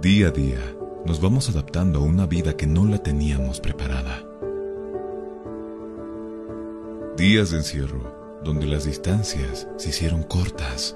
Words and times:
Día 0.02 0.28
a 0.28 0.32
día 0.32 0.76
nos 1.06 1.22
vamos 1.22 1.50
adaptando 1.50 2.00
a 2.00 2.04
una 2.04 2.26
vida 2.26 2.56
que 2.56 2.68
no 2.68 2.86
la 2.86 3.00
teníamos 3.00 3.60
preparada. 3.60 4.24
Días 7.18 7.52
de 7.52 7.58
encierro 7.58 8.40
donde 8.44 8.66
las 8.66 8.86
distancias 8.86 9.68
se 9.78 9.90
hicieron 9.90 10.24
cortas 10.24 10.96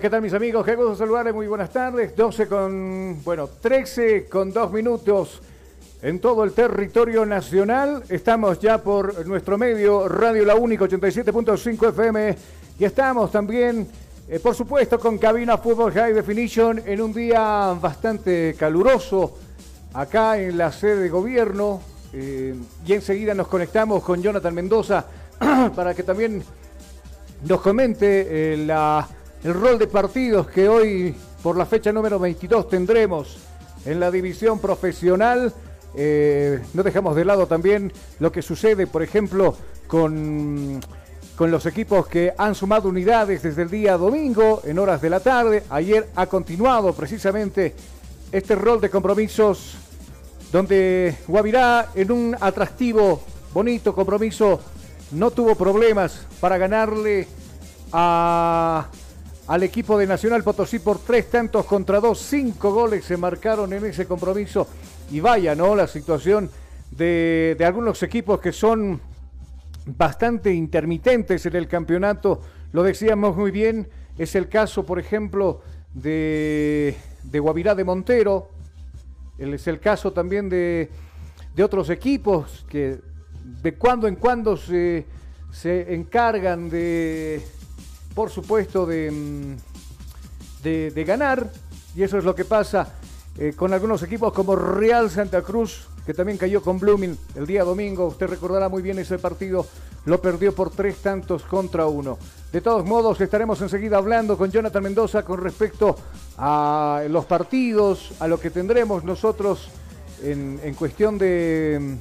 ¿Qué 0.00 0.10
tal 0.10 0.22
mis 0.22 0.32
amigos? 0.34 0.66
Qué 0.66 0.74
gusto 0.74 0.96
saludarles, 0.96 1.32
muy 1.32 1.46
buenas 1.46 1.70
tardes. 1.70 2.16
12 2.16 2.48
con, 2.48 3.22
bueno, 3.22 3.48
13 3.48 4.28
con 4.28 4.52
2 4.52 4.72
minutos 4.72 5.40
en 6.02 6.18
todo 6.18 6.42
el 6.42 6.52
territorio 6.52 7.24
nacional. 7.24 8.02
Estamos 8.08 8.58
ya 8.58 8.78
por 8.78 9.24
nuestro 9.24 9.56
medio, 9.56 10.08
Radio 10.08 10.44
La 10.44 10.56
Única 10.56 10.86
87.5 10.86 11.90
FM. 11.90 12.36
Y 12.78 12.84
estamos 12.84 13.30
también, 13.30 13.86
eh, 14.28 14.40
por 14.40 14.56
supuesto, 14.56 14.98
con 14.98 15.16
Cabina 15.16 15.58
Fútbol 15.58 15.92
High 15.92 16.12
Definition 16.12 16.82
en 16.84 17.00
un 17.00 17.12
día 17.12 17.76
bastante 17.80 18.56
caluroso 18.58 19.38
acá 19.92 20.40
en 20.40 20.58
la 20.58 20.72
sede 20.72 21.02
de 21.02 21.08
gobierno. 21.08 21.80
Eh, 22.12 22.54
y 22.84 22.92
enseguida 22.94 23.32
nos 23.32 23.46
conectamos 23.46 24.02
con 24.02 24.20
Jonathan 24.20 24.54
Mendoza 24.54 25.04
para 25.76 25.94
que 25.94 26.02
también 26.02 26.42
nos 27.46 27.60
comente 27.60 28.54
eh, 28.54 28.56
la 28.56 29.06
el 29.44 29.52
rol 29.52 29.78
de 29.78 29.86
partidos 29.86 30.48
que 30.48 30.68
hoy, 30.68 31.14
por 31.42 31.56
la 31.56 31.66
fecha 31.66 31.92
número 31.92 32.18
22, 32.18 32.68
tendremos 32.68 33.36
en 33.84 34.00
la 34.00 34.10
división 34.10 34.58
profesional. 34.58 35.52
Eh, 35.94 36.60
no 36.72 36.82
dejamos 36.82 37.14
de 37.14 37.26
lado 37.26 37.46
también 37.46 37.92
lo 38.18 38.32
que 38.32 38.40
sucede, 38.40 38.86
por 38.86 39.02
ejemplo, 39.02 39.54
con, 39.86 40.80
con 41.36 41.50
los 41.50 41.66
equipos 41.66 42.06
que 42.06 42.32
han 42.38 42.54
sumado 42.54 42.88
unidades 42.88 43.42
desde 43.42 43.62
el 43.62 43.70
día 43.70 43.98
domingo 43.98 44.62
en 44.64 44.78
horas 44.78 45.02
de 45.02 45.10
la 45.10 45.20
tarde. 45.20 45.62
Ayer 45.68 46.08
ha 46.16 46.26
continuado 46.26 46.94
precisamente 46.94 47.74
este 48.32 48.54
rol 48.54 48.80
de 48.80 48.88
compromisos 48.88 49.76
donde 50.50 51.16
Guavirá 51.28 51.90
en 51.94 52.10
un 52.10 52.36
atractivo, 52.40 53.20
bonito 53.52 53.94
compromiso 53.94 54.60
no 55.10 55.30
tuvo 55.30 55.54
problemas 55.54 56.26
para 56.40 56.56
ganarle 56.56 57.28
a, 57.92 58.88
al 59.46 59.62
equipo 59.62 59.98
de 59.98 60.06
Nacional 60.06 60.42
Potosí 60.42 60.78
por 60.78 60.98
tres 60.98 61.30
tantos 61.30 61.66
contra 61.66 62.00
dos. 62.00 62.18
Cinco 62.18 62.72
goles 62.72 63.04
se 63.04 63.16
marcaron 63.16 63.72
en 63.72 63.84
ese 63.84 64.06
compromiso. 64.06 64.66
Y 65.10 65.20
vaya, 65.20 65.54
¿no? 65.54 65.74
La 65.74 65.86
situación 65.86 66.50
de, 66.90 67.56
algunos 67.64 68.02
equipos 68.02 68.40
que 68.40 68.52
son 68.52 69.00
bastante 69.86 70.52
intermitentes 70.52 71.44
en 71.46 71.56
el 71.56 71.68
campeonato. 71.68 72.40
Lo 72.72 72.82
decíamos 72.82 73.36
muy 73.36 73.50
bien. 73.50 73.88
Es 74.16 74.34
el 74.34 74.48
caso, 74.48 74.86
por 74.86 74.98
ejemplo, 74.98 75.60
de, 75.92 76.96
de 77.24 77.38
Guavirá 77.38 77.74
de 77.74 77.84
Montero. 77.84 78.48
Es 79.36 79.66
el 79.66 79.80
caso 79.80 80.12
también 80.12 80.48
de, 80.48 80.88
de 81.54 81.64
otros 81.64 81.90
equipos 81.90 82.64
que 82.68 82.98
de 83.62 83.74
cuando 83.74 84.06
en 84.06 84.16
cuando 84.16 84.56
se, 84.56 85.04
se 85.52 85.94
encargan 85.94 86.70
de, 86.70 87.44
por 88.14 88.30
supuesto, 88.30 88.86
de, 88.86 89.10
mm, 89.10 90.62
de, 90.62 90.90
de, 90.90 91.04
ganar. 91.04 91.50
Y 91.94 92.02
eso 92.02 92.18
es 92.18 92.24
lo 92.24 92.34
que 92.34 92.44
pasa 92.44 92.94
eh, 93.38 93.52
con 93.56 93.72
algunos 93.72 94.02
equipos 94.02 94.32
como 94.32 94.56
Real 94.56 95.10
Santa 95.10 95.42
Cruz, 95.42 95.88
que 96.06 96.14
también 96.14 96.38
cayó 96.38 96.62
con 96.62 96.78
Blooming 96.78 97.16
el 97.34 97.46
día 97.46 97.64
domingo. 97.64 98.06
Usted 98.06 98.26
recordará 98.26 98.68
muy 98.68 98.82
bien 98.82 98.98
ese 98.98 99.18
partido, 99.18 99.66
lo 100.04 100.20
perdió 100.20 100.54
por 100.54 100.70
tres 100.70 100.96
tantos 100.98 101.42
contra 101.42 101.86
uno. 101.86 102.18
De 102.52 102.60
todos 102.60 102.84
modos, 102.84 103.20
estaremos 103.20 103.60
enseguida 103.60 103.96
hablando 103.96 104.38
con 104.38 104.50
Jonathan 104.50 104.82
Mendoza 104.82 105.24
con 105.24 105.42
respecto 105.42 105.96
a 106.38 107.02
los 107.08 107.24
partidos, 107.24 108.12
a 108.20 108.28
lo 108.28 108.38
que 108.38 108.50
tendremos 108.50 109.02
nosotros 109.04 109.68
en, 110.22 110.60
en 110.62 110.74
cuestión 110.74 111.18
de 111.18 111.98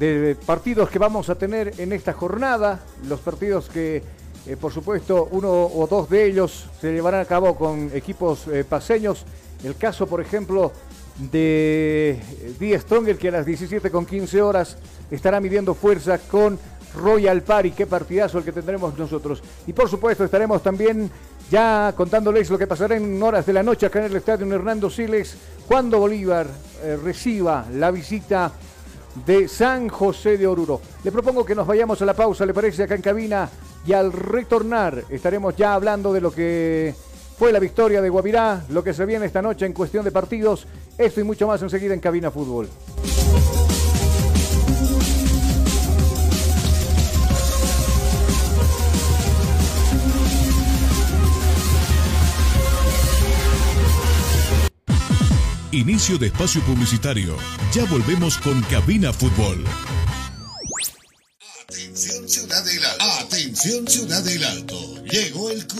de 0.00 0.34
partidos 0.46 0.88
que 0.88 0.98
vamos 0.98 1.28
a 1.28 1.34
tener 1.34 1.74
en 1.76 1.92
esta 1.92 2.14
jornada, 2.14 2.80
los 3.06 3.20
partidos 3.20 3.68
que 3.68 4.02
eh, 4.46 4.56
por 4.56 4.72
supuesto 4.72 5.28
uno 5.32 5.50
o 5.50 5.86
dos 5.88 6.08
de 6.08 6.26
ellos 6.26 6.66
se 6.80 6.92
llevarán 6.92 7.20
a 7.20 7.24
cabo 7.24 7.56
con 7.56 7.90
equipos 7.94 8.46
eh, 8.48 8.64
paseños, 8.64 9.24
el 9.64 9.76
caso 9.76 10.06
por 10.06 10.20
ejemplo 10.20 10.72
de 11.30 12.18
Die 12.58 12.78
Stronger 12.78 13.18
que 13.18 13.28
a 13.28 13.32
las 13.32 13.46
17 13.46 13.90
con 13.90 14.06
15 14.06 14.40
horas 14.40 14.76
estará 15.10 15.40
midiendo 15.40 15.74
fuerza 15.74 16.18
con 16.18 16.58
Royal 16.94 17.42
Party, 17.42 17.72
qué 17.72 17.86
partidazo 17.86 18.38
el 18.38 18.44
que 18.44 18.52
tendremos 18.52 18.96
nosotros. 18.98 19.42
Y 19.66 19.72
por 19.72 19.88
supuesto 19.88 20.24
estaremos 20.24 20.62
también 20.62 21.10
ya 21.50 21.92
contándoles 21.96 22.48
lo 22.50 22.58
que 22.58 22.66
pasará 22.66 22.96
en 22.96 23.22
horas 23.22 23.46
de 23.46 23.52
la 23.52 23.62
noche 23.62 23.86
acá 23.86 23.98
en 24.00 24.06
el 24.06 24.16
estadio 24.16 24.52
Hernando 24.52 24.88
Siles 24.88 25.36
cuando 25.66 25.98
Bolívar 25.98 26.46
eh, 26.82 26.96
reciba 27.02 27.66
la 27.74 27.90
visita 27.90 28.52
de 29.26 29.48
San 29.48 29.88
José 29.88 30.38
de 30.38 30.46
Oruro. 30.46 30.80
Le 31.04 31.12
propongo 31.12 31.44
que 31.44 31.54
nos 31.54 31.66
vayamos 31.66 32.00
a 32.02 32.04
la 32.04 32.14
pausa, 32.14 32.46
¿le 32.46 32.54
parece? 32.54 32.84
Acá 32.84 32.94
en 32.94 33.02
cabina. 33.02 33.48
Y 33.86 33.92
al 33.92 34.12
retornar 34.12 35.04
estaremos 35.08 35.56
ya 35.56 35.74
hablando 35.74 36.12
de 36.12 36.20
lo 36.20 36.30
que 36.30 36.94
fue 37.38 37.52
la 37.52 37.58
victoria 37.58 38.02
de 38.02 38.10
Guavirá, 38.10 38.64
lo 38.68 38.84
que 38.84 38.92
se 38.92 39.06
viene 39.06 39.26
esta 39.26 39.40
noche 39.40 39.64
en 39.64 39.72
cuestión 39.72 40.04
de 40.04 40.12
partidos. 40.12 40.66
Esto 40.98 41.20
y 41.20 41.24
mucho 41.24 41.46
más 41.46 41.62
enseguida 41.62 41.94
en 41.94 42.00
Cabina 42.00 42.30
Fútbol. 42.30 42.68
Inicio 55.72 56.18
de 56.18 56.26
espacio 56.26 56.60
publicitario. 56.62 57.36
Ya 57.72 57.84
volvemos 57.84 58.38
con 58.38 58.60
Cabina 58.62 59.12
Fútbol. 59.12 59.64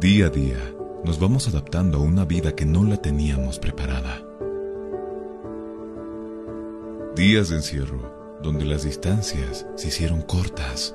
Día 0.00 0.26
a 0.26 0.30
día 0.30 0.58
nos 1.04 1.18
vamos 1.18 1.48
adaptando 1.48 1.98
a 1.98 2.00
una 2.00 2.24
vida 2.24 2.54
que 2.54 2.64
no 2.64 2.84
la 2.84 2.96
teníamos 2.96 3.58
preparada. 3.58 4.22
Días 7.16 7.48
de 7.48 7.56
encierro 7.56 8.38
donde 8.42 8.64
las 8.64 8.84
distancias 8.84 9.66
se 9.76 9.88
hicieron 9.88 10.22
cortas 10.22 10.94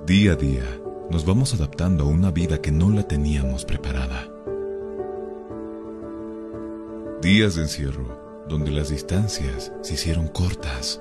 Día 0.06 0.32
a 0.32 0.37
día 0.37 0.80
nos 1.11 1.25
vamos 1.25 1.54
adaptando 1.54 2.04
a 2.04 2.09
una 2.09 2.30
vida 2.30 2.61
que 2.61 2.70
no 2.70 2.90
la 2.90 3.06
teníamos 3.06 3.64
preparada. 3.64 4.28
Días 7.23 7.54
de 7.56 7.62
encierro 7.62 8.47
donde 8.49 8.70
las 8.70 8.88
distancias 8.88 9.73
se 9.82 9.94
hicieron 9.94 10.28
cortas 10.28 11.00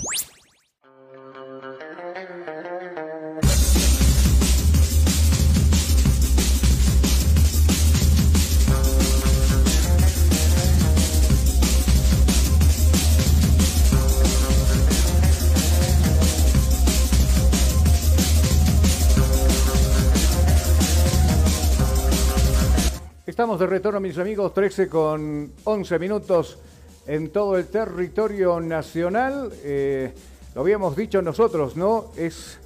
Estamos 23.41 23.59
de 23.59 23.65
retorno, 23.65 23.99
mis 23.99 24.19
amigos, 24.19 24.53
13 24.53 24.87
con 24.87 25.51
11 25.63 25.97
minutos 25.97 26.59
en 27.07 27.31
todo 27.31 27.57
el 27.57 27.65
territorio 27.65 28.59
nacional. 28.59 29.51
Eh, 29.63 30.13
lo 30.53 30.61
habíamos 30.61 30.95
dicho 30.95 31.23
nosotros, 31.23 31.75
¿no? 31.75 32.11
Es 32.15 32.59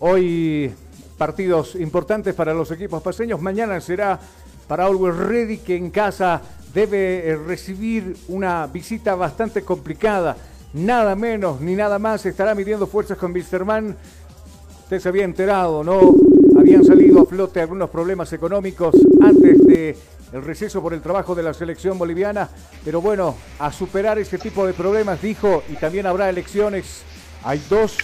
hoy 0.00 0.72
partidos 1.18 1.74
importantes 1.74 2.34
para 2.34 2.54
los 2.54 2.70
equipos 2.70 3.02
paseños. 3.02 3.38
Mañana 3.42 3.78
será 3.82 4.18
para 4.66 4.86
Always 4.86 5.14
Ready, 5.14 5.58
que 5.58 5.76
en 5.76 5.90
casa 5.90 6.40
debe 6.72 7.28
eh, 7.28 7.36
recibir 7.36 8.16
una 8.28 8.66
visita 8.66 9.14
bastante 9.16 9.60
complicada. 9.60 10.38
Nada 10.72 11.14
menos 11.14 11.60
ni 11.60 11.76
nada 11.76 11.98
más 11.98 12.24
estará 12.24 12.54
midiendo 12.54 12.86
fuerzas 12.86 13.18
con 13.18 13.30
Wilstermann. 13.30 13.94
Usted 14.84 15.00
se 15.00 15.08
había 15.10 15.24
enterado, 15.24 15.84
¿no? 15.84 16.14
Habían 16.58 16.82
salido 16.82 17.20
a 17.20 17.26
flote 17.26 17.60
algunos 17.60 17.90
problemas 17.90 18.32
económicos 18.32 18.94
antes 19.20 19.66
de 19.66 19.96
el 20.34 20.42
receso 20.42 20.82
por 20.82 20.92
el 20.92 21.00
trabajo 21.00 21.36
de 21.36 21.44
la 21.44 21.54
selección 21.54 21.96
boliviana, 21.96 22.50
pero 22.84 23.00
bueno, 23.00 23.36
a 23.60 23.72
superar 23.72 24.18
ese 24.18 24.36
tipo 24.36 24.66
de 24.66 24.72
problemas, 24.72 25.22
dijo, 25.22 25.62
y 25.68 25.74
también 25.76 26.06
habrá 26.06 26.28
elecciones, 26.28 27.02
hay 27.44 27.62
dos 27.70 27.96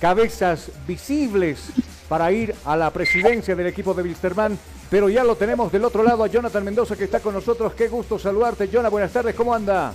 cabezas 0.00 0.72
visibles 0.88 1.60
para 2.08 2.32
ir 2.32 2.52
a 2.64 2.76
la 2.76 2.90
presidencia 2.90 3.54
del 3.54 3.68
equipo 3.68 3.94
de 3.94 4.02
Wilstermann, 4.02 4.58
pero 4.90 5.08
ya 5.08 5.22
lo 5.22 5.36
tenemos 5.36 5.70
del 5.70 5.84
otro 5.84 6.02
lado 6.02 6.24
a 6.24 6.26
Jonathan 6.26 6.64
Mendoza 6.64 6.96
que 6.96 7.04
está 7.04 7.20
con 7.20 7.34
nosotros. 7.34 7.72
Qué 7.74 7.86
gusto 7.86 8.18
saludarte, 8.18 8.66
Jonathan. 8.66 8.90
Buenas 8.90 9.12
tardes, 9.12 9.34
¿cómo 9.36 9.54
anda? 9.54 9.92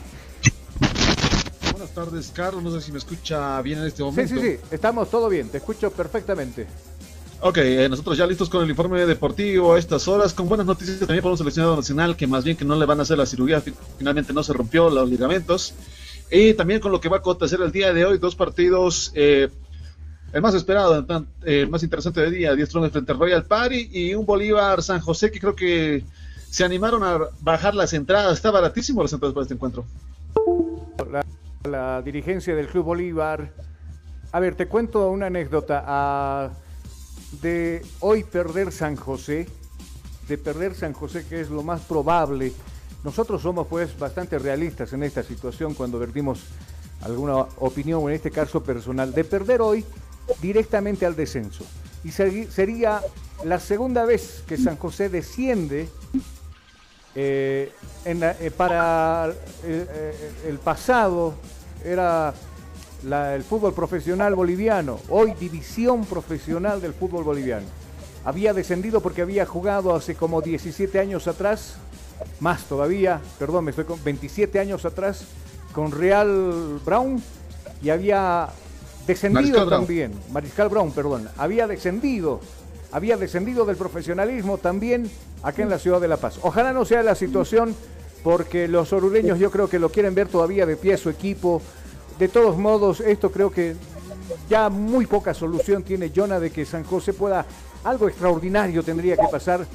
Buenas 1.72 1.92
tardes, 1.94 2.32
Carlos. 2.34 2.63
No 2.63 2.72
sé 2.72 2.80
si 2.80 2.92
me 2.94 3.00
escucha 3.00 3.62
bien 3.62 3.80
en 3.80 3.88
este 3.88 4.04
momento. 4.04 4.36
Sí, 4.36 4.40
sí, 4.40 4.52
sí, 4.56 4.60
estamos 4.72 5.10
todo 5.10 5.28
bien, 5.28 5.50
te 5.50 5.58
escucho 5.58 5.92
perfectamente. 5.92 6.66
Ok, 7.46 7.58
eh, 7.58 7.90
nosotros 7.90 8.18
ya 8.18 8.26
listos 8.26 8.48
con 8.48 8.64
el 8.64 8.70
informe 8.70 9.06
deportivo 9.06 9.74
a 9.74 9.78
estas 9.78 10.08
horas, 10.08 10.34
con 10.34 10.48
buenas 10.48 10.66
noticias 10.66 10.98
también 11.00 11.22
para 11.22 11.34
un 11.34 11.38
seleccionado 11.38 11.76
nacional 11.76 12.16
que 12.16 12.26
más 12.26 12.46
bien 12.46 12.56
que 12.56 12.64
no 12.64 12.74
le 12.78 12.86
van 12.86 13.00
a 13.00 13.02
hacer 13.02 13.18
la 13.18 13.26
cirugía, 13.26 13.62
finalmente 13.98 14.32
no 14.32 14.44
se 14.44 14.54
rompió 14.54 14.90
los 14.90 15.10
ligamentos. 15.10 15.74
Y 16.32 16.54
también 16.54 16.80
con 16.80 16.94
lo 16.94 17.02
que 17.02 17.10
va 17.10 17.18
a 17.18 17.20
acontecer 17.20 17.60
el 17.60 17.74
día 17.74 17.94
de 17.94 18.06
hoy, 18.06 18.18
dos 18.18 18.38
partidos, 18.38 19.12
eh, 19.14 19.50
el 20.32 20.42
más 20.42 20.54
esperado, 20.56 20.96
el 20.96 21.28
eh, 21.44 21.66
más 21.66 21.84
interesante 21.84 22.22
del 22.22 22.32
día, 22.32 22.56
10 22.56 22.70
tronos 22.70 22.92
frente 22.94 23.12
al 23.12 23.20
Royal 23.20 23.44
Party 23.44 23.90
y 23.92 24.16
un 24.16 24.26
Bolívar 24.26 24.82
San 24.82 25.02
José 25.02 25.30
que 25.30 25.42
creo 25.42 25.54
que 25.54 26.06
se 26.50 26.64
animaron 26.64 27.04
a 27.04 27.20
bajar 27.42 27.76
las 27.76 27.92
entradas, 27.92 28.36
está 28.36 28.52
baratísimo 28.52 29.02
las 29.02 29.12
entradas 29.12 29.34
para 29.34 29.42
este 29.42 29.56
encuentro. 29.56 29.84
La, 31.12 31.26
la 31.70 32.02
dirigencia 32.02 32.56
del 32.56 32.68
Club 32.68 32.86
Bolívar, 32.86 33.52
a 34.32 34.40
ver, 34.40 34.56
te 34.56 34.68
cuento 34.68 35.10
una 35.10 35.26
anécdota. 35.26 35.84
A 35.86 36.62
de 37.42 37.86
hoy 38.00 38.24
perder 38.24 38.72
San 38.72 38.96
José, 38.96 39.48
de 40.28 40.38
perder 40.38 40.75
San 40.75 40.94
José, 40.94 41.25
que 41.28 41.42
es 41.42 41.50
lo 41.50 41.63
más 41.63 41.82
probable. 41.82 42.54
Nosotros 43.04 43.42
somos 43.42 43.68
pues 43.68 43.98
bastante 43.98 44.40
realistas 44.40 44.94
en 44.94 45.04
esta 45.04 45.24
situación 45.24 45.74
cuando 45.74 46.00
vertimos 46.00 46.46
alguna 47.02 47.38
opinión, 47.58 48.02
en 48.04 48.16
este 48.16 48.32
caso 48.32 48.63
personal, 48.63 49.13
de 49.13 49.24
perder 49.24 49.62
hoy 49.62 49.86
directamente 50.42 51.06
al 51.06 51.16
descenso. 51.16 51.66
Y 52.04 52.12
sería 52.12 53.02
la 53.44 53.60
segunda 53.60 54.06
vez 54.06 54.44
que 54.48 54.58
San 54.58 54.78
José 54.78 55.10
desciende 55.10 55.90
eh, 57.16 57.72
eh, 58.06 58.52
para 58.56 59.32
eh, 59.63 60.32
el 60.48 60.58
pasado 60.58 61.36
era 61.84 62.34
el 63.04 63.44
fútbol 63.44 63.74
profesional 63.74 64.34
boliviano, 64.34 65.00
hoy 65.10 65.34
división 65.34 66.06
profesional 66.06 66.82
del 66.82 66.94
fútbol 66.94 67.24
boliviano. 67.24 67.66
Había 68.24 68.54
descendido 68.54 69.02
porque 69.02 69.22
había 69.22 69.46
jugado 69.46 69.94
hace 69.94 70.16
como 70.16 70.42
17 70.42 71.00
años 71.00 71.28
atrás, 71.28 71.76
más 72.40 72.64
todavía, 72.64 73.20
perdón, 73.38 73.66
me 73.66 73.72
estoy 73.72 73.84
con 73.86 74.02
27 74.02 74.58
años 74.60 74.86
atrás, 74.86 75.26
con 75.74 75.92
Real 75.92 76.80
Brown 76.86 77.22
y 77.82 77.90
había 77.90 78.48
descendido 79.06 79.68
también, 79.68 80.14
Mariscal 80.32 80.70
Brown, 80.70 80.94
perdón, 80.94 81.28
había 81.38 81.68
descendido, 81.68 82.40
había 82.94 83.18
descendido 83.18 83.66
del 83.66 83.76
profesionalismo 83.76 84.58
también 84.58 85.12
acá 85.42 85.62
en 85.62 85.70
la 85.70 85.80
ciudad 85.80 86.00
de 86.00 86.08
La 86.08 86.18
Paz. 86.18 86.40
Ojalá 86.42 86.72
no 86.72 86.86
sea 86.86 87.04
la 87.04 87.16
situación 87.16 87.76
porque 88.24 88.70
los 88.70 88.94
oruleños 88.94 89.40
yo 89.40 89.52
creo 89.52 89.68
que 89.70 89.80
lo 89.80 89.90
quieren 89.90 90.16
ver 90.16 90.30
todavía 90.30 90.66
de 90.66 90.78
pie 90.78 90.96
su 90.96 91.10
equipo, 91.10 91.62
de 92.20 92.27
todos 92.27 92.58
modos, 92.58 93.00
esto 93.00 93.32
creo 93.32 93.51
que 93.51 93.75
ya 94.50 94.70
muy 94.70 95.05
poca 95.05 95.34
solución 95.34 95.84
tiene 95.84 96.12
Jonah 96.15 96.39
de 96.39 96.51
que 96.51 96.65
San 96.65 96.84
José 96.84 97.13
pueda, 97.13 97.46
algo 97.84 98.08
extraordinario 98.08 98.84
tendría 98.84 99.15
que 99.15 99.27
pasar 99.32 99.65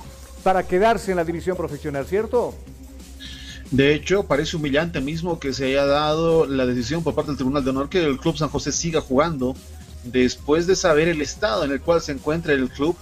para 0.42 0.66
quedarse 0.66 1.10
en 1.10 1.16
la 1.16 1.24
división 1.24 1.56
profesional, 1.56 2.06
¿cierto? 2.06 2.54
De 3.70 3.94
hecho, 3.94 4.22
parece 4.22 4.56
humillante 4.56 5.00
mismo 5.00 5.38
que 5.38 5.52
se 5.52 5.66
haya 5.66 5.84
dado 5.84 6.46
la 6.46 6.64
decisión 6.64 7.02
por 7.02 7.14
parte 7.14 7.32
del 7.32 7.36
Tribunal 7.36 7.64
de 7.64 7.70
Honor 7.70 7.88
que 7.90 8.02
el 8.02 8.18
Club 8.18 8.36
San 8.36 8.48
José 8.48 8.72
siga 8.72 9.00
jugando 9.00 9.54
después 10.04 10.66
de 10.66 10.74
saber 10.74 11.08
el 11.08 11.20
estado 11.20 11.64
en 11.64 11.72
el 11.72 11.80
cual 11.80 12.00
se 12.00 12.12
encuentra 12.12 12.54
el 12.54 12.70
club 12.70 12.96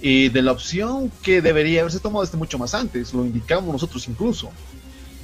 y 0.00 0.30
de 0.30 0.40
la 0.40 0.52
opción 0.52 1.12
que 1.22 1.42
debería 1.42 1.80
haberse 1.80 2.00
tomado 2.00 2.24
desde 2.24 2.38
mucho 2.38 2.58
más 2.58 2.74
antes, 2.74 3.12
lo 3.12 3.24
indicamos 3.24 3.70
nosotros 3.70 4.08
incluso. 4.08 4.50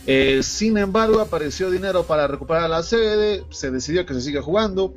Eh, 0.06 0.42
sin 0.42 0.78
embargo, 0.78 1.20
apareció 1.20 1.70
dinero 1.70 2.04
para 2.04 2.28
recuperar 2.28 2.70
la 2.70 2.82
sede, 2.82 3.44
se 3.50 3.70
decidió 3.70 4.06
que 4.06 4.14
se 4.14 4.20
siga 4.20 4.40
jugando. 4.40 4.94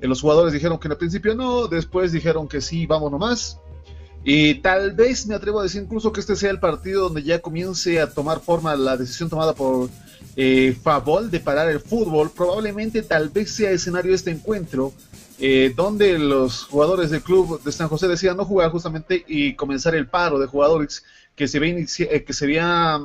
Eh, 0.00 0.06
los 0.06 0.20
jugadores 0.20 0.52
dijeron 0.52 0.78
que 0.78 0.88
en 0.88 0.92
el 0.92 0.98
principio 0.98 1.34
no, 1.34 1.66
después 1.66 2.12
dijeron 2.12 2.48
que 2.48 2.60
sí, 2.60 2.86
vamos 2.86 3.10
nomás. 3.10 3.58
Y 4.24 4.54
tal 4.56 4.92
vez 4.92 5.26
me 5.26 5.34
atrevo 5.34 5.60
a 5.60 5.64
decir 5.64 5.82
incluso 5.82 6.12
que 6.12 6.20
este 6.20 6.36
sea 6.36 6.50
el 6.50 6.60
partido 6.60 7.02
donde 7.02 7.24
ya 7.24 7.40
comience 7.40 8.00
a 8.00 8.08
tomar 8.08 8.40
forma 8.40 8.76
la 8.76 8.96
decisión 8.96 9.28
tomada 9.28 9.52
por 9.52 9.90
eh, 10.36 10.76
Favol 10.80 11.30
de 11.30 11.40
parar 11.40 11.68
el 11.68 11.80
fútbol. 11.80 12.30
Probablemente 12.30 13.02
tal 13.02 13.30
vez 13.30 13.52
sea 13.52 13.72
escenario 13.72 14.14
este 14.14 14.30
encuentro, 14.30 14.92
eh, 15.40 15.72
donde 15.74 16.18
los 16.20 16.64
jugadores 16.64 17.10
del 17.10 17.22
club 17.22 17.60
de 17.64 17.72
San 17.72 17.88
José 17.88 18.06
decían 18.06 18.36
no 18.36 18.44
jugar 18.44 18.70
justamente 18.70 19.24
y 19.26 19.54
comenzar 19.56 19.96
el 19.96 20.06
paro 20.06 20.38
de 20.38 20.46
jugadores 20.46 21.02
que 21.34 21.48
se, 21.48 21.58
ve 21.58 21.86
que 22.24 22.32
se 22.32 22.44
había 22.44 23.04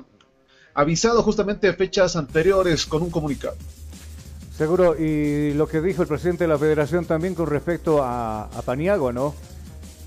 avisado 0.78 1.24
justamente 1.24 1.68
a 1.68 1.74
fechas 1.74 2.16
anteriores 2.16 2.86
con 2.86 3.02
un 3.02 3.10
comunicado. 3.10 3.56
Seguro, 4.56 4.96
y 4.96 5.54
lo 5.54 5.68
que 5.68 5.82
dijo 5.82 6.04
el 6.04 6.08
presidente 6.08 6.44
de 6.44 6.48
la 6.50 6.58
federación 6.60 7.06
también 7.06 7.34
con 7.34 7.48
respecto 7.48 8.04
a, 8.04 8.48
Paniagua, 8.64 9.12
¿no? 9.12 9.34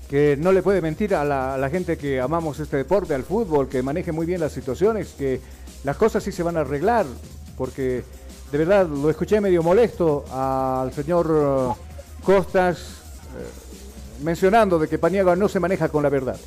Que 0.09 0.37
no 0.37 0.53
le 0.53 0.63
puede 0.63 0.81
mentir 0.81 1.13
a 1.13 1.25
la, 1.25 1.69
gente 1.69 1.97
que 1.97 2.21
amamos 2.21 2.57
este 2.61 2.77
deporte, 2.77 3.13
al 3.13 3.23
fútbol, 3.23 3.67
que 3.67 3.83
maneje 3.83 4.13
muy 4.13 4.25
bien 4.25 4.39
las 4.39 4.53
situaciones, 4.53 5.09
que 5.17 5.41
las 5.83 5.97
cosas 5.97 6.23
sí 6.23 6.31
se 6.31 6.41
van 6.41 6.55
a 6.55 6.61
arreglar, 6.61 7.05
porque 7.57 8.05
de 8.49 8.57
verdad 8.57 8.87
lo 8.87 9.09
escuché 9.09 9.41
medio 9.41 9.63
molesto 9.63 10.23
al 10.31 10.93
señor 10.93 11.29
uh, 11.29 12.23
Costas 12.23 12.77
eh, 12.77 14.23
mencionando 14.23 14.79
de 14.79 14.87
que 14.87 14.97
Paniagua 14.97 15.35
no 15.35 15.49
se 15.49 15.59
maneja 15.59 15.89
con 15.89 16.03
la 16.03 16.09
verdad. 16.09 16.37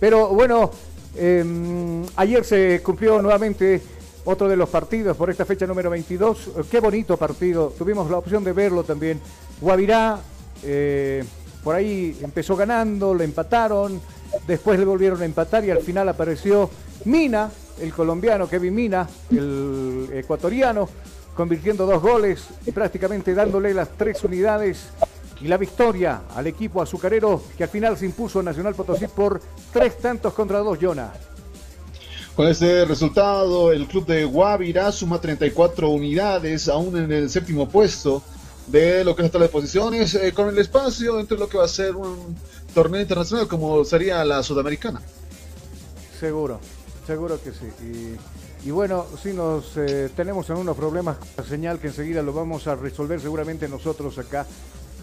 Pero 0.00 0.30
bueno, 0.30 0.72
Em, 1.16 2.04
ayer 2.16 2.44
se 2.44 2.82
cumplió 2.82 3.20
nuevamente 3.20 3.80
otro 4.24 4.48
de 4.48 4.56
los 4.56 4.68
partidos 4.68 5.16
por 5.16 5.30
esta 5.30 5.44
fecha 5.44 5.66
número 5.66 5.90
22. 5.90 6.50
Qué 6.70 6.80
bonito 6.80 7.16
partido. 7.16 7.72
Tuvimos 7.76 8.10
la 8.10 8.18
opción 8.18 8.44
de 8.44 8.52
verlo 8.52 8.84
también. 8.84 9.20
Guavirá, 9.60 10.20
eh, 10.62 11.24
por 11.64 11.74
ahí 11.74 12.18
empezó 12.22 12.56
ganando, 12.56 13.14
le 13.14 13.24
empataron, 13.24 14.00
después 14.46 14.78
le 14.78 14.84
volvieron 14.84 15.22
a 15.22 15.24
empatar 15.24 15.64
y 15.64 15.70
al 15.70 15.80
final 15.80 16.08
apareció 16.08 16.70
Mina, 17.04 17.50
el 17.80 17.92
colombiano, 17.92 18.48
Kevin 18.48 18.74
Mina, 18.74 19.08
el 19.30 20.08
ecuatoriano, 20.12 20.88
convirtiendo 21.34 21.86
dos 21.86 22.02
goles 22.02 22.48
y 22.66 22.72
prácticamente 22.72 23.32
dándole 23.34 23.72
las 23.72 23.88
tres 23.96 24.22
unidades 24.24 24.88
y 25.40 25.48
la 25.48 25.56
victoria 25.56 26.22
al 26.34 26.46
equipo 26.46 26.82
azucarero 26.82 27.42
que 27.56 27.64
al 27.64 27.70
final 27.70 27.96
se 27.96 28.06
impuso 28.06 28.42
Nacional 28.42 28.74
Potosí 28.74 29.06
por 29.06 29.40
tres 29.72 29.98
tantos 29.98 30.32
contra 30.34 30.58
dos, 30.58 30.78
Jonah. 30.80 31.12
Con 32.34 32.46
este 32.46 32.84
resultado, 32.84 33.72
el 33.72 33.86
club 33.88 34.06
de 34.06 34.24
Guavirá 34.24 34.92
suma 34.92 35.20
34 35.20 35.90
unidades, 35.90 36.68
aún 36.68 36.96
en 36.96 37.10
el 37.10 37.30
séptimo 37.30 37.68
puesto 37.68 38.22
de 38.68 39.02
lo 39.02 39.16
que 39.16 39.26
es 39.26 39.34
la 39.34 39.48
posiciones, 39.48 40.14
eh, 40.14 40.32
con 40.32 40.48
el 40.48 40.58
espacio 40.58 41.18
entre 41.18 41.38
lo 41.38 41.48
que 41.48 41.58
va 41.58 41.64
a 41.64 41.68
ser 41.68 41.96
un 41.96 42.36
torneo 42.74 43.00
internacional 43.00 43.48
como 43.48 43.84
sería 43.84 44.24
la 44.24 44.42
sudamericana. 44.42 45.00
Seguro, 46.20 46.60
seguro 47.06 47.40
que 47.42 47.50
sí. 47.52 48.16
Y, 48.64 48.70
bueno, 48.70 49.06
si 49.22 49.32
nos 49.32 49.76
eh, 49.76 50.10
tenemos 50.14 50.50
algunos 50.50 50.76
problemas 50.76 51.16
señal 51.48 51.78
que 51.78 51.88
enseguida 51.88 52.22
lo 52.22 52.32
vamos 52.32 52.66
a 52.66 52.74
resolver 52.74 53.20
seguramente 53.20 53.68
nosotros 53.68 54.18
acá 54.18 54.46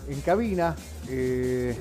en 0.08 0.22
cabina. 0.22 0.76
Eh, 1.10 1.76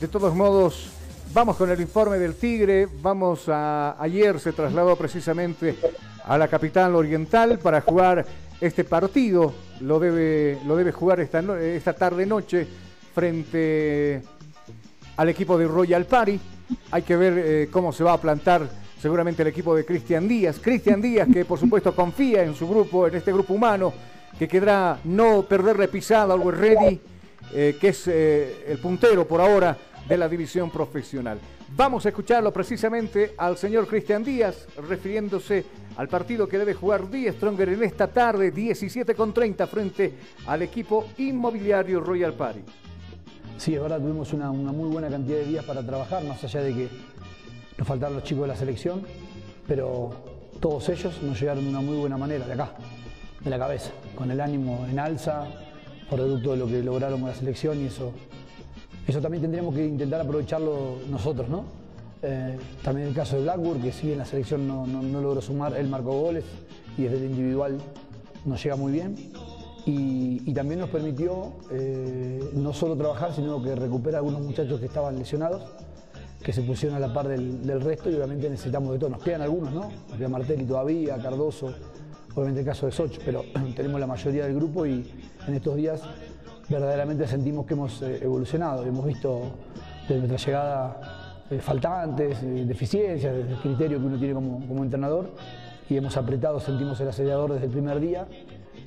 de 0.00 0.08
todos 0.08 0.34
modos, 0.34 0.90
vamos 1.32 1.56
con 1.56 1.70
el 1.70 1.80
informe 1.80 2.18
del 2.18 2.34
Tigre. 2.34 2.88
Vamos 3.00 3.48
a. 3.48 3.96
Ayer 3.98 4.38
se 4.40 4.52
trasladó 4.52 4.96
precisamente 4.96 5.76
a 6.24 6.38
la 6.38 6.48
capital 6.48 6.94
oriental 6.94 7.58
para 7.58 7.80
jugar 7.80 8.24
este 8.60 8.84
partido. 8.84 9.52
Lo 9.80 9.98
debe, 9.98 10.58
lo 10.66 10.76
debe 10.76 10.92
jugar 10.92 11.20
esta, 11.20 11.40
esta 11.60 11.92
tarde-noche 11.92 12.66
frente 13.14 14.22
al 15.16 15.28
equipo 15.28 15.58
de 15.58 15.66
Royal 15.66 16.06
Party. 16.06 16.38
Hay 16.92 17.02
que 17.02 17.16
ver 17.16 17.34
eh, 17.36 17.68
cómo 17.70 17.92
se 17.92 18.04
va 18.04 18.12
a 18.12 18.20
plantar 18.20 18.68
seguramente 19.00 19.42
el 19.42 19.48
equipo 19.48 19.74
de 19.74 19.84
Cristian 19.84 20.28
Díaz. 20.28 20.60
Cristian 20.62 21.00
Díaz, 21.00 21.28
que 21.32 21.44
por 21.44 21.58
supuesto 21.58 21.94
confía 21.94 22.42
en 22.42 22.54
su 22.54 22.68
grupo, 22.68 23.06
en 23.08 23.14
este 23.14 23.32
grupo 23.32 23.54
humano, 23.54 23.92
que 24.38 24.46
quedará 24.46 24.98
no 25.04 25.42
perderle 25.42 25.88
pisada, 25.88 26.34
algo 26.34 26.50
ready 26.50 27.00
eh, 27.52 27.76
que 27.80 27.88
es 27.88 28.06
eh, 28.08 28.64
el 28.68 28.78
puntero 28.78 29.26
por 29.26 29.40
ahora 29.40 29.76
de 30.08 30.16
la 30.16 30.28
división 30.28 30.70
profesional. 30.70 31.38
Vamos 31.76 32.04
a 32.04 32.08
escucharlo 32.08 32.52
precisamente 32.52 33.34
al 33.38 33.56
señor 33.56 33.86
Cristian 33.86 34.24
Díaz, 34.24 34.66
refiriéndose 34.88 35.64
al 35.96 36.08
partido 36.08 36.48
que 36.48 36.58
debe 36.58 36.74
jugar 36.74 37.08
Díaz 37.08 37.36
Stronger 37.36 37.68
en 37.68 37.84
esta 37.84 38.08
tarde, 38.08 38.50
17 38.50 39.14
con 39.14 39.32
30, 39.32 39.66
frente 39.68 40.14
al 40.46 40.62
equipo 40.62 41.06
inmobiliario 41.18 42.00
Royal 42.00 42.34
Party. 42.34 42.60
Sí, 43.56 43.74
es 43.74 43.80
verdad, 43.80 44.00
tuvimos 44.00 44.32
una, 44.32 44.50
muy 44.50 44.90
buena 44.90 45.08
cantidad 45.08 45.38
de 45.38 45.44
días 45.44 45.64
para 45.64 45.84
trabajar, 45.84 46.24
más 46.24 46.42
allá 46.42 46.62
de 46.62 46.74
que 46.74 46.88
nos 47.78 47.86
faltaron 47.86 48.16
los 48.16 48.24
chicos 48.24 48.42
de 48.42 48.48
la 48.48 48.56
selección, 48.56 49.02
pero 49.68 50.10
todos 50.60 50.88
ellos 50.88 51.22
nos 51.22 51.38
llegaron 51.38 51.64
de 51.64 51.70
una 51.70 51.80
muy 51.80 51.98
buena 51.98 52.16
manera, 52.16 52.46
de 52.46 52.54
acá, 52.54 52.74
de 53.40 53.50
la 53.50 53.58
cabeza, 53.58 53.92
con 54.16 54.30
el 54.30 54.40
ánimo 54.40 54.86
en 54.90 54.98
alza, 54.98 55.46
producto 56.10 56.52
de 56.52 56.56
lo 56.56 56.66
que 56.66 56.82
lograron 56.82 57.20
con 57.20 57.30
la 57.30 57.34
selección 57.34 57.80
y 57.80 57.86
eso, 57.86 58.12
eso 59.06 59.20
también 59.20 59.42
tendríamos 59.42 59.74
que 59.74 59.86
intentar 59.86 60.20
aprovecharlo 60.20 60.96
nosotros, 61.08 61.48
¿no? 61.48 61.64
Eh, 62.22 62.58
también 62.82 63.08
el 63.08 63.14
caso 63.14 63.36
de 63.36 63.42
Blackburn, 63.42 63.80
que 63.80 63.92
si 63.92 64.08
bien 64.08 64.18
la 64.18 64.26
selección 64.26 64.66
no, 64.68 64.86
logró 65.20 65.40
sumar, 65.40 65.76
él 65.76 65.88
marcó 65.88 66.20
goles 66.20 66.44
y 66.98 67.02
desde 67.04 67.16
el 67.18 67.24
individual 67.30 67.78
nos 68.44 68.62
llega 68.62 68.76
muy 68.76 68.92
bien. 68.92 69.16
Y, 69.86 70.52
también 70.52 70.80
nos 70.80 70.90
permitió 70.90 71.54
eh, 71.70 72.50
no 72.52 72.74
solo 72.74 72.94
trabajar, 72.96 73.32
sino 73.32 73.62
que 73.62 73.74
recuperar 73.74 74.16
a 74.16 74.18
algunos 74.18 74.42
muchachos 74.42 74.78
que 74.78 74.86
estaban 74.86 75.18
lesionados, 75.18 75.62
que 76.42 76.52
se 76.52 76.60
pusieron 76.62 76.96
a 76.96 77.00
la 77.00 77.14
par 77.14 77.28
del, 77.28 77.80
resto 77.80 78.10
y 78.10 78.14
obviamente 78.14 78.50
necesitamos 78.50 78.92
de 78.92 78.98
todo. 78.98 79.10
Nos 79.10 79.22
quedan 79.22 79.40
algunos, 79.40 79.72
¿no? 79.72 79.90
Nos 80.08 80.18
queda 80.18 80.28
Martelli 80.28 80.64
todavía, 80.64 81.16
Cardoso, 81.16 81.72
obviamente 82.34 82.60
el 82.60 82.66
caso 82.66 82.86
de 82.86 82.92
Soch, 82.92 83.18
pero 83.24 83.44
tenemos 83.76 84.00
la 84.00 84.06
mayoría 84.06 84.44
del 84.44 84.54
grupo 84.54 84.86
y, 84.86 85.10
en 85.46 85.54
estos 85.54 85.76
días 85.76 86.02
verdaderamente 86.68 87.26
sentimos 87.26 87.66
que 87.66 87.74
hemos 87.74 88.02
eh, 88.02 88.20
evolucionado. 88.22 88.84
Hemos 88.84 89.04
visto 89.04 89.40
desde 90.08 90.18
nuestra 90.18 90.38
llegada 90.38 91.44
eh, 91.50 91.58
faltantes, 91.58 92.42
eh, 92.42 92.64
deficiencias, 92.64 93.34
desde 93.34 93.52
el 93.52 93.58
criterio 93.58 93.98
que 93.98 94.06
uno 94.06 94.18
tiene 94.18 94.34
como, 94.34 94.82
entrenador 94.82 95.30
y 95.88 95.96
hemos 95.96 96.16
apretado, 96.16 96.60
sentimos 96.60 97.00
el 97.00 97.08
acelerador 97.08 97.54
desde 97.54 97.66
el 97.66 97.72
primer 97.72 97.98
día. 97.98 98.26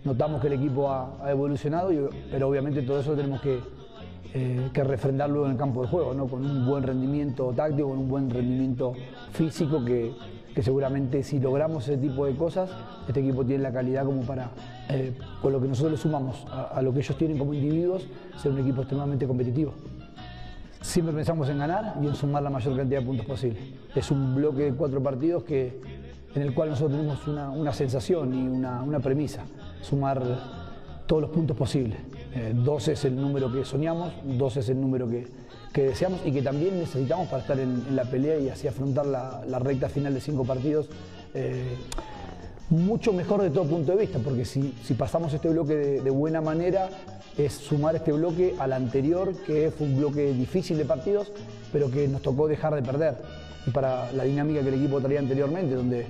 Notamos 0.05 0.41
que 0.41 0.47
el 0.47 0.53
equipo 0.53 0.89
ha, 0.89 1.29
evolucionado, 1.29 1.89
pero 2.31 2.47
obviamente 2.47 2.81
todo 2.81 2.99
eso 2.99 3.15
tenemos 3.15 3.41
que 3.41 3.59
eh, 4.35 4.71
que 4.73 4.83
refrendarlo 4.83 5.45
en 5.45 5.51
el 5.51 5.57
campo 5.57 5.83
de 5.83 5.89
juego, 5.89 6.11
¿no? 6.15 6.25
con 6.25 6.43
un 6.43 6.65
buen 6.65 6.81
rendimiento 6.81 7.53
táctico, 7.55 7.89
con 7.89 7.99
un 7.99 8.09
buen 8.09 8.31
rendimiento 8.31 8.93
físico 9.31 9.85
que, 9.85 10.11
seguramente 10.61 11.23
si 11.23 11.39
logramos 11.39 11.87
ese 11.87 11.97
tipo 11.97 12.25
de 12.25 12.35
cosas, 12.35 12.69
este 13.07 13.21
equipo 13.21 13.43
tiene 13.43 13.63
la 13.63 13.71
calidad 13.71 14.05
como 14.05 14.21
para, 14.21 14.51
eh, 14.89 15.17
con 15.41 15.51
lo 15.51 15.61
que 15.61 15.67
nosotros 15.67 15.99
sumamos 15.99 16.45
a, 16.51 16.81
lo 16.81 16.93
que 16.93 16.99
ellos 16.99 17.17
tienen 17.17 17.37
como 17.37 17.53
individuos, 17.53 18.05
ser 18.37 18.51
un 18.51 18.59
equipo 18.59 18.81
extremadamente 18.81 19.25
competitivo. 19.25 19.73
Siempre 20.81 21.15
pensamos 21.15 21.49
en 21.49 21.57
ganar 21.57 21.95
y 22.01 22.07
en 22.07 22.15
sumar 22.15 22.43
la 22.43 22.49
mayor 22.49 22.75
cantidad 22.75 22.99
de 22.99 23.05
puntos 23.05 23.25
posible. 23.25 23.59
Es 23.95 24.11
un 24.11 24.35
bloque 24.35 24.63
de 24.63 24.73
cuatro 24.73 25.01
partidos 25.01 25.43
que, 25.43 25.81
en 26.35 26.41
el 26.41 26.53
cual 26.53 26.69
nosotros 26.69 26.99
tenemos 26.99 27.27
una, 27.27 27.73
sensación 27.73 28.33
y 28.33 28.47
una, 28.47 28.83
una 28.83 28.99
premisa, 28.99 29.43
sumar 29.81 30.21
todos 31.07 31.21
los 31.23 31.31
puntos 31.31 31.55
posibles. 31.55 31.99
12 32.53 32.91
eh, 32.91 32.93
es 32.93 33.05
el 33.05 33.15
número 33.15 33.51
que 33.51 33.63
soñamos, 33.65 34.13
12 34.23 34.59
es 34.59 34.69
el 34.69 34.81
número 34.81 35.07
que, 35.07 35.27
deseamos 35.73 36.21
y 36.25 36.31
que 36.31 36.41
también 36.41 36.79
necesitamos 36.79 37.27
para 37.27 37.41
estar 37.41 37.59
en, 37.59 37.95
la 37.95 38.05
pelea 38.05 38.39
y 38.39 38.49
así 38.49 38.67
afrontar 38.67 39.05
la, 39.05 39.59
recta 39.59 39.89
final 39.89 40.13
de 40.13 40.21
cinco 40.21 40.43
partidos. 40.43 40.87
Eh, 41.33 41.75
mucho 42.69 43.13
mejor 43.13 43.41
de 43.41 43.49
todo 43.49 43.65
punto 43.65 43.91
de 43.91 43.99
vista, 43.99 44.19
porque 44.19 44.45
si, 44.45 44.73
pasamos 44.97 45.33
este 45.33 45.49
bloque 45.49 45.75
de, 45.75 46.09
buena 46.09 46.41
manera, 46.41 46.89
es 47.37 47.53
sumar 47.53 47.95
este 47.95 48.11
bloque 48.11 48.55
al 48.57 48.73
anterior, 48.73 49.33
que 49.45 49.71
fue 49.71 49.87
un 49.87 49.97
bloque 49.97 50.33
difícil 50.33 50.77
de 50.77 50.85
partidos, 50.85 51.31
pero 51.71 51.91
que 51.91 52.07
nos 52.07 52.21
tocó 52.21 52.47
dejar 52.47 52.73
de 52.73 52.81
perder. 52.81 53.17
Y 53.67 53.71
para 53.71 54.11
la 54.11 54.23
dinámica 54.23 54.61
que 54.61 54.69
el 54.69 54.75
equipo 54.75 54.99
traía 55.01 55.19
anteriormente, 55.19 55.75
donde 55.75 56.07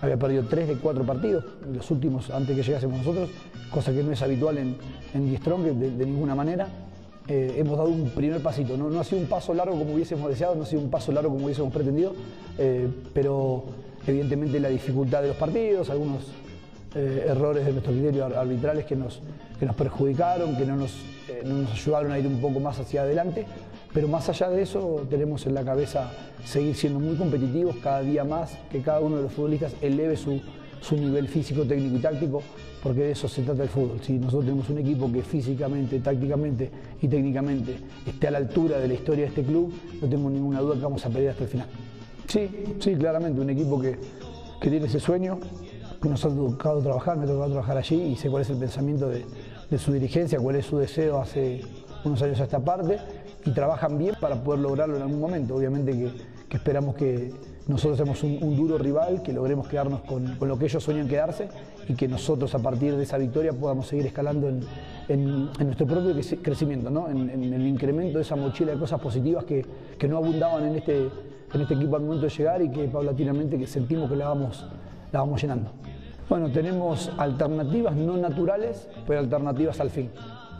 había 0.00 0.16
perdido 0.16 0.44
tres 0.44 0.68
de 0.68 0.76
cuatro 0.76 1.04
partidos, 1.04 1.44
los 1.72 1.90
últimos 1.90 2.30
antes 2.30 2.54
que 2.54 2.62
llegásemos 2.62 2.98
nosotros, 2.98 3.30
cosa 3.70 3.92
que 3.92 4.02
no 4.02 4.12
es 4.12 4.22
habitual 4.22 4.58
en, 4.58 4.76
en 5.14 5.30
The 5.30 5.38
Strong 5.38 5.62
de, 5.62 6.06
ninguna 6.06 6.34
manera. 6.34 6.68
Eh, 7.28 7.54
hemos 7.58 7.76
dado 7.76 7.90
un 7.90 8.10
primer 8.10 8.40
pasito, 8.40 8.76
¿no? 8.76 8.88
no 8.88 9.00
ha 9.00 9.04
sido 9.04 9.20
un 9.20 9.26
paso 9.26 9.52
largo 9.52 9.76
como 9.76 9.94
hubiésemos 9.94 10.28
deseado, 10.28 10.54
no 10.54 10.62
ha 10.62 10.66
sido 10.66 10.82
un 10.82 10.90
paso 10.90 11.10
largo 11.10 11.30
como 11.30 11.46
hubiésemos 11.46 11.72
pretendido, 11.72 12.14
eh, 12.56 12.88
pero 13.12 13.64
evidentemente 14.06 14.60
la 14.60 14.68
dificultad 14.68 15.22
de 15.22 15.28
los 15.28 15.36
partidos, 15.36 15.90
algunos 15.90 16.22
eh, 16.94 17.26
errores 17.28 17.66
de 17.66 17.72
nuestro 17.72 17.92
criterio 17.92 18.26
arbitrales 18.26 18.84
que 18.84 18.94
nos, 18.94 19.22
que 19.58 19.66
nos 19.66 19.74
perjudicaron, 19.74 20.56
que 20.56 20.64
no 20.64 20.76
nos, 20.76 20.94
no 21.44 21.62
nos 21.62 21.72
ayudaron 21.72 22.12
a 22.12 22.18
ir 22.18 22.28
un 22.28 22.40
poco 22.40 22.60
más 22.60 22.78
hacia 22.78 23.02
adelante, 23.02 23.44
pero 23.92 24.08
más 24.08 24.28
allá 24.28 24.50
de 24.50 24.62
eso 24.62 25.06
tenemos 25.08 25.46
en 25.46 25.54
la 25.54 25.64
cabeza 25.64 26.10
seguir 26.44 26.74
siendo 26.74 27.00
muy 27.00 27.16
competitivos 27.16 27.76
cada 27.82 28.00
día 28.00 28.24
más, 28.24 28.56
que 28.70 28.80
cada 28.80 29.00
uno 29.00 29.16
de 29.16 29.22
los 29.22 29.32
futbolistas 29.32 29.74
eleve 29.80 30.16
su, 30.16 30.40
su 30.80 30.96
nivel 30.96 31.28
físico, 31.28 31.64
técnico 31.64 31.96
y 31.96 32.00
táctico, 32.00 32.42
porque 32.82 33.00
de 33.00 33.10
eso 33.12 33.26
se 33.26 33.42
trata 33.42 33.64
el 33.64 33.68
fútbol. 33.68 33.98
Si 34.02 34.12
nosotros 34.12 34.44
tenemos 34.44 34.68
un 34.70 34.78
equipo 34.78 35.10
que 35.10 35.22
físicamente, 35.22 35.98
tácticamente 36.00 36.70
y 37.02 37.08
técnicamente 37.08 37.76
esté 38.06 38.28
a 38.28 38.30
la 38.30 38.38
altura 38.38 38.78
de 38.78 38.88
la 38.88 38.94
historia 38.94 39.24
de 39.24 39.28
este 39.28 39.42
club, 39.42 39.72
no 40.00 40.08
tengo 40.08 40.30
ninguna 40.30 40.60
duda 40.60 40.76
que 40.76 40.82
vamos 40.82 41.04
a 41.04 41.10
pelear 41.10 41.32
hasta 41.32 41.44
el 41.44 41.50
final. 41.50 41.66
Sí, 42.28 42.48
sí, 42.80 42.94
claramente, 42.94 43.40
un 43.40 43.50
equipo 43.50 43.80
que, 43.80 43.96
tiene 44.60 44.86
ese 44.86 45.00
sueño, 45.00 45.38
que 46.02 46.08
nos 46.08 46.24
ha 46.24 46.28
tocado 46.28 46.80
trabajar, 46.80 47.16
me 47.16 47.24
ha 47.24 47.26
tocado 47.26 47.50
trabajar 47.50 47.78
allí 47.78 48.02
y 48.02 48.16
sé 48.16 48.28
cuál 48.28 48.42
es 48.42 48.50
el 48.50 48.56
pensamiento 48.58 49.08
de, 49.08 49.24
su 49.78 49.92
dirigencia, 49.92 50.38
cuál 50.38 50.56
es 50.56 50.66
su 50.66 50.78
deseo 50.78 51.20
hace 51.20 51.62
unos 52.04 52.22
años 52.22 52.40
a 52.40 52.44
esta 52.44 52.60
parte 52.60 52.98
y 53.46 53.52
trabajan 53.52 53.96
bien 53.96 54.14
para 54.20 54.42
poder 54.42 54.60
lograrlo 54.60 54.96
en 54.96 55.02
algún 55.02 55.20
momento. 55.20 55.54
Obviamente 55.54 55.92
que 56.48 56.56
esperamos 56.56 56.96
que 56.96 57.32
nosotros 57.68 57.98
somos 57.98 58.22
un, 58.22 58.56
duro 58.56 58.78
rival, 58.78 59.22
que 59.22 59.32
logremos 59.32 59.66
quedarnos 59.66 60.02
con, 60.02 60.36
lo 60.40 60.58
que 60.58 60.66
ellos 60.66 60.82
sueñan 60.82 61.08
quedarse 61.08 61.48
y 61.88 61.94
que 61.94 62.06
nosotros 62.06 62.54
a 62.54 62.60
partir 62.60 62.96
de 62.96 63.02
esa 63.02 63.18
victoria 63.18 63.52
podamos 63.52 63.88
seguir 63.88 64.06
escalando 64.06 64.48
en, 65.08 65.50
nuestro 65.58 65.86
propio 65.86 66.14
crecimiento, 66.42 66.90
¿no? 66.90 67.08
en, 67.08 67.30
el 67.30 67.66
incremento 67.66 68.18
de 68.18 68.22
esa 68.22 68.36
mochila 68.36 68.72
de 68.72 68.78
cosas 68.78 69.00
positivas 69.00 69.44
que, 69.44 69.64
no 70.08 70.18
abundaban 70.18 70.64
en 70.64 70.76
este, 70.76 71.08
en 71.54 71.60
este 71.60 71.74
equipo 71.74 71.96
al 71.96 72.02
momento 72.02 72.26
de 72.26 72.32
llegar 72.32 72.62
y 72.62 72.70
que 72.70 72.84
paulatinamente 72.84 73.58
que 73.58 73.66
sentimos 73.66 74.08
que 74.08 74.16
la 74.16 74.28
vamos, 74.28 74.64
la 75.12 75.20
vamos 75.20 75.40
llenando. 75.40 75.70
Bueno, 76.28 76.50
tenemos 76.50 77.10
alternativas 77.18 77.96
no 77.96 78.16
naturales, 78.16 78.88
pero 79.06 79.20
alternativas 79.20 79.80
al 79.80 79.90
fin. 79.90 80.10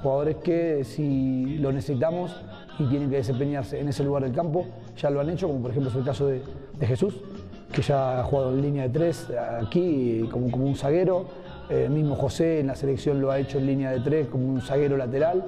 Jugadores 0.03 0.37
que 0.37 0.85
si 0.85 1.59
lo 1.59 1.73
necesitamos 1.73 2.37
y 2.79 2.85
tienen 2.85 3.11
que 3.11 3.17
desempeñarse 3.17 3.81
en 3.81 3.89
ese 3.89 4.05
lugar 4.05 4.23
del 4.23 4.33
campo, 4.33 4.67
ya 4.97 5.11
lo 5.11 5.21
han 5.21 5.31
hecho, 5.31 5.47
como 5.47 5.61
por 5.61 5.71
ejemplo 5.71 5.91
es 5.91 5.97
el 5.97 6.05
caso 6.05 6.27
de, 6.27 6.43
Jesús, 6.81 7.15
que 7.73 7.83
ya 7.83 8.21
ha 8.21 8.25
jugado 8.25 8.53
en 8.53 8.63
línea 8.63 8.83
de 8.85 8.91
tres 8.91 9.29
aquí 9.61 10.29
como, 10.31 10.51
como 10.51 10.67
un 10.67 10.77
zaguero. 10.77 11.27
El 11.69 11.91
mismo 11.91 12.15
José 12.15 12.61
en 12.61 12.69
la 12.69 12.77
selección 12.77 13.21
lo 13.21 13.31
ha 13.31 13.39
hecho 13.39 13.59
en 13.59 13.67
línea 13.67 13.91
de 13.91 14.01
tres 14.01 14.29
como 14.29 14.47
un 14.47 14.61
zaguero 14.61 14.97
lateral. 14.97 15.45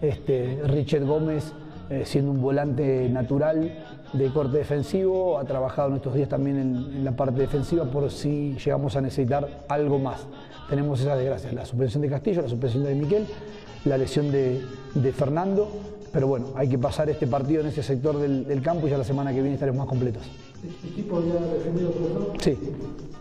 Este, 0.00 0.60
Richard 0.64 1.04
Gómez 1.04 1.52
eh, 1.90 2.02
siendo 2.04 2.30
un 2.30 2.40
volante 2.40 3.08
natural 3.08 3.72
de 4.12 4.30
corte 4.30 4.58
defensivo, 4.58 5.38
ha 5.38 5.44
trabajado 5.44 5.88
en 5.88 5.96
estos 5.96 6.14
días 6.14 6.28
también 6.28 6.58
en, 6.58 7.04
la 7.04 7.12
parte 7.12 7.40
defensiva 7.40 7.84
por 7.84 8.10
si 8.10 8.56
llegamos 8.62 8.94
a 8.96 9.00
necesitar 9.00 9.64
algo 9.68 9.98
más. 9.98 10.26
Tenemos 10.68 11.00
esas 11.00 11.18
desgracias, 11.18 11.52
la 11.54 11.64
suspensión 11.64 12.02
de 12.02 12.10
Castillo, 12.10 12.42
la 12.42 12.48
suspensión 12.48 12.84
de 12.84 12.94
Miquel, 12.94 13.26
la 13.84 13.96
lesión 13.96 14.30
de 14.30 14.60
Fernando 15.16 15.70
pero 16.12 16.26
bueno, 16.26 16.48
hay 16.54 16.68
que 16.68 16.78
pasar 16.78 17.10
este 17.10 17.26
partido 17.26 17.60
en 17.60 17.68
ese 17.68 17.82
sector 17.82 18.18
del, 18.18 18.62
campo 18.62 18.86
y 18.86 18.90
ya 18.90 18.98
la 18.98 19.04
semana 19.04 19.30
que 19.32 19.40
viene 19.40 19.54
estaremos 19.54 19.78
más 19.78 19.88
completos. 19.88 20.22
¿El 20.62 20.90
equipo 20.90 21.22
ya 21.22 21.40
defendido 21.54 21.90
por 21.90 22.42
Sí, 22.42 22.58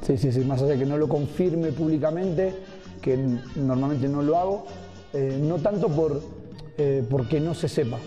sí, 0.02 0.17
sí, 0.17 0.32
sí, 0.32 0.39
más 0.41 0.62
allá 0.62 0.73
de 0.73 0.80
que 0.80 0.86
no 0.86 0.97
lo 0.97 1.08
confirme 1.08 1.71
públicamente, 1.71 2.54
que 3.02 3.17
normalmente 3.56 4.08
no 4.08 4.21
lo 4.21 4.38
hago, 4.38 4.65
eh, 5.13 5.39
no 5.41 5.58
tanto 5.58 5.88
por, 5.89 6.21
eh, 6.78 7.04
porque 7.10 7.39
no 7.39 7.54
se 7.54 7.67
sepa, 7.67 7.97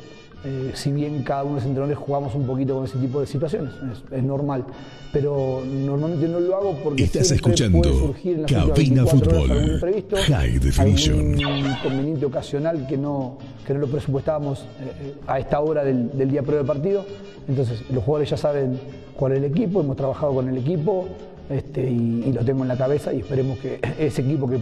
eh, 0.43 0.73
si 0.75 0.91
bien 0.91 1.23
cada 1.23 1.43
uno 1.43 1.57
de 1.57 1.61
los 1.61 1.67
entrenadores 1.67 1.99
jugamos 1.99 2.35
un 2.35 2.47
poquito 2.47 2.75
con 2.75 2.85
ese 2.85 2.99
tipo 2.99 3.21
de 3.21 3.27
situaciones, 3.27 3.75
es, 4.11 4.23
normal, 4.23 4.65
pero 5.13 5.63
normalmente 5.67 6.27
no 6.29 6.41
lo 6.41 6.57
hago 6.57 6.79
porque 6.83 7.05
Estás 7.05 7.31
escuchando 7.31 7.83
puede 7.83 7.95
surgir 7.95 8.39
en 8.39 8.45
Cabina 8.47 9.05
Fútbol 9.05 9.81
High 10.29 10.59
Definition. 10.59 11.19
un 11.19 11.71
inconveniente 11.71 12.25
ocasional 12.25 12.87
que 12.87 12.97
no, 12.97 13.37
que 13.67 13.75
no 13.75 13.81
lo 13.81 13.89
presupuestábamos 13.89 14.61
eh, 14.61 15.15
a 15.27 15.39
esta 15.39 15.61
hora 15.61 15.85
del, 15.85 16.11
día 16.31 16.43
previo 16.43 16.59
del 16.59 16.67
partido, 16.67 17.05
entonces 17.47 17.83
los 17.91 18.03
jugadores 18.03 18.31
ya 18.31 18.39
saben 18.39 18.81
cuál 19.17 19.33
es 19.33 19.39
el 19.39 19.45
equipo, 19.45 19.83
hemos 19.83 19.97
trabajado 19.97 20.37
con 20.37 20.49
el 20.49 20.57
equipo 20.57 21.07
este, 21.51 21.83
y, 21.83 22.33
lo 22.33 22.43
tengo 22.47 22.63
en 22.63 22.69
la 22.69 22.79
cabeza 22.79 23.13
y 23.13 23.19
esperemos 23.19 23.59
que 23.59 23.79
ese 23.99 24.23
equipo 24.23 24.49
que 24.49 24.59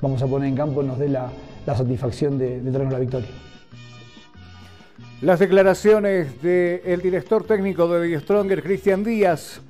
vamos 0.00 0.20
a 0.22 0.26
poner 0.26 0.48
en 0.48 0.56
campo 0.56 0.82
nos 0.82 0.98
dé 0.98 1.08
la, 1.08 1.30
satisfacción 1.66 2.36
de, 2.36 2.60
de 2.60 2.70
traernos 2.72 2.94
la 2.94 2.98
victoria. 2.98 3.28
Las 5.22 5.38
declaraciones 5.38 6.40
del 6.40 7.02
director 7.02 7.44
técnico 7.44 7.86
de 7.86 8.18
Stronger, 8.20 8.62
Cristian 8.62 9.04
Díaz. 9.04 9.60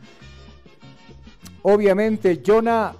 Obviamente, 1.62 2.40
Jonah, 2.46 2.94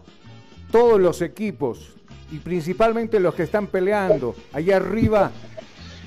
todos 0.73 1.01
los 1.01 1.23
equipos 1.23 1.95
y 2.33 2.39
principalmente 2.39 3.21
los 3.21 3.37
que 3.37 3.45
están 3.45 3.69
peleando 3.69 4.35
allá 4.53 4.79
arriba, 4.79 5.31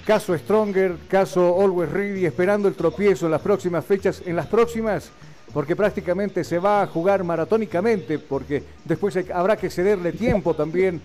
caso 0.05 0.37
Stronger, 0.37 0.97
caso 1.07 1.61
Always 1.61 1.89
Ready, 1.89 2.25
esperando 2.25 2.67
el 2.67 2.75
tropiezo 2.75 3.27
en 3.27 3.31
las 3.31 3.41
próximas 3.41 3.85
fechas, 3.85 4.21
en 4.25 4.35
las 4.35 4.47
próximas, 4.47 5.11
porque 5.53 5.77
prácticamente 5.77 6.43
se 6.43 6.59
va 6.59 6.81
a 6.81 6.87
jugar 6.87 7.23
maratónicamente, 7.23 8.19
porque 8.19 8.61
después 8.83 9.17
habrá 9.33 9.55
que 9.55 9.69
cederle 9.69 10.11
tiempo 10.11 10.53
también 10.53 11.01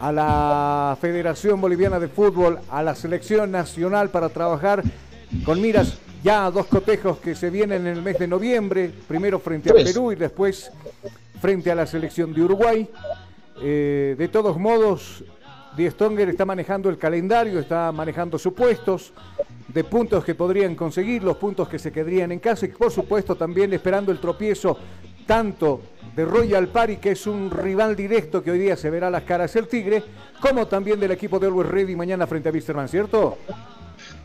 a 0.00 0.12
la 0.12 0.96
Federación 1.00 1.60
Boliviana 1.60 2.00
de 2.00 2.08
Fútbol, 2.08 2.58
a 2.70 2.82
la 2.82 2.94
selección 2.94 3.50
nacional 3.50 4.10
para 4.10 4.28
trabajar 4.28 4.82
con 5.44 5.60
miras 5.60 5.98
ya 6.22 6.46
a 6.46 6.50
dos 6.50 6.66
cotejos 6.66 7.18
que 7.18 7.34
se 7.34 7.50
vienen 7.50 7.86
en 7.86 7.96
el 7.96 8.02
mes 8.02 8.18
de 8.18 8.28
noviembre, 8.28 8.92
primero 9.08 9.38
frente 9.38 9.70
a 9.70 9.74
Perú 9.74 10.12
y 10.12 10.16
después 10.16 10.70
frente 11.40 11.70
a 11.70 11.74
la 11.74 11.86
selección 11.86 12.32
de 12.32 12.42
Uruguay. 12.42 12.88
Eh, 13.60 14.14
de 14.16 14.28
todos 14.28 14.56
modos, 14.58 15.24
Die 15.76 15.90
Stonger 15.90 16.28
está 16.28 16.44
manejando 16.44 16.88
el 16.90 16.98
calendario, 16.98 17.58
está 17.58 17.90
manejando 17.92 18.38
supuestos 18.38 19.12
de 19.68 19.84
puntos 19.84 20.24
que 20.24 20.34
podrían 20.34 20.74
conseguir, 20.74 21.24
los 21.24 21.36
puntos 21.36 21.68
que 21.68 21.78
se 21.78 21.90
quedarían 21.90 22.30
en 22.30 22.38
casa 22.38 22.66
y 22.66 22.68
por 22.68 22.90
supuesto 22.90 23.34
también 23.34 23.72
esperando 23.72 24.12
el 24.12 24.20
tropiezo 24.20 24.78
tanto 25.26 25.82
de 26.14 26.24
Royal 26.24 26.68
Party, 26.68 26.96
que 26.96 27.12
es 27.12 27.26
un 27.26 27.50
rival 27.50 27.96
directo 27.96 28.42
que 28.42 28.50
hoy 28.50 28.58
día 28.58 28.76
se 28.76 28.90
verá 28.90 29.10
las 29.10 29.22
caras 29.22 29.54
el 29.56 29.66
Tigre, 29.68 30.02
como 30.40 30.66
también 30.66 31.00
del 31.00 31.10
equipo 31.10 31.38
de 31.38 31.46
Always 31.46 31.68
Ready 31.68 31.96
mañana 31.96 32.26
frente 32.26 32.48
a 32.48 32.52
Wisterman, 32.52 32.88
¿cierto? 32.88 33.38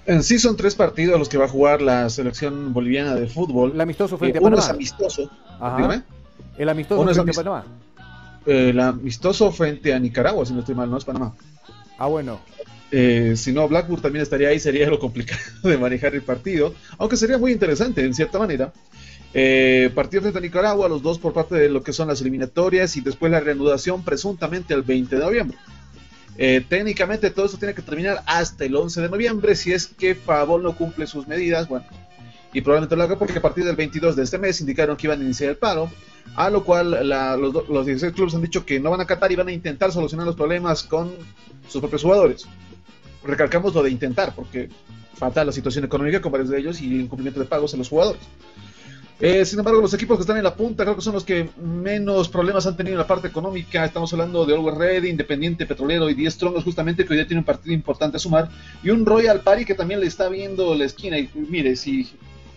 En 0.05 0.23
sí 0.23 0.39
son 0.39 0.55
tres 0.55 0.75
partidos 0.75 1.19
los 1.19 1.29
que 1.29 1.37
va 1.37 1.45
a 1.45 1.49
jugar 1.49 1.81
la 1.81 2.09
selección 2.09 2.73
boliviana 2.73 3.15
de 3.15 3.27
fútbol. 3.27 3.71
El 3.73 3.81
amistoso 3.81 4.17
frente 4.17 4.37
a 4.37 4.41
Panamá. 4.41 4.63
Uno 4.63 4.65
es 4.65 4.69
amistoso. 4.69 5.29
El 6.57 6.69
amistoso 6.69 7.03
frente 7.13 7.31
a 7.31 7.43
Panamá. 7.43 7.65
El 8.45 8.79
amistoso 8.79 9.51
frente 9.51 9.93
a 9.93 9.99
Nicaragua, 9.99 10.45
si 10.45 10.53
no 10.53 10.61
estoy 10.61 10.75
mal, 10.75 10.89
no 10.89 10.97
es 10.97 11.03
Panamá. 11.03 11.33
Ah, 11.97 12.07
bueno. 12.07 12.39
Eh, 12.91 13.33
si 13.35 13.51
no, 13.51 13.67
Blackburn 13.67 14.01
también 14.01 14.23
estaría 14.23 14.47
ahí, 14.47 14.59
sería 14.59 14.89
lo 14.89 14.99
complicado 14.99 15.41
de 15.63 15.77
manejar 15.77 16.15
el 16.15 16.21
partido. 16.21 16.73
Aunque 16.97 17.17
sería 17.17 17.37
muy 17.37 17.51
interesante, 17.51 18.03
en 18.05 18.13
cierta 18.13 18.39
manera. 18.39 18.71
Eh, 19.33 19.91
partidos 19.93 20.23
frente 20.23 20.39
a 20.39 20.41
Nicaragua, 20.41 20.89
los 20.89 21.01
dos 21.01 21.19
por 21.19 21.33
parte 21.33 21.55
de 21.55 21.69
lo 21.69 21.83
que 21.83 21.93
son 21.93 22.07
las 22.07 22.21
eliminatorias 22.21 22.95
y 22.97 23.01
después 23.01 23.31
la 23.31 23.39
reanudación 23.39 24.03
presuntamente 24.03 24.73
el 24.73 24.83
20 24.83 25.15
de 25.15 25.21
noviembre. 25.21 25.57
Eh, 26.37 26.63
técnicamente 26.67 27.31
todo 27.31 27.45
esto 27.45 27.57
tiene 27.57 27.73
que 27.73 27.81
terminar 27.81 28.23
hasta 28.27 28.65
el 28.65 28.75
11 28.75 29.01
de 29.01 29.09
noviembre 29.09 29.55
si 29.55 29.73
es 29.73 29.87
que 29.87 30.13
Favol 30.15 30.63
no 30.63 30.75
cumple 30.75 31.07
sus 31.07 31.27
medidas, 31.27 31.67
bueno, 31.67 31.85
y 32.53 32.61
probablemente 32.61 32.95
lo 32.95 33.03
haga 33.03 33.17
porque 33.17 33.39
a 33.39 33.41
partir 33.41 33.65
del 33.65 33.75
22 33.75 34.15
de 34.15 34.23
este 34.23 34.37
mes 34.37 34.61
indicaron 34.61 34.95
que 34.95 35.07
iban 35.07 35.19
a 35.19 35.23
iniciar 35.23 35.49
el 35.49 35.57
paro, 35.57 35.89
a 36.35 36.49
lo 36.49 36.63
cual 36.63 37.07
los, 37.07 37.67
los 37.69 37.85
16 37.85 38.13
clubes 38.13 38.35
han 38.35 38.41
dicho 38.41 38.65
que 38.65 38.79
no 38.79 38.91
van 38.91 38.99
a 38.99 39.03
acatar 39.03 39.31
y 39.31 39.35
van 39.35 39.47
a 39.47 39.51
intentar 39.51 39.91
solucionar 39.91 40.25
los 40.25 40.35
problemas 40.35 40.83
con 40.83 41.11
sus 41.67 41.81
propios 41.81 42.03
jugadores. 42.03 42.47
Recalcamos 43.23 43.73
lo 43.73 43.83
de 43.83 43.89
intentar, 43.89 44.33
porque 44.35 44.69
falta 45.15 45.43
la 45.43 45.51
situación 45.51 45.85
económica 45.85 46.21
con 46.21 46.31
varios 46.31 46.49
de 46.49 46.59
ellos 46.59 46.81
y 46.81 46.87
el 46.87 47.01
incumplimiento 47.01 47.39
de 47.39 47.47
pagos 47.47 47.73
en 47.73 47.79
los 47.79 47.89
jugadores. 47.89 48.21
Eh, 49.19 49.45
sin 49.45 49.57
embargo, 49.57 49.81
los 49.81 49.93
equipos 49.95 50.17
que 50.17 50.21
están 50.21 50.37
en 50.37 50.43
la 50.43 50.53
punta 50.53 50.83
creo 50.83 50.95
que 50.95 51.01
son 51.01 51.13
los 51.13 51.23
que 51.23 51.49
menos 51.59 52.29
problemas 52.29 52.67
han 52.67 52.77
tenido 52.77 52.93
en 52.93 52.99
la 52.99 53.07
parte 53.07 53.27
económica. 53.27 53.83
Estamos 53.83 54.13
hablando 54.13 54.45
de 54.45 54.53
Always 54.53 54.77
Red, 54.77 55.03
Independiente 55.05 55.65
Petrolero 55.65 56.07
y 56.09 56.13
10 56.13 56.33
Strongos, 56.33 56.63
justamente 56.63 57.03
que 57.03 57.13
hoy 57.13 57.17
día 57.17 57.27
tiene 57.27 57.39
un 57.39 57.45
partido 57.45 57.73
importante 57.73 58.17
a 58.17 58.19
sumar. 58.19 58.49
Y 58.83 58.91
un 58.91 59.05
Royal 59.07 59.41
Party 59.41 59.65
que 59.65 59.73
también 59.73 60.01
le 60.01 60.05
está 60.05 60.29
viendo 60.29 60.75
la 60.75 60.85
esquina. 60.85 61.17
Y 61.17 61.31
mire, 61.33 61.75
si, 61.75 62.07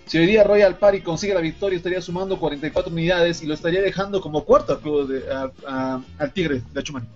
si 0.04 0.18
hoy 0.18 0.26
día 0.26 0.44
Royal 0.44 0.76
Party 0.76 1.00
consigue 1.00 1.32
la 1.32 1.40
victoria, 1.40 1.78
estaría 1.78 2.02
sumando 2.02 2.38
44 2.38 2.92
unidades 2.92 3.42
y 3.42 3.46
lo 3.46 3.54
estaría 3.54 3.80
dejando 3.80 4.20
como 4.20 4.44
cuarto 4.44 4.74
al, 4.74 4.80
club 4.80 5.08
de, 5.08 5.22
al 5.66 6.32
Tigre 6.34 6.60
de 6.74 6.80
Achumán. 6.80 7.08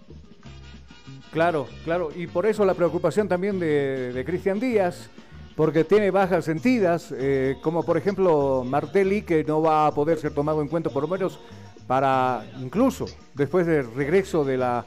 Claro, 1.30 1.68
claro. 1.84 2.10
Y 2.16 2.28
por 2.28 2.46
eso 2.46 2.64
la 2.64 2.72
preocupación 2.72 3.28
también 3.28 3.58
de, 3.58 4.14
de 4.14 4.24
Cristian 4.24 4.58
Díaz 4.58 5.10
porque 5.56 5.84
tiene 5.84 6.10
bajas 6.10 6.44
sentidas, 6.44 7.14
eh, 7.16 7.56
como 7.62 7.84
por 7.84 7.96
ejemplo 7.96 8.64
Martelli, 8.66 9.22
que 9.22 9.44
no 9.44 9.62
va 9.62 9.86
a 9.86 9.94
poder 9.94 10.18
ser 10.18 10.34
tomado 10.34 10.60
en 10.62 10.68
cuenta 10.68 10.90
por 10.90 11.02
lo 11.02 11.08
menos 11.08 11.38
para, 11.86 12.44
incluso 12.60 13.06
después 13.34 13.66
del 13.66 13.92
regreso 13.94 14.44
de 14.44 14.56
la, 14.56 14.84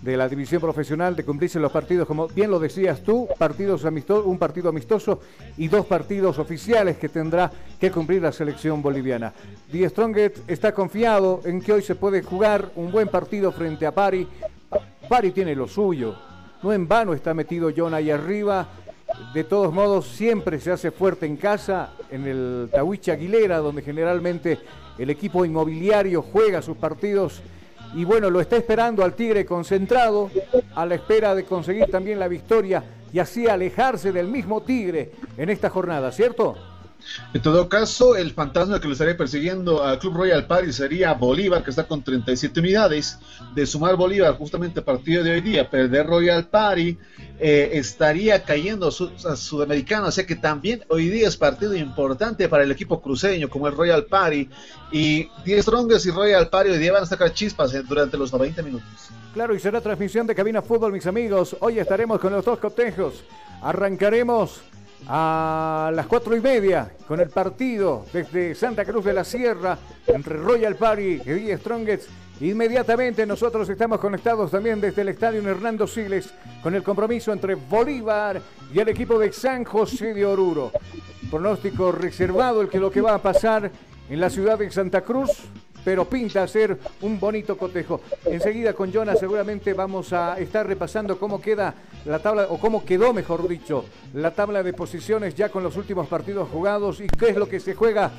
de 0.00 0.16
la 0.16 0.28
división 0.28 0.62
profesional, 0.62 1.14
de 1.16 1.24
cumplirse 1.24 1.60
los 1.60 1.70
partidos, 1.70 2.06
como 2.06 2.28
bien 2.28 2.50
lo 2.50 2.58
decías 2.58 3.02
tú, 3.02 3.28
partidos 3.38 3.84
un 3.84 4.38
partido 4.38 4.70
amistoso 4.70 5.20
y 5.58 5.68
dos 5.68 5.84
partidos 5.84 6.38
oficiales 6.38 6.96
que 6.96 7.10
tendrá 7.10 7.50
que 7.78 7.90
cumplir 7.90 8.22
la 8.22 8.32
selección 8.32 8.80
boliviana. 8.80 9.34
Die 9.70 9.86
Stronget 9.88 10.48
está 10.48 10.72
confiado 10.72 11.40
en 11.44 11.60
que 11.60 11.74
hoy 11.74 11.82
se 11.82 11.94
puede 11.94 12.22
jugar 12.22 12.70
un 12.76 12.90
buen 12.90 13.08
partido 13.08 13.52
frente 13.52 13.86
a 13.86 13.92
Pari. 13.92 14.26
Pari 15.08 15.30
tiene 15.32 15.54
lo 15.54 15.68
suyo, 15.68 16.16
no 16.62 16.72
en 16.72 16.88
vano 16.88 17.12
está 17.12 17.34
metido 17.34 17.70
John 17.76 17.92
ahí 17.92 18.10
arriba 18.10 18.66
de 19.32 19.44
todos 19.44 19.72
modos, 19.72 20.06
siempre 20.06 20.60
se 20.60 20.72
hace 20.72 20.90
fuerte 20.90 21.26
en 21.26 21.36
casa, 21.36 21.90
en 22.10 22.26
el 22.26 22.68
Tahuiche 22.72 23.12
Aguilera, 23.12 23.58
donde 23.58 23.82
generalmente 23.82 24.58
el 24.98 25.10
equipo 25.10 25.44
inmobiliario 25.44 26.22
juega 26.22 26.62
sus 26.62 26.76
partidos. 26.76 27.42
Y 27.94 28.04
bueno, 28.04 28.30
lo 28.30 28.40
está 28.40 28.56
esperando 28.56 29.04
al 29.04 29.14
Tigre 29.14 29.44
concentrado, 29.44 30.30
a 30.74 30.86
la 30.86 30.94
espera 30.94 31.34
de 31.34 31.44
conseguir 31.44 31.86
también 31.90 32.18
la 32.18 32.28
victoria 32.28 32.82
y 33.12 33.18
así 33.18 33.46
alejarse 33.46 34.12
del 34.12 34.28
mismo 34.28 34.62
Tigre 34.62 35.12
en 35.36 35.50
esta 35.50 35.70
jornada, 35.70 36.12
¿cierto? 36.12 36.56
En 37.32 37.42
todo 37.42 37.68
caso, 37.68 38.16
el 38.16 38.32
fantasma 38.32 38.80
que 38.80 38.86
lo 38.86 38.92
estaría 38.92 39.16
persiguiendo 39.16 39.82
al 39.82 39.98
Club 39.98 40.16
Royal 40.16 40.46
Paris 40.46 40.76
sería 40.76 41.12
Bolívar, 41.14 41.62
que 41.62 41.70
está 41.70 41.86
con 41.86 42.02
37 42.02 42.60
unidades. 42.60 43.18
De 43.54 43.66
sumar 43.66 43.96
Bolívar 43.96 44.34
justamente 44.36 44.80
a 44.80 44.84
partir 44.84 45.22
de 45.22 45.32
hoy 45.32 45.40
día, 45.40 45.68
perder 45.68 46.06
Royal 46.06 46.46
Party, 46.46 46.98
eh, 47.38 47.70
estaría 47.74 48.42
cayendo 48.42 48.88
a 48.88 49.36
Sudamericano. 49.36 50.08
O 50.08 50.10
sea 50.10 50.26
que 50.26 50.36
también 50.36 50.84
hoy 50.88 51.08
día 51.08 51.28
es 51.28 51.36
partido 51.36 51.74
importante 51.74 52.48
para 52.48 52.64
el 52.64 52.70
equipo 52.70 53.00
cruceño, 53.00 53.48
como 53.48 53.68
el 53.68 53.76
Royal 53.76 54.04
Party. 54.04 54.48
Y 54.92 55.28
10 55.44 55.62
Strongers 55.62 56.06
y 56.06 56.10
Royal 56.10 56.48
Party 56.48 56.70
hoy 56.70 56.78
día 56.78 56.92
van 56.92 57.02
a 57.02 57.06
sacar 57.06 57.32
chispas 57.32 57.74
eh, 57.74 57.82
durante 57.86 58.16
los 58.16 58.32
90 58.32 58.62
minutos. 58.62 59.10
Claro, 59.34 59.54
y 59.54 59.60
será 59.60 59.80
transmisión 59.80 60.26
de 60.26 60.34
Cabina 60.34 60.62
Fútbol, 60.62 60.92
mis 60.92 61.06
amigos. 61.06 61.56
Hoy 61.60 61.78
estaremos 61.78 62.20
con 62.20 62.32
los 62.32 62.44
dos 62.44 62.58
cotejos. 62.58 63.22
Arrancaremos 63.60 64.62
a 65.08 65.90
las 65.94 66.06
cuatro 66.06 66.36
y 66.36 66.40
media 66.40 66.90
con 67.06 67.20
el 67.20 67.28
partido 67.28 68.06
desde 68.12 68.54
Santa 68.54 68.84
Cruz 68.84 69.04
de 69.04 69.12
la 69.12 69.24
Sierra 69.24 69.78
entre 70.06 70.36
Royal 70.36 70.76
Party 70.76 71.20
y 71.24 71.46
The 71.46 71.58
Strongest. 71.58 72.08
Inmediatamente 72.40 73.24
nosotros 73.24 73.68
estamos 73.68 73.98
conectados 73.98 74.50
también 74.50 74.80
desde 74.80 75.02
el 75.02 75.08
estadio 75.08 75.48
Hernando 75.48 75.86
Siles 75.86 76.34
con 76.62 76.74
el 76.74 76.82
compromiso 76.82 77.32
entre 77.32 77.54
Bolívar 77.54 78.40
y 78.72 78.78
el 78.78 78.88
equipo 78.88 79.18
de 79.18 79.32
San 79.32 79.64
José 79.64 80.12
de 80.12 80.26
Oruro. 80.26 80.72
Pronóstico 81.30 81.92
reservado 81.92 82.60
el 82.60 82.68
que 82.68 82.78
lo 82.78 82.90
que 82.90 83.00
va 83.00 83.14
a 83.14 83.22
pasar 83.22 83.70
en 84.10 84.20
la 84.20 84.28
ciudad 84.28 84.58
de 84.58 84.70
Santa 84.70 85.00
Cruz 85.02 85.30
pero 85.86 86.04
pinta 86.04 86.44
ser 86.48 86.76
un 87.02 87.20
bonito 87.20 87.56
cotejo. 87.56 88.00
Enseguida 88.24 88.72
con 88.72 88.90
Jonas 88.90 89.20
seguramente 89.20 89.72
vamos 89.72 90.12
a 90.12 90.36
estar 90.36 90.66
repasando 90.66 91.16
cómo 91.16 91.40
queda 91.40 91.72
la 92.06 92.20
tabla, 92.20 92.46
o 92.48 92.58
cómo 92.58 92.84
quedó, 92.84 93.12
mejor 93.12 93.46
dicho, 93.48 93.84
la 94.14 94.30
tabla 94.30 94.62
de 94.62 94.72
posiciones 94.72 95.34
ya 95.34 95.48
con 95.48 95.62
los 95.62 95.76
últimos 95.76 96.06
partidos 96.06 96.48
jugados 96.48 97.00
y 97.00 97.06
qué 97.08 97.30
es 97.30 97.36
lo 97.36 97.48
que 97.48 97.60
se 97.60 97.74
juega 97.74 98.10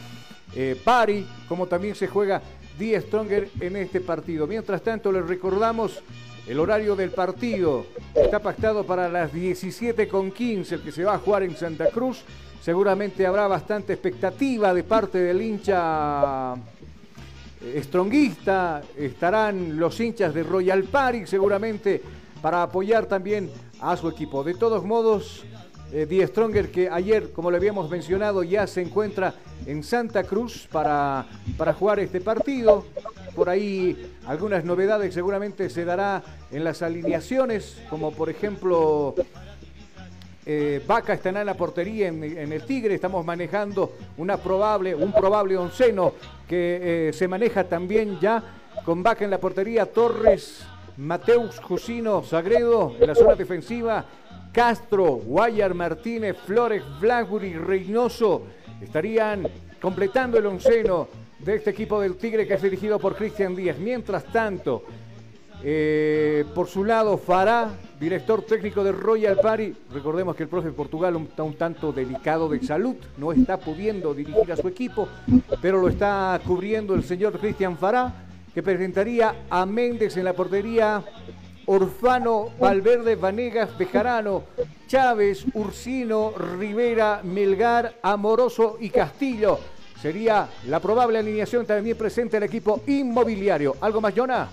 eh, 0.56 0.80
Pari, 0.84 1.26
como 1.47 1.67
también 1.67 1.95
se 1.95 2.08
juega 2.08 2.41
Die 2.78 3.00
Stronger 3.00 3.50
en 3.60 3.78
este 3.78 4.02
partido. 4.02 4.45
Mientras 4.45 4.82
tanto, 4.82 5.12
les 5.12 5.26
recordamos 5.26 6.04
el 6.47 6.60
horario 6.60 6.95
del 6.95 7.12
partido. 7.12 7.86
Está 8.13 8.39
pactado 8.39 8.86
para 8.86 9.10
las 9.10 9.34
17.15, 9.34 10.71
el 10.73 10.82
que 10.82 10.91
se 10.91 11.04
va 11.04 11.15
a 11.15 11.19
jugar 11.19 11.43
en 11.43 11.56
Santa 11.56 11.88
Cruz. 11.89 12.23
Seguramente 12.62 13.26
habrá 13.26 13.47
bastante 13.47 13.93
expectativa 13.93 14.73
de 14.73 14.84
parte 14.84 15.19
del 15.19 15.41
hincha 15.41 16.56
estronguista, 17.73 18.82
estarán 18.97 19.80
los 19.80 20.00
hinchas 20.00 20.34
de 20.34 20.43
Royal 20.43 20.84
Party 20.84 21.26
seguramente 21.26 22.02
para 22.41 22.63
apoyar 22.63 23.08
también 23.08 23.50
a 23.80 23.96
su 23.98 24.10
equipo. 24.10 24.44
De 24.44 24.54
todos 24.54 24.84
modos, 24.84 25.44
eh, 25.92 26.06
Die 26.06 26.26
Stronger 26.28 26.72
que 26.72 26.90
ayer, 26.90 27.32
como 27.32 27.52
le 27.52 27.58
habíamos 27.58 27.90
mencionado, 27.90 28.44
ya 28.44 28.68
se 28.68 28.82
encuentra 28.82 29.34
en 29.66 29.84
Santa 29.84 30.24
Cruz 30.24 30.68
para, 30.72 31.26
para 31.58 31.74
jugar 31.74 32.00
este 32.00 32.22
partido. 32.22 32.86
Por 33.36 33.50
ahí 33.50 34.13
algunas 34.26 34.66
novedades 34.66 35.13
seguramente 35.13 35.70
se 35.70 35.86
dará 35.86 36.24
en 36.52 36.63
las 36.63 36.82
alineaciones, 36.82 37.78
como 37.90 38.12
por 38.12 38.30
ejemplo 38.30 39.16
eh, 40.50 40.82
Vaca 40.88 41.13
estará 41.13 41.42
en 41.42 41.46
la 41.46 41.56
portería 41.56 42.08
en, 42.08 42.24
el 42.24 42.66
Tigre. 42.66 42.96
Estamos 42.96 43.26
manejando 43.26 43.92
una 44.16 44.38
probable, 44.38 44.96
un 44.96 45.12
probable 45.12 45.58
onceno 45.58 46.13
que 46.48 47.10
eh, 47.10 47.13
se 47.13 47.28
maneja 47.28 47.66
también 47.66 48.18
ya 48.22 48.42
con 48.86 49.04
Vaca 49.04 49.26
en 49.26 49.32
la 49.32 49.40
portería. 49.40 49.86
Torres, 49.86 50.63
Mateus 50.97 51.60
Jusino 51.60 52.23
Sagredo 52.23 52.95
en 52.99 53.07
la 53.07 53.15
zona 53.15 53.36
defensiva. 53.36 54.05
Castro, 54.51 55.17
Guayar 55.17 55.73
Martínez, 55.75 56.36
Flores, 56.45 56.81
Blackburn 56.99 57.65
Reynoso 57.65 58.43
estarían 58.81 59.47
completando 59.79 60.38
el 60.39 60.47
onceno 60.47 61.07
de 61.39 61.55
este 61.55 61.69
equipo 61.69 62.01
del 62.01 62.15
Tigre 62.15 62.47
que 62.47 62.55
es 62.55 62.62
dirigido 62.62 62.97
por 62.99 63.15
Cristian 63.15 63.55
Díaz. 63.55 63.77
Mientras 63.77 64.25
tanto, 64.25 64.83
eh, 65.63 66.45
por 66.55 66.67
su 66.67 66.83
lado, 66.83 67.17
Fará, 67.17 67.69
director 67.99 68.43
técnico 68.43 68.83
de 68.83 68.91
Royal 68.91 69.38
Party. 69.38 69.75
Recordemos 69.91 70.36
que 70.36 70.43
el 70.43 70.49
profe 70.49 70.71
Portugal 70.71 71.15
está 71.29 71.43
un 71.43 71.55
tanto 71.55 71.91
delicado 71.91 72.49
de 72.49 72.63
salud, 72.63 72.95
no 73.17 73.31
está 73.31 73.57
pudiendo 73.57 74.13
dirigir 74.13 74.51
a 74.51 74.55
su 74.55 74.67
equipo, 74.67 75.07
pero 75.62 75.79
lo 75.79 75.89
está 75.89 76.39
cubriendo 76.45 76.95
el 76.95 77.03
señor 77.03 77.39
Cristian 77.39 77.77
Fará, 77.77 78.27
que 78.58 78.63
presentaría 78.63 79.46
a 79.52 79.67
Méndez 79.67 80.17
en 80.17 80.26
la 80.26 80.34
portería, 80.34 81.04
Orfano, 81.67 82.50
Valverde, 82.60 83.15
Vanegas, 83.15 83.78
Bejarano, 83.78 84.46
Chávez, 84.88 85.46
Ursino, 85.54 86.34
Rivera, 86.36 87.22
Melgar, 87.24 88.00
Amoroso 88.02 88.78
y 88.82 88.89
Castillo. 88.89 89.60
Sería 90.02 90.50
la 90.65 90.80
probable 90.80 91.20
alineación 91.20 91.67
también 91.67 91.96
presente 91.96 92.38
el 92.38 92.43
equipo 92.43 92.82
inmobiliario. 92.88 93.76
¿Algo 93.80 94.02
más, 94.02 94.15
Jonah? 94.17 94.50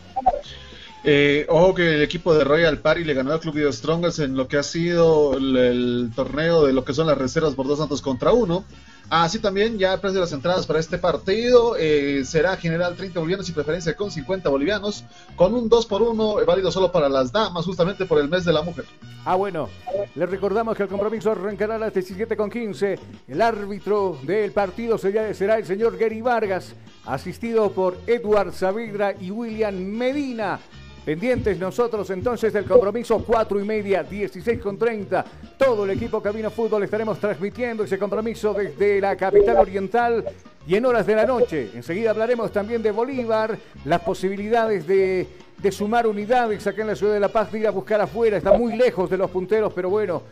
Eh, 1.02 1.46
ojo 1.48 1.74
que 1.74 1.94
el 1.94 2.02
equipo 2.02 2.34
de 2.34 2.44
Royal 2.44 2.80
Party 2.80 3.04
le 3.04 3.14
ganó 3.14 3.32
al 3.32 3.40
Club 3.40 3.54
de 3.54 3.72
Strongers 3.72 4.18
en 4.18 4.36
lo 4.36 4.48
que 4.48 4.58
ha 4.58 4.62
sido 4.62 5.34
el, 5.38 6.10
torneo 6.14 6.66
de 6.66 6.74
lo 6.74 6.84
que 6.84 6.92
son 6.92 7.06
las 7.06 7.16
reservas 7.16 7.54
por 7.54 7.66
dos 7.66 7.78
santos 7.78 8.02
contra 8.02 8.34
uno. 8.34 8.66
Así 9.10 9.38
también, 9.38 9.78
ya 9.78 9.94
el 9.94 10.00
precio 10.00 10.14
de 10.14 10.20
las 10.20 10.32
entradas 10.32 10.66
para 10.66 10.80
este 10.80 10.98
partido 10.98 11.76
eh, 11.78 12.22
será 12.24 12.56
general 12.56 12.96
30 12.96 13.18
bolivianos 13.20 13.48
y 13.48 13.52
preferencia 13.52 13.94
con 13.94 14.10
50 14.10 14.48
bolivianos, 14.48 15.04
con 15.36 15.54
un 15.54 15.68
2 15.68 15.86
por 15.86 16.02
1 16.02 16.40
eh, 16.40 16.44
válido 16.44 16.72
solo 16.72 16.90
para 16.90 17.08
las 17.08 17.30
damas, 17.30 17.64
justamente 17.64 18.06
por 18.06 18.18
el 18.18 18.28
mes 18.28 18.44
de 18.44 18.52
la 18.52 18.62
mujer. 18.62 18.86
Ah, 19.26 19.36
bueno, 19.36 19.68
les 20.14 20.28
recordamos 20.28 20.76
que 20.76 20.82
el 20.82 20.88
compromiso 20.88 21.30
arrancará 21.30 21.76
a 21.76 21.78
las 21.78 21.94
17 21.94 22.36
con 22.36 22.50
15. 22.50 22.98
El 23.28 23.40
árbitro 23.40 24.18
del 24.22 24.52
partido 24.52 24.98
será, 24.98 25.58
el 25.58 25.64
señor 25.64 25.96
Gary 25.96 26.20
Vargas, 26.20 26.74
asistido 27.06 27.70
por 27.72 27.96
Edward 28.06 28.52
Saavedra 28.52 29.14
y 29.18 29.30
William 29.30 29.74
Medina. 29.74 30.60
Pendientes 31.04 31.58
nosotros 31.58 32.08
entonces 32.08 32.50
del 32.52 32.64
compromiso 32.64 33.22
4 33.22 33.60
y 33.60 33.64
media, 33.64 34.02
16 34.02 34.58
con 34.58 34.78
30. 34.78 35.24
Todo 35.58 35.84
el 35.84 35.90
equipo 35.90 36.22
Cabina 36.22 36.48
Fútbol 36.48 36.82
estaremos 36.82 37.18
transmitiendo 37.18 37.84
ese 37.84 37.98
compromiso 37.98 38.54
desde 38.54 39.02
la 39.02 39.14
capital 39.14 39.58
oriental 39.58 40.24
y 40.66 40.76
en 40.76 40.86
horas 40.86 41.06
de 41.06 41.14
la 41.14 41.26
noche. 41.26 41.70
Enseguida 41.74 42.10
hablaremos 42.10 42.50
también 42.50 42.82
de 42.82 42.90
Bolívar, 42.90 43.58
las 43.84 44.00
posibilidades 44.00 44.86
de 44.86 45.28
de 45.64 45.72
sumar 45.72 46.06
unidades 46.06 46.66
acá 46.66 46.82
en 46.82 46.88
la 46.88 46.94
ciudad 46.94 47.14
de 47.14 47.20
La 47.20 47.28
Paz, 47.28 47.50
de 47.50 47.60
ir 47.60 47.66
a 47.66 47.70
buscar 47.70 48.00
afuera, 48.00 48.36
está 48.36 48.52
muy 48.52 48.76
lejos 48.76 49.08
de 49.08 49.16
los 49.16 49.30
punteros, 49.30 49.72
pero 49.72 49.88
bueno, 49.88 50.22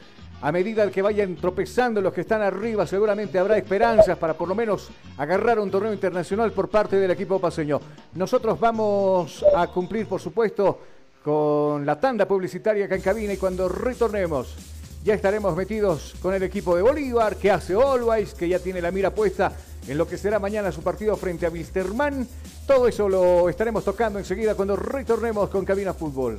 a 0.42 0.50
medida 0.50 0.90
que 0.90 1.00
vayan 1.00 1.36
tropezando 1.36 2.00
los 2.00 2.12
que 2.12 2.22
están 2.22 2.42
arriba, 2.42 2.84
seguramente 2.84 3.38
habrá 3.38 3.56
esperanzas 3.56 4.18
para 4.18 4.34
por 4.34 4.48
lo 4.48 4.56
menos 4.56 4.90
agarrar 5.16 5.60
un 5.60 5.70
torneo 5.70 5.92
internacional 5.92 6.50
por 6.52 6.68
parte 6.68 6.96
del 6.96 7.12
equipo 7.12 7.38
paseño. 7.38 7.80
Nosotros 8.14 8.58
vamos 8.58 9.44
a 9.54 9.68
cumplir, 9.68 10.06
por 10.06 10.20
supuesto, 10.20 10.80
con 11.22 11.86
la 11.86 11.98
tanda 12.00 12.26
publicitaria 12.26 12.86
acá 12.86 12.96
en 12.96 13.02
cabina 13.02 13.32
y 13.32 13.36
cuando 13.36 13.68
retornemos 13.68 14.56
ya 15.04 15.14
estaremos 15.14 15.56
metidos 15.56 16.14
con 16.20 16.34
el 16.34 16.42
equipo 16.42 16.74
de 16.74 16.82
Bolívar, 16.82 17.36
que 17.36 17.50
hace 17.50 17.74
Always, 17.74 18.34
que 18.34 18.48
ya 18.48 18.58
tiene 18.58 18.80
la 18.80 18.90
mira 18.90 19.10
puesta 19.10 19.52
en 19.86 19.96
lo 19.96 20.08
que 20.08 20.18
será 20.18 20.40
mañana 20.40 20.72
su 20.72 20.82
partido 20.82 21.16
frente 21.16 21.46
a 21.46 21.50
Wilstermann. 21.50 22.26
Todo 22.66 22.88
eso 22.88 23.08
lo 23.08 23.48
estaremos 23.48 23.84
tocando 23.84 24.18
enseguida 24.18 24.56
cuando 24.56 24.74
retornemos 24.74 25.48
con 25.50 25.64
Cabina 25.64 25.94
Fútbol. 25.94 26.38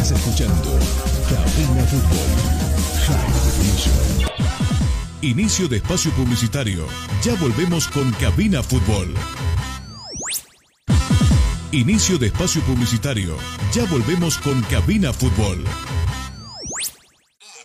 Estás 0.00 0.18
escuchando 0.18 0.78
Cabina 1.28 1.84
Fútbol. 1.84 2.26
Inicio 5.20 5.68
de 5.68 5.76
espacio 5.76 6.10
publicitario. 6.12 6.86
Ya 7.22 7.34
volvemos 7.34 7.86
con 7.88 8.10
Cabina 8.12 8.62
Fútbol. 8.62 9.12
Inicio 11.72 12.16
de 12.16 12.28
espacio 12.28 12.62
publicitario. 12.62 13.36
Ya 13.74 13.84
volvemos 13.84 14.38
con 14.38 14.62
Cabina 14.62 15.12
Fútbol. 15.12 15.62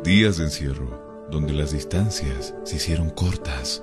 Días 0.05 0.37
de 0.37 0.45
encierro, 0.45 1.27
donde 1.31 1.53
las 1.53 1.73
distancias 1.73 2.55
se 2.65 2.77
hicieron 2.77 3.11
cortas. 3.11 3.83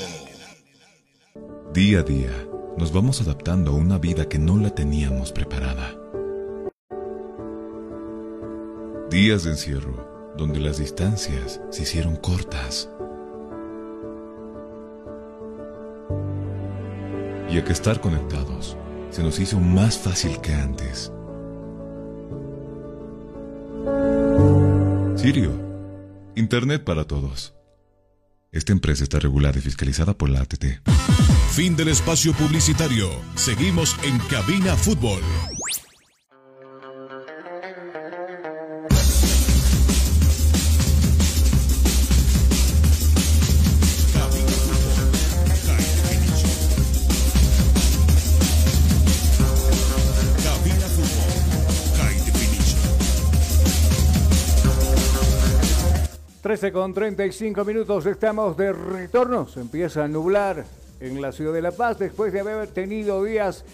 Día 1.74 2.00
a 2.00 2.04
día, 2.04 2.48
nos 2.78 2.92
vamos 2.92 3.22
adaptando 3.22 3.72
a 3.72 3.76
una 3.76 3.98
vida 3.98 4.28
que 4.28 4.40
no 4.40 4.58
la 4.58 4.74
teníamos 4.74 5.32
preparada. 5.32 5.96
Días 9.10 9.44
de 9.44 9.52
encierro, 9.52 10.36
donde 10.38 10.60
las 10.60 10.80
distancias 10.80 11.62
se 11.72 11.84
hicieron 11.84 12.16
cortas. 12.16 12.90
ya 17.58 17.64
que 17.64 17.74
estar 17.74 18.00
conectados 18.00 18.78
se 19.10 19.24
nos 19.24 19.40
hizo 19.40 19.60
más 19.60 19.98
fácil 19.98 20.40
que 20.42 20.54
antes. 20.54 21.12
Sirio, 25.16 25.52
Internet 26.36 26.84
para 26.84 27.06
todos. 27.06 27.56
Esta 28.52 28.74
empresa 28.74 29.04
está 29.04 29.20
regulada 29.20 29.58
y 29.58 29.62
fiscalizada 29.62 30.16
por 30.16 30.30
la 30.30 30.42
ATT. 30.42 30.88
Fin 31.52 31.76
del 31.76 31.88
espacio 31.88 32.32
publicitario. 32.34 33.10
Seguimos 33.34 33.96
en 34.04 34.20
Cabina 34.30 34.76
Fútbol. 34.76 35.22
13 56.48 56.72
con 56.72 56.94
35 56.94 57.66
minutos, 57.66 58.06
estamos 58.06 58.56
de 58.56 58.72
retorno. 58.72 59.50
Se 59.50 59.60
empieza 59.60 60.06
a 60.06 60.08
nublar 60.08 60.64
en 61.02 61.22
la 61.22 61.34
ciudad 61.34 61.52
de 61.52 61.62
La 61.62 61.74
Paz 61.74 62.00
después 62.00 62.32
de 62.32 62.40
haber 62.40 62.70
tenido 62.70 63.22
días 63.26 63.66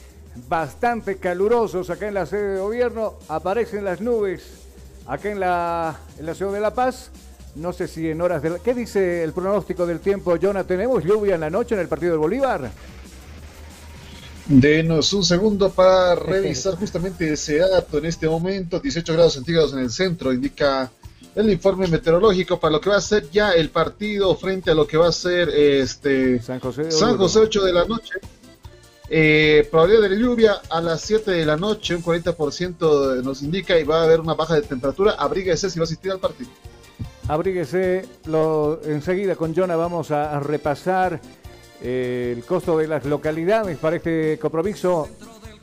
bastante 0.49 1.17
calurosos 1.17 1.91
acá 1.91 2.07
en 2.07 2.15
la 2.15 2.25
sede 2.25 2.55
de 2.55 2.59
gobierno. 2.61 3.13
Aparecen 3.27 3.85
las 3.85 4.01
nubes 4.01 4.41
acá 5.05 5.29
en 5.29 5.39
la, 5.39 5.99
en 6.17 6.25
la 6.25 6.33
ciudad 6.33 6.51
de 6.51 6.61
La 6.61 6.73
Paz. 6.73 7.11
No 7.53 7.73
sé 7.73 7.87
si 7.87 8.09
en 8.09 8.19
horas 8.21 8.41
de 8.41 8.49
la... 8.49 8.57
¿Qué 8.57 8.73
dice 8.73 9.23
el 9.23 9.33
pronóstico 9.33 9.85
del 9.85 9.99
tiempo, 9.99 10.35
Jonah? 10.41 10.63
¿Tenemos 10.63 11.03
lluvia 11.03 11.35
en 11.35 11.41
la 11.41 11.51
noche 11.51 11.75
en 11.75 11.81
el 11.81 11.87
partido 11.87 12.13
del 12.13 12.21
Bolívar? 12.21 12.71
Denos 14.47 15.13
un 15.13 15.23
segundo 15.23 15.69
para 15.69 16.15
revisar 16.25 16.73
justamente 16.73 17.33
ese 17.33 17.59
dato 17.59 17.99
en 17.99 18.05
este 18.05 18.27
momento. 18.27 18.79
18 18.79 19.13
grados 19.13 19.33
centígrados 19.33 19.73
en 19.73 19.79
el 19.81 19.91
centro, 19.91 20.33
indica 20.33 20.89
el 21.35 21.49
informe 21.49 21.87
meteorológico 21.87 22.59
para 22.59 22.73
lo 22.73 22.81
que 22.81 22.89
va 22.89 22.97
a 22.97 23.01
ser 23.01 23.29
ya 23.31 23.51
el 23.51 23.69
partido 23.69 24.35
frente 24.35 24.71
a 24.71 24.75
lo 24.75 24.85
que 24.85 24.97
va 24.97 25.07
a 25.07 25.11
ser 25.11 25.49
este 25.49 26.39
San 26.41 26.59
José 26.59 26.91
San 26.91 27.09
Oruro. 27.09 27.23
José 27.23 27.39
8 27.39 27.63
de 27.63 27.73
la 27.73 27.85
noche. 27.85 28.13
Eh, 29.09 29.67
probabilidad 29.69 30.09
de 30.09 30.17
lluvia 30.17 30.61
a 30.69 30.81
las 30.81 31.01
7 31.01 31.31
de 31.31 31.45
la 31.45 31.57
noche, 31.57 31.95
un 31.95 32.03
40% 32.03 33.21
nos 33.21 33.41
indica 33.41 33.77
y 33.77 33.83
va 33.83 34.01
a 34.01 34.03
haber 34.03 34.19
una 34.19 34.33
baja 34.33 34.55
de 34.55 34.61
temperatura. 34.61 35.11
Abríguese 35.17 35.69
si 35.69 35.79
va 35.79 35.83
a 35.83 35.85
asistir 35.85 36.11
al 36.11 36.19
partido. 36.19 36.49
Abríguese, 37.27 38.05
lo, 38.25 38.81
enseguida 38.83 39.35
con 39.35 39.55
Jonah 39.55 39.75
vamos 39.75 40.11
a, 40.11 40.35
a 40.35 40.39
repasar 40.39 41.21
eh, 41.81 42.33
el 42.37 42.45
costo 42.45 42.77
de 42.77 42.87
las 42.87 43.03
localidades 43.05 43.77
para 43.77 43.97
este 43.97 44.39
compromiso 44.39 45.09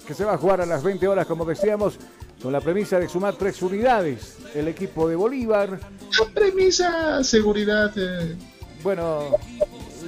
que 0.07 0.13
se 0.13 0.25
va 0.25 0.35
a 0.35 0.39
jugar 0.39 0.61
a 0.61 0.67
las 0.67 0.83
20 0.83 1.09
horas, 1.09 1.27
como 1.27 1.47
decíamos, 1.47 1.99
con 2.43 2.53
la 2.53 2.61
premisa 2.61 2.99
de 2.99 3.09
sumar 3.09 3.35
tres 3.35 3.61
unidades. 3.63 4.37
El 4.55 4.69
equipo 4.69 5.09
de 5.09 5.17
Bolívar, 5.17 5.79
La 6.19 6.35
premisa, 6.35 7.23
seguridad. 7.23 7.93
eh, 7.97 8.37
bueno, 8.83 9.25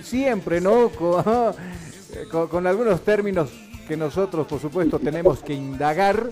siempre, 0.02 0.60
¿no? 0.60 0.88
Con, 0.90 1.22
con- 2.30 2.48
con 2.48 2.66
algunos 2.66 3.00
términos 3.02 3.48
que 3.88 3.96
nosotros, 3.96 4.46
por 4.46 4.60
supuesto, 4.60 4.98
tenemos 4.98 5.38
que 5.40 5.54
indagar 5.54 6.28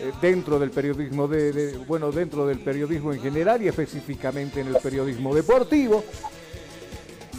eh, 0.00 0.12
dentro 0.20 0.58
del 0.58 0.70
periodismo 0.70 1.26
de, 1.28 1.52
de- 1.52 1.78
bueno, 1.78 2.12
dentro 2.12 2.46
del 2.46 2.58
periodismo 2.58 3.12
en 3.12 3.20
general 3.20 3.62
y 3.62 3.68
específicamente 3.68 4.60
en 4.60 4.68
el 4.68 4.76
periodismo 4.76 5.34
deportivo. 5.34 6.04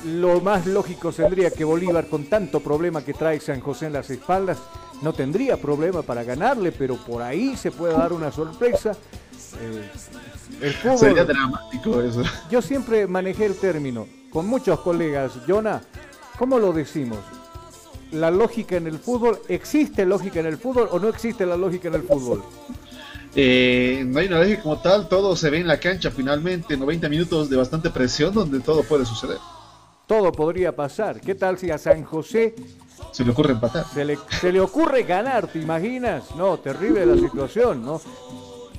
Lo 0.05 0.41
más 0.41 0.65
lógico 0.65 1.11
sería 1.11 1.49
que 1.51 1.63
Bolívar, 1.63 2.07
con 2.07 2.25
tanto 2.25 2.59
problema 2.59 3.03
que 3.03 3.13
trae 3.13 3.39
San 3.39 3.61
José 3.61 3.85
en 3.87 3.93
las 3.93 4.09
espaldas, 4.09 4.57
no 5.01 5.13
tendría 5.13 5.55
problema 5.57 6.01
para 6.01 6.23
ganarle, 6.23 6.71
pero 6.73 6.97
por 6.97 7.21
ahí 7.21 7.55
se 7.55 7.71
puede 7.71 7.93
dar 7.93 8.11
una 8.11 8.31
sorpresa. 8.31 8.91
Eh, 9.61 9.89
el 10.61 10.73
fútbol- 10.73 10.97
Sería 10.97 11.23
dramático 11.25 12.01
eso. 12.01 12.21
yo 12.49 12.61
siempre 12.61 13.07
manejé 13.07 13.45
el 13.45 13.55
término 13.55 14.07
con 14.29 14.47
muchos 14.47 14.79
colegas. 14.81 15.33
Jonah, 15.47 15.81
¿cómo 16.37 16.59
lo 16.59 16.73
decimos? 16.73 17.19
¿La 18.11 18.29
lógica 18.29 18.75
en 18.75 18.87
el 18.87 18.99
fútbol? 18.99 19.39
¿Existe 19.47 20.05
lógica 20.05 20.39
en 20.41 20.47
el 20.47 20.57
fútbol 20.57 20.89
o 20.91 20.99
no 20.99 21.07
existe 21.07 21.45
la 21.45 21.55
lógica 21.57 21.87
en 21.87 21.95
el 21.95 22.03
fútbol? 22.03 22.43
Eh, 23.35 24.03
no 24.05 24.19
hay 24.19 24.27
una 24.27 24.39
ley 24.41 24.57
como 24.57 24.79
tal, 24.79 25.07
todo 25.07 25.35
se 25.35 25.49
ve 25.49 25.59
en 25.59 25.67
la 25.67 25.79
cancha 25.79 26.11
finalmente, 26.11 26.77
90 26.77 27.09
minutos 27.09 27.49
de 27.49 27.55
bastante 27.57 27.89
presión 27.89 28.33
donde 28.33 28.59
todo 28.59 28.83
puede 28.83 29.05
suceder. 29.05 29.37
Todo 30.07 30.31
podría 30.31 30.75
pasar. 30.75 31.21
¿Qué 31.21 31.35
tal 31.35 31.57
si 31.57 31.71
a 31.71 31.77
San 31.77 32.03
José 32.03 32.55
Se 33.11 33.23
le 33.23 33.31
ocurre 33.31 33.53
empatar. 33.53 33.85
se 33.85 34.03
le, 34.03 34.17
se 34.39 34.51
le 34.51 34.59
ocurre 34.59 35.03
ganar? 35.03 35.47
¿Te 35.47 35.59
imaginas? 35.59 36.35
No, 36.35 36.59
terrible 36.59 37.05
la 37.05 37.15
situación, 37.15 37.83
¿no? 37.85 38.01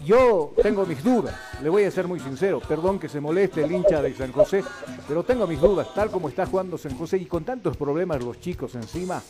Yo 0.04 0.52
tengo 0.62 0.84
mis 0.84 1.02
dudas, 1.02 1.34
le 1.62 1.70
voy 1.70 1.84
a 1.84 1.90
ser 1.90 2.06
muy 2.06 2.20
sincero, 2.20 2.60
perdón 2.60 2.98
que 2.98 3.08
se 3.08 3.20
moleste 3.20 3.64
el 3.64 3.72
hincha 3.72 4.02
de 4.02 4.14
San 4.14 4.32
José, 4.32 4.62
pero 5.08 5.22
tengo 5.22 5.46
mis 5.46 5.58
dudas, 5.58 5.94
tal 5.94 6.10
como 6.10 6.28
está 6.28 6.44
jugando 6.44 6.76
San 6.76 6.94
José 6.98 7.16
y 7.16 7.24
con 7.24 7.42
tantos 7.42 7.74
problemas 7.78 8.22
los 8.22 8.38
chicos 8.38 8.74
encima, 8.74 9.22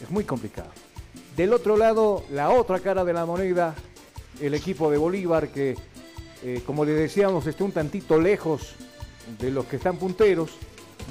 es 0.00 0.10
muy 0.10 0.24
complicado. 0.24 0.70
Del 1.36 1.52
otro 1.52 1.76
lado, 1.76 2.24
la 2.30 2.48
otra 2.48 2.80
cara 2.80 3.04
de 3.04 3.12
la 3.12 3.26
moneda, 3.26 3.74
el 4.40 4.54
equipo 4.54 4.90
de 4.90 4.96
Bolívar 4.96 5.48
que, 5.48 5.76
eh, 6.42 6.62
como 6.64 6.86
le 6.86 6.92
decíamos, 6.92 7.46
está 7.46 7.64
un 7.64 7.72
tantito 7.72 8.18
lejos 8.18 8.76
de 9.38 9.50
los 9.50 9.66
que 9.66 9.76
están 9.76 9.98
punteros, 9.98 10.52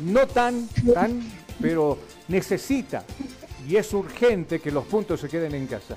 no 0.01 0.27
tan, 0.27 0.67
tan, 0.93 1.21
pero 1.61 1.97
necesita 2.27 3.03
y 3.67 3.75
es 3.75 3.93
urgente 3.93 4.59
que 4.59 4.71
los 4.71 4.85
puntos 4.85 5.19
se 5.19 5.27
queden 5.29 5.53
en 5.55 5.67
casa. 5.67 5.95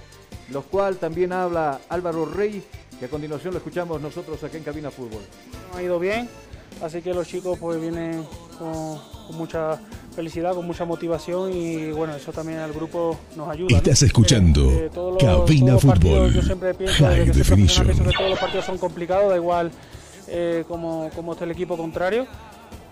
Lo 0.50 0.62
cual 0.62 0.96
también 0.96 1.32
habla 1.32 1.80
Álvaro 1.88 2.24
Rey, 2.24 2.62
que 2.98 3.04
a 3.04 3.08
continuación 3.08 3.52
lo 3.54 3.58
escuchamos 3.58 4.00
nosotros 4.00 4.42
aquí 4.42 4.56
en 4.56 4.64
Cabina 4.64 4.90
Fútbol. 4.90 5.22
ha 5.76 5.82
ido 5.82 5.98
bien, 6.00 6.28
así 6.82 7.00
que 7.02 7.14
los 7.14 7.28
chicos 7.28 7.56
pues 7.58 7.80
vienen 7.80 8.24
con, 8.58 8.98
con 9.28 9.36
mucha 9.36 9.80
felicidad, 10.16 10.54
con 10.54 10.66
mucha 10.66 10.84
motivación 10.84 11.52
y 11.52 11.92
bueno, 11.92 12.16
eso 12.16 12.32
también 12.32 12.58
al 12.58 12.72
grupo 12.72 13.16
nos 13.36 13.48
ayuda. 13.48 13.68
¿no? 13.70 13.76
Estás 13.76 14.02
escuchando 14.02 14.68
Eh, 14.72 14.90
todos 14.92 15.14
los- 15.14 15.22
Cabina 15.46 15.74
los 15.74 15.84
partidos, 15.84 16.16
Fútbol. 16.18 16.34
Yo 16.34 16.42
siempre 16.42 16.74
pienso, 16.74 17.04
High 17.04 17.24
que 17.26 17.30
Definition. 17.32 17.86
que 17.86 17.94
todos 18.12 18.30
los 18.30 18.38
partidos 18.40 18.64
son 18.66 18.78
complicados, 18.78 19.30
da 19.30 19.36
igual 19.36 19.70
eh, 20.26 20.64
como, 20.66 21.10
como 21.14 21.32
esté 21.34 21.44
el 21.44 21.52
equipo 21.52 21.76
contrario. 21.76 22.26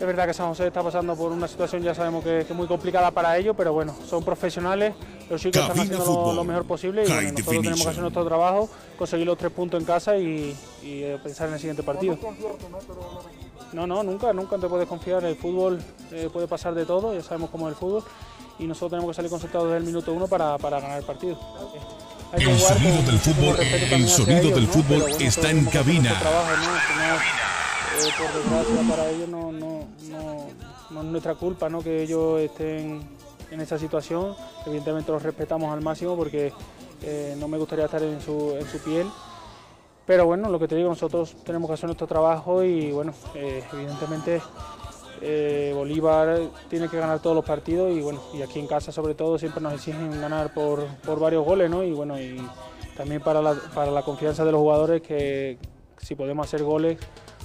Es 0.01 0.07
verdad 0.07 0.27
que 0.27 0.35
San 0.35 0.49
José 0.49 0.69
está 0.69 0.81
pasando 0.83 1.17
por 1.17 1.33
una 1.33 1.49
situación, 1.49 1.83
ya 1.83 1.93
sabemos 1.93 2.23
que, 2.23 2.41
es 2.41 2.51
muy 2.51 2.69
complicada 2.69 3.11
para 3.11 3.37
ellos, 3.37 3.55
pero 3.57 3.73
bueno, 3.73 3.97
son 4.09 4.23
profesionales, 4.23 4.95
los 5.29 5.41
chicos 5.41 5.61
están 5.61 5.81
haciendo 5.81 6.33
lo, 6.33 6.45
mejor 6.45 6.65
posible 6.65 7.03
y 7.05 7.09
bueno, 7.09 7.33
nosotros 7.33 7.57
tenemos 7.57 7.83
que 7.83 7.89
hacer 7.89 8.03
nuestro 8.03 8.25
trabajo, 8.25 8.69
conseguir 8.97 9.27
los 9.27 9.37
tres 9.37 9.51
puntos 9.51 9.81
en 9.81 9.87
casa 9.87 10.17
y, 10.17 10.57
y, 10.85 11.03
eh, 11.03 11.19
pensar 11.21 11.49
en 11.49 11.55
el 11.55 11.61
siguiente 11.61 11.83
partido. 11.83 12.17
No, 13.73 13.87
no, 13.87 14.03
nunca, 14.03 14.33
nunca 14.33 14.57
te 14.57 14.69
puedes 14.69 14.89
confiar. 14.89 15.25
El 15.25 15.37
fútbol 15.37 15.79
eh, 16.13 16.31
puede 16.33 16.47
pasar 16.47 16.75
de 16.75 16.87
todo, 16.87 17.13
ya 17.13 17.23
sabemos 17.23 17.51
cómo 17.51 17.69
es 17.69 17.75
el 17.75 17.79
fútbol. 17.79 18.05
Y 18.59 18.67
nosotros 18.67 18.91
tenemos 18.93 19.11
que 19.11 19.17
salir 19.17 19.31
concentrados 19.31 19.69
desde 19.69 19.79
el 19.79 19.85
minuto 19.85 20.13
uno 20.13 20.27
para, 20.27 20.59
para 20.59 20.81
ganar 20.81 20.99
el 20.99 21.05
partido. 21.05 21.39
Hay 22.33 22.43
El 22.45 22.59
sonido 22.59 23.03
del 23.03 23.19
fútbol, 23.19 23.57
respeto 23.57 23.85
el 23.85 23.91
también 23.91 24.05
hacia 24.05 24.25
sonido 24.25 24.41
ellos, 24.41 24.55
del 24.55 24.67
¿no? 24.67 24.73
fútbol 24.73 24.87
Pero 24.89 25.09
bueno, 25.09 25.29
está 25.29 25.51
en 25.51 25.65
cabina. 25.67 26.11
nuestro 26.11 26.29
trabajo, 26.29 26.57
¿no? 26.57 27.39
Por 28.19 28.33
desgracia 28.33 28.89
para 28.89 29.11
ellos 29.11 29.29
no, 29.29 29.53
no, 29.53 29.85
no, 30.11 30.47
no 30.91 31.01
es 31.01 31.07
nuestra 31.07 31.35
culpa 31.35 31.69
¿no? 31.69 31.83
que 31.83 32.03
ellos 32.03 32.41
estén 32.41 33.01
en 33.51 33.61
esta 33.61 33.79
situación. 33.79 34.35
Evidentemente 34.67 35.11
los 35.13 35.23
respetamos 35.23 35.73
al 35.73 35.81
máximo 35.81 36.17
porque 36.17 36.53
eh, 37.03 37.35
no 37.39 37.49
me 37.49 37.59
gustaría 37.59 37.87
estar 37.87 38.03
en 38.03 38.21
su, 38.21 38.55
en 38.59 38.67
su 38.67 38.79
piel. 38.79 39.07
Pero 40.07 40.27
bueno, 40.27 40.49
lo 40.49 40.59
que 40.59 40.69
te 40.69 40.77
digo, 40.77 40.89
nosotros 40.89 41.37
tenemos 41.45 41.69
que 41.69 41.75
hacer 41.75 41.87
nuestro 41.87 42.07
trabajo 42.07 42.63
y 42.65 42.93
bueno, 42.93 43.13
eh, 43.35 43.63
evidentemente 43.73 44.41
eh, 45.21 45.73
Bolívar 45.75 46.41
tiene 46.71 46.89
que 46.89 46.97
ganar 46.97 47.21
todos 47.21 47.37
los 47.37 47.45
partidos 47.45 47.93
y 47.93 48.01
bueno, 48.01 48.21
y 48.33 48.43
aquí 48.43 48.59
en 48.59 48.67
casa 48.67 48.91
sobre 48.91 49.15
todo 49.15 49.39
siempre 49.39 49.61
nos 49.61 49.75
exigen 49.75 50.19
ganar 50.21 50.55
por, 50.55 50.87
por 51.05 51.21
varios 51.21 51.45
goles, 51.45 51.69
¿no? 51.69 51.83
Y 51.83 51.93
bueno, 51.93 52.19
y 52.19 52.41
también 52.97 53.21
para 53.21 53.43
la, 53.43 53.55
para 53.75 53.91
la 53.91 54.03
confianza 54.03 54.45
de 54.45 54.53
los 54.53 54.61
jugadores 54.61 55.03
que 55.03 55.59
si 55.99 56.15
podemos 56.15 56.47
hacer 56.47 56.63
goles, 56.63 56.99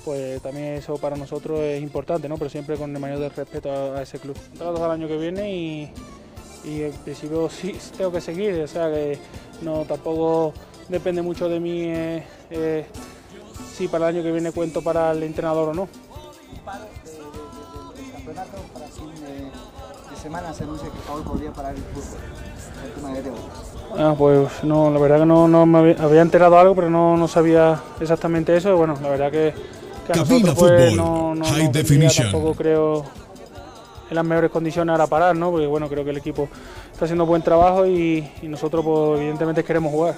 pues 0.03 0.41
también 0.41 0.73
eso 0.73 0.97
para 0.97 1.15
nosotros 1.15 1.59
es 1.59 1.81
importante, 1.81 2.27
¿no? 2.27 2.37
Pero 2.37 2.49
siempre 2.49 2.77
con 2.77 2.93
el 2.93 3.01
mayor 3.01 3.31
respeto 3.35 3.71
a, 3.71 4.01
ese 4.01 4.19
club. 4.19 4.37
Tratos 4.57 4.79
al 4.81 4.91
año 4.91 5.07
que 5.07 5.17
viene 5.17 5.53
y, 5.53 5.89
y 6.63 6.83
en 6.83 6.93
principio 6.93 7.49
sí 7.49 7.77
tengo 7.97 8.11
que 8.11 8.21
seguir, 8.21 8.61
o 8.61 8.67
sea 8.67 8.89
que 8.91 9.17
no 9.61 9.85
tampoco 9.85 10.53
depende 10.89 11.21
mucho 11.21 11.47
de 11.47 11.59
mí 11.59 11.83
eh, 11.83 12.23
eh, 12.49 12.85
si 13.73 13.87
para 13.87 14.09
el 14.09 14.15
año 14.15 14.23
que 14.23 14.31
viene 14.31 14.51
cuento 14.51 14.81
para 14.81 15.11
el 15.11 15.23
entrenador 15.23 15.69
o 15.69 15.73
no. 15.73 15.87
campeonato 18.13 18.57
para 18.73 18.87
fin 18.87 19.09
de, 19.15 20.17
semana 20.17 20.53
se 20.53 20.63
anuncia 20.63 20.89
que 20.89 21.23
podría 21.23 21.51
parar 21.51 21.75
el 21.75 21.81
fútbol. 21.81 22.19
El. 23.15 24.01
Ah, 24.01 24.15
pues 24.17 24.63
no, 24.63 24.89
la 24.89 24.99
verdad 24.99 25.19
que 25.19 25.25
no, 25.25 25.47
no 25.47 25.65
me 25.65 25.95
había, 25.99 26.21
enterado 26.21 26.57
algo, 26.57 26.75
pero 26.75 26.89
no, 26.89 27.17
no 27.17 27.27
sabía 27.27 27.81
exactamente 27.99 28.55
eso. 28.55 28.75
Bueno, 28.77 28.97
la 29.01 29.09
verdad 29.09 29.31
que, 29.31 29.53
que 30.05 30.13
Cabina 30.13 30.47
nosotros 30.47 30.69
pues, 30.69 30.91
Fútbol, 30.91 30.97
no, 30.97 31.35
no, 31.35 31.45
High 31.45 31.65
no 31.65 31.71
Definition. 31.71 32.31
tampoco 32.31 32.53
creo 32.55 33.05
en 34.09 34.15
las 34.15 34.25
mejores 34.25 34.51
condiciones 34.51 34.91
ahora 34.91 35.07
parar, 35.07 35.35
¿no? 35.35 35.51
Porque 35.51 35.67
bueno, 35.67 35.89
creo 35.89 36.03
que 36.03 36.11
el 36.11 36.17
equipo 36.17 36.47
está 36.91 37.05
haciendo 37.05 37.25
buen 37.25 37.41
trabajo 37.41 37.85
y, 37.85 38.27
nosotros 38.43 38.83
pues, 38.85 39.19
evidentemente 39.19 39.63
queremos 39.63 39.91
jugar. 39.91 40.15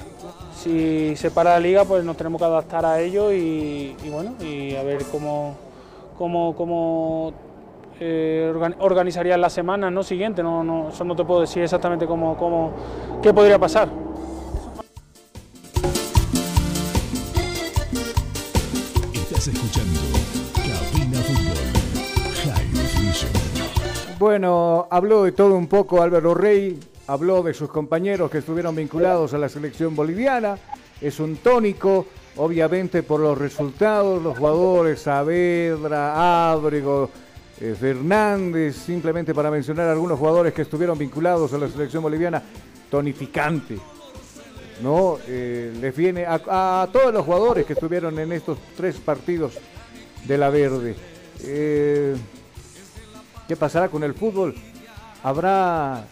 Si 0.55 1.15
se 1.15 1.31
para 1.31 1.51
la 1.51 1.59
liga, 1.59 1.85
pues 1.85 2.03
nos 2.03 2.17
tenemos 2.17 2.39
que 2.39 2.45
adaptar 2.45 2.85
a 2.85 2.99
ello 2.99 3.31
y, 3.31 3.95
bueno, 4.11 4.33
y 4.41 4.75
a 4.75 4.83
ver 4.83 5.05
cómo, 5.11 5.55
cómo, 6.17 6.55
cómo 6.55 7.33
eh, 7.99 8.51
organizarían 8.79 9.39
la 9.39 9.49
semana 9.49 9.91
¿no? 9.91 10.03
siguiente. 10.03 10.41
No, 10.41 10.63
no, 10.63 10.89
eso 10.89 11.03
no 11.03 11.15
te 11.15 11.23
puedo 11.23 11.41
decir 11.41 11.63
exactamente 11.63 12.05
cómo, 12.07 12.35
cómo, 12.37 12.71
qué 13.21 13.33
podría 13.33 13.59
pasar. 13.59 13.87
Escuchando 19.47 19.99
Cabina 20.55 21.19
Fútbol 21.19 21.53
High. 22.45 24.17
Bueno, 24.17 24.87
habló 24.89 25.23
de 25.23 25.33
todo 25.33 25.53
un 25.53 25.67
poco 25.67 26.01
Álvaro 26.01 26.33
Rey, 26.33 26.79
habló 27.05 27.43
de 27.43 27.53
sus 27.53 27.69
compañeros 27.69 28.31
que 28.31 28.39
estuvieron 28.39 28.75
vinculados 28.75 29.35
a 29.35 29.37
la 29.37 29.47
selección 29.47 29.95
boliviana. 29.95 30.57
Es 30.99 31.19
un 31.19 31.37
tónico, 31.37 32.07
obviamente 32.37 33.03
por 33.03 33.19
los 33.19 33.37
resultados, 33.37 34.23
los 34.23 34.35
jugadores 34.35 35.01
Saavedra, 35.01 36.51
Ábrego, 36.51 37.11
eh, 37.61 37.75
Fernández, 37.79 38.75
simplemente 38.75 39.35
para 39.35 39.51
mencionar 39.51 39.89
algunos 39.89 40.17
jugadores 40.17 40.53
que 40.53 40.63
estuvieron 40.63 40.97
vinculados 40.97 41.53
a 41.53 41.59
la 41.59 41.69
selección 41.69 42.01
boliviana, 42.01 42.41
tonificante. 42.89 43.77
¿No? 44.81 45.17
Eh, 45.27 45.73
les 45.79 45.95
viene 45.95 46.25
a, 46.25 46.87
todos 46.91 47.13
los 47.13 47.25
jugadores 47.25 47.65
que 47.65 47.73
estuvieron 47.73 48.17
en 48.19 48.31
estos 48.31 48.57
tres 48.75 48.97
partidos 48.97 49.57
de 50.25 50.37
la 50.37 50.49
Verde. 50.49 50.95
Eh, 51.43 52.15
¿Qué 53.47 53.55
pasará 53.55 53.89
con 53.89 54.03
el 54.03 54.13
fútbol? 54.13 54.55
¿Habrá, 55.23 56.05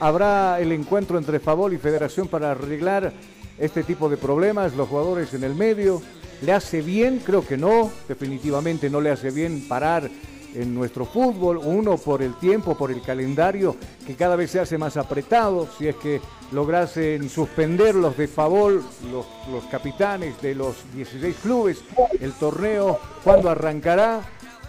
¿Habrá 0.00 0.60
el 0.60 0.72
encuentro 0.72 1.18
entre 1.18 1.40
Favol 1.40 1.74
y 1.74 1.78
Federación 1.78 2.28
para 2.28 2.52
arreglar 2.52 3.12
este 3.58 3.82
tipo 3.82 4.08
de 4.08 4.16
problemas? 4.16 4.74
Los 4.74 4.88
jugadores 4.88 5.34
en 5.34 5.44
el 5.44 5.54
medio. 5.54 6.02
¿Le 6.40 6.52
hace 6.52 6.82
bien? 6.82 7.20
Creo 7.24 7.46
que 7.46 7.56
no. 7.56 7.92
Definitivamente 8.08 8.90
no 8.90 9.00
le 9.00 9.10
hace 9.10 9.30
bien 9.30 9.68
parar 9.68 10.10
en 10.54 10.74
nuestro 10.74 11.04
fútbol. 11.04 11.58
Uno 11.58 11.96
por 11.96 12.22
el 12.22 12.34
tiempo, 12.34 12.76
por 12.76 12.90
el 12.90 13.02
calendario, 13.02 13.76
que 14.06 14.14
cada 14.14 14.36
vez 14.36 14.50
se 14.50 14.60
hace 14.60 14.78
más 14.78 14.96
apretado. 14.96 15.68
Si 15.78 15.88
es 15.88 15.96
que 15.96 16.20
lograsen 16.52 17.28
suspender 17.28 17.94
los 17.94 18.16
de 18.16 18.28
favor, 18.28 18.82
los, 19.10 19.26
los 19.50 19.64
capitanes 19.70 20.40
de 20.42 20.54
los 20.54 20.76
16 20.94 21.36
clubes, 21.42 21.82
el 22.20 22.32
torneo, 22.32 22.98
¿cuándo 23.24 23.50
arrancará? 23.50 24.20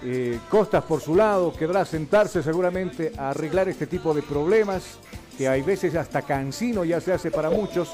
Eh, 0.05 0.37
Costas 0.49 0.83
por 0.83 0.99
su 0.99 1.15
lado 1.15 1.53
quedará 1.53 1.85
sentarse 1.85 2.43
seguramente 2.43 3.13
a 3.17 3.29
arreglar 3.29 3.69
este 3.69 3.87
tipo 3.87 4.13
de 4.13 4.21
problemas, 4.21 4.97
que 5.37 5.47
hay 5.47 5.61
veces 5.61 5.95
hasta 5.95 6.21
cansino 6.21 6.83
ya 6.83 6.99
se 6.99 7.13
hace 7.13 7.31
para 7.31 7.49
muchos 7.49 7.89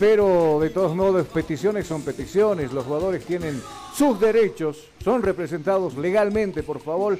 pero 0.00 0.58
de 0.60 0.70
todos 0.70 0.96
modos 0.96 1.26
peticiones 1.26 1.86
son 1.86 2.00
peticiones, 2.00 2.72
los 2.72 2.86
jugadores 2.86 3.22
tienen 3.26 3.62
sus 3.94 4.18
derechos, 4.18 4.78
son 5.04 5.22
representados 5.22 5.98
legalmente 5.98 6.62
por 6.62 6.80
favor 6.80 7.18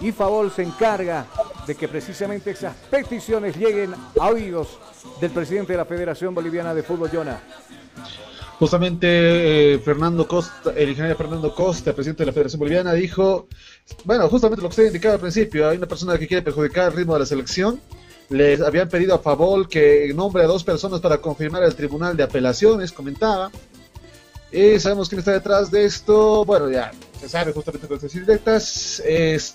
y 0.00 0.12
Favol 0.12 0.50
se 0.50 0.62
encarga 0.62 1.26
de 1.66 1.74
que 1.74 1.88
precisamente 1.88 2.52
esas 2.52 2.74
peticiones 2.90 3.54
lleguen 3.56 3.94
a 4.18 4.28
oídos 4.28 4.78
del 5.20 5.30
presidente 5.30 5.74
de 5.74 5.76
la 5.76 5.84
Federación 5.84 6.34
Boliviana 6.34 6.74
de 6.74 6.82
Fútbol, 6.82 7.10
Jonah. 7.12 7.38
Justamente 8.58 9.74
eh, 9.74 9.78
Fernando 9.80 10.26
Costa, 10.26 10.72
el 10.74 10.88
ingeniero 10.88 11.16
Fernando 11.16 11.54
Costa, 11.54 11.92
presidente 11.92 12.22
de 12.22 12.26
la 12.28 12.32
Federación 12.32 12.60
Boliviana, 12.60 12.94
dijo, 12.94 13.46
bueno, 14.04 14.26
justamente 14.30 14.62
lo 14.62 14.68
que 14.68 14.72
usted 14.72 14.86
indicaba 14.86 15.14
al 15.14 15.20
principio, 15.20 15.68
hay 15.68 15.76
una 15.76 15.86
persona 15.86 16.16
que 16.16 16.26
quiere 16.26 16.42
perjudicar 16.42 16.90
el 16.90 16.96
ritmo 16.96 17.12
de 17.12 17.20
la 17.20 17.26
selección 17.26 17.78
les 18.32 18.60
habían 18.60 18.88
pedido 18.88 19.14
a 19.14 19.18
Favol 19.18 19.68
que 19.68 20.12
nombre 20.14 20.42
a 20.42 20.46
dos 20.46 20.64
personas 20.64 21.00
para 21.00 21.18
confirmar 21.18 21.62
el 21.62 21.74
tribunal 21.74 22.16
de 22.16 22.22
apelaciones, 22.22 22.90
comentaba. 22.90 23.50
Y 24.50 24.78
sabemos 24.78 25.08
quién 25.08 25.20
está 25.20 25.32
detrás 25.32 25.70
de 25.70 25.84
esto. 25.84 26.44
Bueno, 26.44 26.70
ya 26.70 26.92
se 27.20 27.28
sabe 27.28 27.52
justamente 27.52 27.86
con 27.86 27.96
estas 27.96 28.12
directas. 28.12 29.02
Es, 29.06 29.54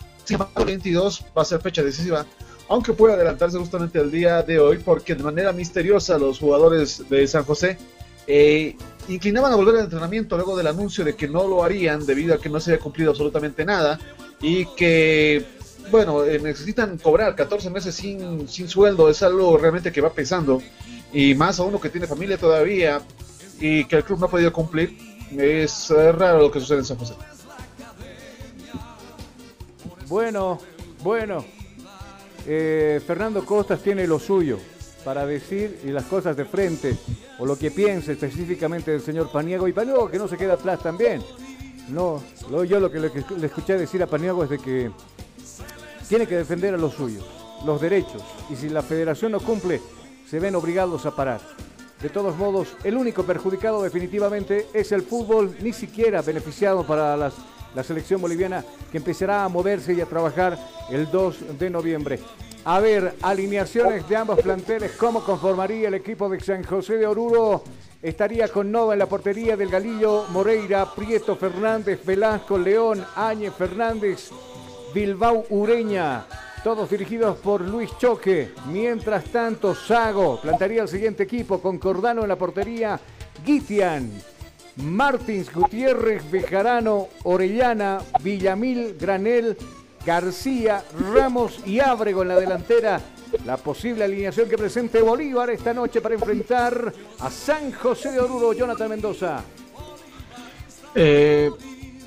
22 0.65 1.25
va 1.37 1.41
a 1.41 1.45
ser 1.45 1.61
fecha 1.61 1.83
decisiva, 1.83 2.25
aunque 2.67 2.93
puede 2.93 3.13
adelantarse 3.13 3.57
justamente 3.57 3.99
al 3.99 4.11
día 4.11 4.43
de 4.43 4.59
hoy, 4.59 4.77
porque 4.77 5.15
de 5.15 5.23
manera 5.23 5.53
misteriosa 5.53 6.17
los 6.17 6.39
jugadores 6.39 7.07
de 7.09 7.27
San 7.27 7.45
José 7.45 7.77
eh, 8.27 8.75
inclinaban 9.07 9.53
a 9.53 9.55
volver 9.55 9.75
al 9.75 9.85
entrenamiento 9.85 10.35
luego 10.35 10.57
del 10.57 10.67
anuncio 10.67 11.05
de 11.05 11.15
que 11.15 11.27
no 11.27 11.47
lo 11.47 11.63
harían 11.63 12.05
debido 12.05 12.35
a 12.35 12.39
que 12.39 12.49
no 12.49 12.59
se 12.59 12.71
había 12.71 12.83
cumplido 12.83 13.11
absolutamente 13.11 13.63
nada 13.63 13.99
y 14.41 14.65
que 14.75 15.45
bueno, 15.91 16.23
eh, 16.23 16.39
necesitan 16.39 16.97
cobrar 16.97 17.35
14 17.35 17.69
meses 17.69 17.95
sin, 17.95 18.47
sin 18.47 18.67
sueldo, 18.67 19.09
es 19.09 19.23
algo 19.23 19.57
realmente 19.57 19.91
que 19.91 20.01
va 20.01 20.11
pesando. 20.11 20.61
Y 21.13 21.35
más 21.35 21.59
a 21.59 21.63
uno 21.63 21.79
que 21.79 21.89
tiene 21.89 22.07
familia 22.07 22.37
todavía 22.37 23.01
y 23.59 23.85
que 23.85 23.97
el 23.97 24.03
club 24.03 24.19
no 24.19 24.25
ha 24.25 24.29
podido 24.29 24.51
cumplir, 24.51 24.97
es 25.31 25.89
raro 25.89 26.39
lo 26.39 26.51
que 26.51 26.59
sucede 26.59 26.79
en 26.79 26.85
San 26.85 26.97
José. 26.97 27.13
Bueno, 30.07 30.59
bueno, 31.03 31.43
eh, 32.45 33.01
Fernando 33.05 33.45
Costas 33.45 33.81
tiene 33.81 34.07
lo 34.07 34.19
suyo 34.19 34.57
para 35.03 35.25
decir 35.25 35.81
y 35.83 35.89
las 35.89 36.05
cosas 36.05 36.35
de 36.37 36.45
frente, 36.45 36.97
o 37.39 37.45
lo 37.45 37.57
que 37.57 37.71
piense 37.71 38.13
específicamente 38.13 38.91
del 38.91 39.01
señor 39.01 39.29
Paniago, 39.31 39.67
y 39.67 39.73
Paniago 39.73 40.09
que 40.09 40.17
no 40.17 40.27
se 40.27 40.37
queda 40.37 40.53
atrás 40.53 40.81
también. 40.81 41.21
No, 41.89 42.21
yo 42.63 42.79
lo 42.79 42.91
que 42.91 42.99
le, 42.99 43.11
le 43.37 43.47
escuché 43.47 43.77
decir 43.77 44.01
a 44.03 44.07
Paniago 44.07 44.43
es 44.43 44.49
de 44.49 44.59
que 44.59 44.91
tiene 46.07 46.27
que 46.27 46.37
defender 46.37 46.73
a 46.73 46.77
los 46.77 46.93
suyos, 46.93 47.25
los 47.65 47.81
derechos, 47.81 48.23
y 48.49 48.55
si 48.55 48.69
la 48.69 48.81
federación 48.81 49.31
no 49.31 49.39
cumple, 49.39 49.81
se 50.29 50.39
ven 50.39 50.55
obligados 50.55 51.05
a 51.05 51.15
parar. 51.15 51.41
De 52.01 52.09
todos 52.09 52.35
modos, 52.37 52.69
el 52.83 52.95
único 52.95 53.23
perjudicado 53.23 53.81
definitivamente 53.81 54.67
es 54.73 54.91
el 54.91 55.01
fútbol, 55.01 55.55
ni 55.61 55.73
siquiera 55.73 56.21
beneficiado 56.21 56.85
para 56.85 57.17
la 57.17 57.83
selección 57.83 58.21
boliviana 58.21 58.63
que 58.91 58.97
empezará 58.97 59.43
a 59.43 59.49
moverse 59.49 59.93
y 59.93 60.01
a 60.01 60.05
trabajar 60.05 60.57
el 60.89 61.09
2 61.09 61.57
de 61.59 61.69
noviembre. 61.69 62.19
A 62.65 62.79
ver, 62.79 63.15
alineaciones 63.21 64.07
de 64.09 64.15
ambos 64.15 64.39
planteles, 64.41 64.91
¿cómo 64.91 65.23
conformaría 65.23 65.87
el 65.87 65.93
equipo 65.93 66.27
de 66.29 66.39
San 66.39 66.63
José 66.63 66.97
de 66.97 67.07
Oruro? 67.07 67.63
Estaría 68.01 68.49
con 68.49 68.71
Nova 68.71 68.93
en 68.93 68.99
la 68.99 69.05
portería 69.05 69.55
del 69.55 69.69
Galillo, 69.69 70.25
Moreira, 70.29 70.93
Prieto 70.93 71.35
Fernández, 71.35 72.05
Velasco, 72.05 72.57
León, 72.57 73.05
Áñez 73.15 73.53
Fernández, 73.53 74.31
Bilbao 74.97 75.45
Ureña. 75.51 76.25
Todos 76.63 76.89
dirigidos 76.89 77.37
por 77.37 77.61
Luis 77.61 77.95
Choque. 77.99 78.49
Mientras 78.65 79.25
tanto, 79.25 79.75
Sago 79.75 80.41
plantaría 80.41 80.81
el 80.81 80.87
siguiente 80.87 81.21
equipo 81.21 81.61
con 81.61 81.77
Cordano 81.77 82.23
en 82.23 82.27
la 82.27 82.35
portería. 82.35 82.99
Guitian, 83.45 84.11
Martins, 84.77 85.53
Gutiérrez, 85.53 86.31
Bejarano, 86.31 87.09
Orellana, 87.25 87.99
Villamil, 88.23 88.97
Granel, 88.99 89.55
García, 90.03 90.83
Ramos 91.13 91.59
y 91.63 91.79
Ábrego 91.79 92.23
en 92.23 92.29
la 92.29 92.39
delantera. 92.39 92.99
La 93.45 93.57
posible 93.57 94.03
alineación 94.03 94.49
que 94.49 94.57
presente 94.57 94.99
Bolívar 94.99 95.51
esta 95.51 95.75
noche 95.75 96.01
para 96.01 96.15
enfrentar 96.15 96.91
a 97.19 97.29
San 97.29 97.71
José 97.71 98.13
de 98.13 98.19
Oruro, 98.19 98.51
Jonathan 98.51 98.89
Mendoza. 98.89 99.43
Eh, 100.95 101.51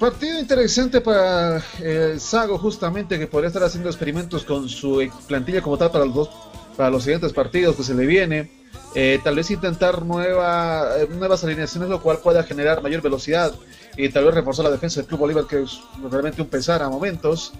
Partido 0.00 0.40
interesante 0.40 1.02
para 1.02 1.62
eh, 1.78 2.16
Sago, 2.18 2.56
justamente, 2.56 3.18
que 3.18 3.26
podría 3.26 3.48
estar 3.48 3.62
haciendo 3.62 3.90
experimentos 3.90 4.44
con 4.44 4.66
su 4.66 5.06
plantilla 5.28 5.60
como 5.60 5.76
tal 5.76 5.90
para 5.90 6.06
los 6.06 6.14
dos, 6.14 6.30
para 6.74 6.88
los 6.88 7.02
siguientes 7.02 7.34
partidos 7.34 7.76
que 7.76 7.82
se 7.82 7.92
le 7.92 8.06
viene. 8.06 8.50
Eh, 8.94 9.20
tal 9.22 9.36
vez 9.36 9.50
intentar 9.50 10.02
nueva, 10.02 10.96
eh, 10.98 11.06
nuevas 11.10 11.44
alineaciones, 11.44 11.90
lo 11.90 12.00
cual 12.00 12.16
pueda 12.16 12.42
generar 12.44 12.82
mayor 12.82 13.02
velocidad 13.02 13.52
y 13.94 14.08
tal 14.08 14.24
vez 14.24 14.36
reforzar 14.36 14.64
la 14.64 14.70
defensa 14.70 15.00
del 15.00 15.06
Club 15.06 15.20
Bolívar, 15.20 15.44
que 15.46 15.64
es 15.64 15.82
realmente 16.10 16.40
un 16.40 16.48
pesar 16.48 16.82
a 16.82 16.88
momentos. 16.88 17.52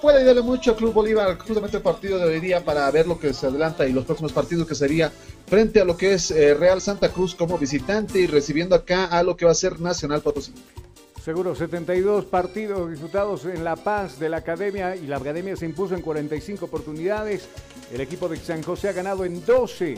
puede 0.00 0.18
ayudarle 0.18 0.42
mucho 0.42 0.70
al 0.70 0.76
Club 0.76 0.92
Bolívar 0.92 1.36
justamente 1.36 1.78
el 1.78 1.82
partido 1.82 2.16
de 2.18 2.26
hoy 2.26 2.38
día 2.38 2.64
para 2.64 2.88
ver 2.92 3.08
lo 3.08 3.18
que 3.18 3.34
se 3.34 3.48
adelanta 3.48 3.88
y 3.88 3.92
los 3.92 4.04
próximos 4.04 4.30
partidos 4.30 4.68
que 4.68 4.76
sería 4.76 5.10
frente 5.48 5.80
a 5.80 5.84
lo 5.84 5.96
que 5.96 6.14
es 6.14 6.30
Real 6.30 6.80
Santa 6.80 7.08
Cruz 7.08 7.34
como 7.34 7.58
visitante 7.58 8.20
y 8.20 8.28
recibiendo 8.28 8.76
acá 8.76 9.06
a 9.06 9.24
lo 9.24 9.36
que 9.36 9.46
va 9.46 9.50
a 9.50 9.56
ser 9.56 9.80
Nacional 9.80 10.20
Potosí. 10.20 10.52
Seguro, 11.24 11.54
72 11.54 12.26
partidos 12.26 12.90
disputados 12.90 13.46
en 13.46 13.64
La 13.64 13.76
Paz 13.76 14.18
de 14.18 14.28
la 14.28 14.36
Academia 14.36 14.94
y 14.94 15.06
la 15.06 15.16
Academia 15.16 15.56
se 15.56 15.64
impuso 15.64 15.94
en 15.94 16.02
45 16.02 16.66
oportunidades. 16.66 17.48
El 17.90 18.02
equipo 18.02 18.28
de 18.28 18.36
San 18.36 18.62
José 18.62 18.90
ha 18.90 18.92
ganado 18.92 19.24
en 19.24 19.42
12 19.42 19.94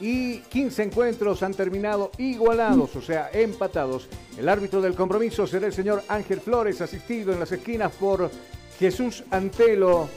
y 0.00 0.40
15 0.40 0.82
encuentros 0.82 1.42
han 1.42 1.54
terminado 1.54 2.10
igualados, 2.18 2.94
o 2.94 3.00
sea, 3.00 3.30
empatados. 3.32 4.06
El 4.36 4.50
árbitro 4.50 4.82
del 4.82 4.94
compromiso 4.94 5.46
será 5.46 5.66
el 5.66 5.72
señor 5.72 6.02
Ángel 6.08 6.42
Flores, 6.42 6.82
asistido 6.82 7.32
en 7.32 7.40
las 7.40 7.52
esquinas 7.52 7.92
por 7.92 8.30
Jesús 8.80 9.22
Antelo 9.30 10.08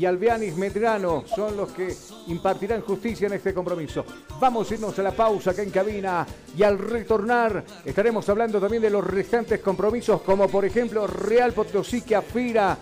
y 0.00 0.06
Albianis 0.06 0.56
Medrano 0.56 1.24
son 1.26 1.54
los 1.54 1.70
que 1.72 1.94
impartirán 2.28 2.80
justicia 2.80 3.26
en 3.26 3.34
este 3.34 3.52
compromiso. 3.52 4.06
Vamos 4.40 4.70
a 4.70 4.74
irnos 4.74 4.98
a 4.98 5.02
la 5.02 5.10
pausa 5.10 5.50
acá 5.50 5.62
en 5.62 5.68
cabina 5.68 6.26
y 6.56 6.62
al 6.62 6.78
retornar 6.78 7.62
estaremos 7.84 8.26
hablando 8.30 8.58
también 8.58 8.82
de 8.82 8.88
los 8.88 9.06
restantes 9.06 9.60
compromisos 9.60 10.22
como 10.22 10.48
por 10.48 10.64
ejemplo 10.64 11.06
Real 11.06 11.52
Potosí 11.52 12.00
que 12.00 12.16
aspira 12.16 12.78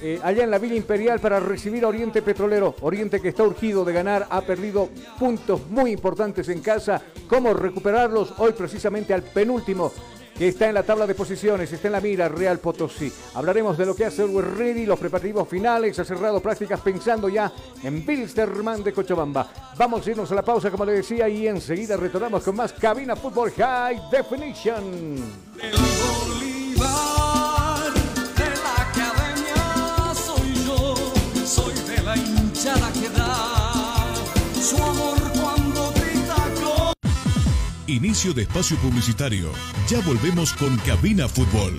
eh, 0.00 0.18
allá 0.22 0.44
en 0.44 0.50
la 0.50 0.58
Villa 0.58 0.76
Imperial 0.76 1.20
para 1.20 1.40
recibir 1.40 1.84
a 1.84 1.88
Oriente 1.88 2.22
Petrolero. 2.22 2.74
Oriente 2.80 3.20
que 3.20 3.28
está 3.28 3.42
urgido 3.42 3.84
de 3.84 3.92
ganar, 3.92 4.26
ha 4.30 4.40
perdido 4.40 4.88
puntos 5.18 5.68
muy 5.68 5.92
importantes 5.92 6.48
en 6.48 6.60
casa. 6.60 7.02
¿Cómo 7.28 7.52
recuperarlos? 7.52 8.32
Hoy 8.38 8.52
precisamente 8.52 9.12
al 9.12 9.24
penúltimo 9.24 9.92
que 10.36 10.48
está 10.48 10.68
en 10.68 10.74
la 10.74 10.82
tabla 10.82 11.06
de 11.06 11.14
posiciones, 11.14 11.72
está 11.72 11.88
en 11.88 11.92
la 11.92 12.00
mira 12.00 12.28
Real 12.28 12.58
Potosí. 12.58 13.12
Hablaremos 13.34 13.78
de 13.78 13.86
lo 13.86 13.94
que 13.94 14.04
hace 14.04 14.22
el 14.22 14.42
Ready, 14.42 14.86
los 14.86 14.98
preparativos 14.98 15.48
finales, 15.48 15.98
ha 15.98 16.04
cerrado 16.04 16.40
prácticas 16.40 16.80
pensando 16.80 17.28
ya 17.28 17.52
en 17.82 18.04
Bilsterman 18.04 18.82
de 18.82 18.92
Cochabamba. 18.92 19.48
Vamos 19.76 20.06
a 20.06 20.10
irnos 20.10 20.30
a 20.30 20.34
la 20.34 20.42
pausa, 20.42 20.70
como 20.70 20.84
le 20.84 20.92
decía, 20.92 21.28
y 21.28 21.46
enseguida 21.46 21.96
retornamos 21.96 22.42
con 22.42 22.56
más 22.56 22.72
Cabina 22.72 23.16
Fútbol 23.16 23.52
High 23.52 24.10
Definition. 24.10 25.93
Inicio 37.86 38.32
de 38.32 38.42
espacio 38.42 38.78
publicitario. 38.78 39.52
Ya 39.90 40.00
volvemos 40.00 40.54
con 40.54 40.74
Cabina 40.78 41.28
Fútbol. 41.28 41.78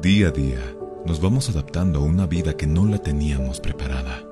Día 0.03 0.29
a 0.29 0.31
día 0.31 0.77
nos 1.07 1.21
vamos 1.21 1.49
adaptando 1.49 2.01
a 2.01 2.03
una 2.03 2.27
vida 2.27 2.55
que 2.57 2.67
no 2.67 2.87
la 2.87 2.99
teníamos 2.99 3.61
preparada. 3.61 4.23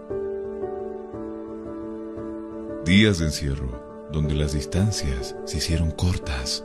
Días 2.84 3.18
de 3.18 3.26
encierro 3.26 4.10
donde 4.12 4.34
las 4.34 4.52
distancias 4.52 5.36
se 5.46 5.58
hicieron 5.58 5.92
cortas 5.92 6.64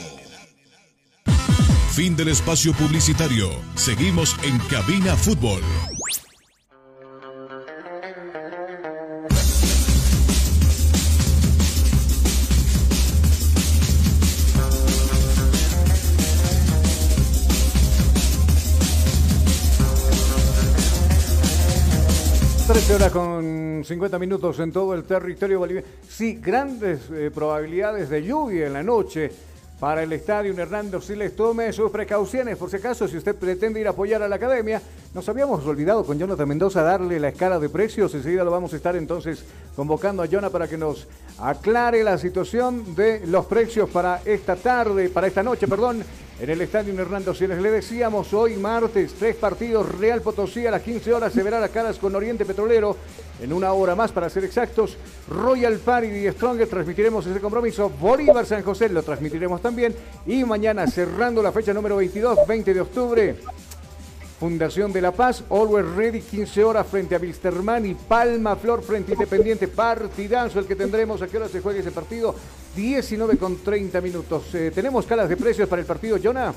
Fin 1.97 2.15
del 2.15 2.27
espacio 2.27 2.73
publicitario. 2.73 3.49
Seguimos 3.73 4.35
en 4.43 4.59
Cabina 4.69 5.15
Fútbol. 5.15 5.63
Horas 22.95 23.11
con 23.11 23.83
50 23.85 24.17
minutos 24.17 24.59
en 24.59 24.71
todo 24.71 24.93
el 24.93 25.03
territorio 25.03 25.59
boliviano. 25.59 25.87
Sí, 26.07 26.39
grandes 26.41 27.01
eh, 27.11 27.29
probabilidades 27.33 28.09
de 28.09 28.23
lluvia 28.23 28.67
en 28.67 28.73
la 28.73 28.83
noche 28.83 29.29
para 29.77 30.03
el 30.03 30.13
estadio 30.13 30.53
Hernando 30.57 31.01
Siles. 31.01 31.35
Tome 31.35 31.73
sus 31.73 31.91
precauciones, 31.91 32.55
por 32.57 32.69
si 32.69 32.77
acaso, 32.77 33.07
si 33.07 33.17
usted 33.17 33.35
pretende 33.35 33.81
ir 33.81 33.87
a 33.87 33.89
apoyar 33.89 34.23
a 34.23 34.29
la 34.29 34.37
academia. 34.37 34.81
Nos 35.13 35.27
habíamos 35.27 35.65
olvidado 35.65 36.05
con 36.05 36.17
Jonathan 36.17 36.47
Mendoza 36.47 36.81
darle 36.81 37.19
la 37.19 37.29
escala 37.29 37.59
de 37.59 37.67
precios. 37.67 38.13
Enseguida 38.13 38.45
lo 38.45 38.51
vamos 38.51 38.71
a 38.71 38.77
estar 38.77 38.95
entonces 38.95 39.43
convocando 39.75 40.23
a 40.23 40.25
Jonathan 40.25 40.51
para 40.51 40.67
que 40.69 40.77
nos 40.77 41.07
aclare 41.39 42.03
la 42.05 42.17
situación 42.17 42.95
de 42.95 43.27
los 43.27 43.47
precios 43.47 43.89
para 43.89 44.21
esta 44.23 44.55
tarde, 44.55 45.09
para 45.09 45.27
esta 45.27 45.43
noche, 45.43 45.67
perdón, 45.67 46.03
en 46.39 46.49
el 46.49 46.61
estadio 46.61 46.99
Hernando 46.99 47.33
Siles. 47.33 47.61
Le 47.61 47.71
decíamos 47.71 48.33
hoy 48.33 48.55
martes, 48.55 49.13
tres 49.17 49.35
partidos, 49.35 49.97
Real 49.97 50.21
Potosí 50.21 50.65
a 50.65 50.71
las 50.71 50.81
15 50.81 51.13
horas 51.13 51.33
se 51.33 51.43
verá 51.43 51.59
las 51.59 51.71
caras 51.71 51.97
con 51.97 52.15
Oriente 52.15 52.45
Petrolero 52.45 52.95
en 53.41 53.53
una 53.53 53.73
hora 53.73 53.95
más 53.95 54.11
para 54.11 54.29
ser 54.29 54.43
exactos. 54.43 54.97
Royal 55.29 55.77
Party 55.77 56.07
y 56.07 56.31
Stronger 56.31 56.67
transmitiremos 56.67 57.25
ese 57.25 57.39
compromiso. 57.39 57.89
Bolívar 57.89 58.45
San 58.45 58.63
José 58.63 58.89
lo 58.89 59.03
transmitiremos 59.03 59.61
también. 59.61 59.95
Y 60.25 60.43
mañana 60.43 60.87
cerrando 60.87 61.41
la 61.41 61.51
fecha 61.51 61.73
número 61.73 61.97
22, 61.97 62.47
20 62.47 62.73
de 62.73 62.81
octubre. 62.81 63.35
Fundación 64.39 64.93
de 64.93 65.01
la 65.01 65.11
Paz, 65.11 65.43
Always 65.49 65.85
Ready, 65.95 66.21
15 66.21 66.63
horas 66.63 66.85
frente 66.85 67.15
a 67.15 67.17
Wilstermann 67.17 67.87
y 67.87 67.95
Palma 67.95 68.55
Flor 68.55 68.83
frente 68.83 69.13
a 69.13 69.15
Independiente. 69.15 69.67
Partidazo 69.67 70.59
el 70.59 70.67
que 70.67 70.75
tendremos. 70.75 71.23
¿A 71.23 71.27
qué 71.27 71.37
hora 71.37 71.47
se 71.47 71.59
juega 71.59 71.79
ese 71.79 71.89
partido? 71.89 72.35
19 72.75 73.37
con 73.37 73.57
30 73.63 73.99
minutos. 73.99 74.43
Eh, 74.53 74.71
¿Tenemos 74.73 75.07
calas 75.07 75.27
de 75.27 75.37
precios 75.37 75.67
para 75.67 75.81
el 75.81 75.87
partido, 75.87 76.19
Jonah? 76.23 76.53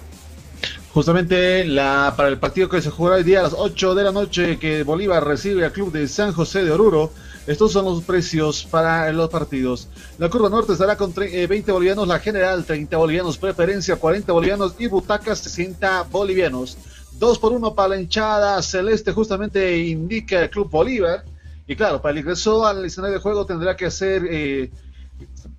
Justamente 0.93 1.65
la, 1.65 2.13
para 2.17 2.29
el 2.29 2.39
partido 2.39 2.69
que 2.69 2.83
se 2.83 2.91
jugará 2.91 3.17
hoy 3.17 3.23
día 3.23 3.41
a 3.41 3.45
las 3.45 3.55
8 3.57 3.95
de 3.95 4.05
la 4.05 4.13
noche 4.13 4.59
que 4.59 4.83
Bolívar 4.83 5.25
recibe 5.25 5.65
al 5.65 5.73
club 5.73 5.91
de 5.91 6.07
San 6.07 6.33
José 6.33 6.65
de 6.65 6.73
Oruro. 6.73 7.13
Estos 7.47 7.73
son 7.73 7.87
los 7.87 8.03
precios 8.03 8.67
para 8.71 9.11
los 9.13 9.31
partidos. 9.31 9.89
La 10.19 10.29
curva 10.29 10.51
norte 10.51 10.73
estará 10.73 10.97
con 10.97 11.15
20 11.15 11.43
eh, 11.43 11.73
bolivianos, 11.73 12.07
la 12.07 12.19
general 12.19 12.65
30 12.65 12.97
bolivianos, 12.97 13.39
preferencia 13.39 13.97
40 13.97 14.33
bolivianos 14.33 14.75
y 14.79 14.89
butacas 14.89 15.39
60 15.39 16.03
bolivianos. 16.11 16.77
Dos 17.21 17.39
por 17.39 17.53
uno 17.53 17.75
para 17.75 17.91
la 17.91 18.01
hinchada 18.01 18.63
celeste, 18.63 19.13
justamente 19.13 19.77
indica 19.77 20.41
el 20.41 20.49
Club 20.49 20.71
Bolívar. 20.71 21.23
Y 21.67 21.77
claro, 21.77 22.01
para 22.01 22.13
el 22.13 22.21
ingreso 22.21 22.67
al 22.67 22.83
escenario 22.87 23.19
de 23.19 23.23
juego 23.23 23.45
tendrá 23.45 23.77
que 23.77 23.85
hacer, 23.85 24.27
eh, 24.27 24.71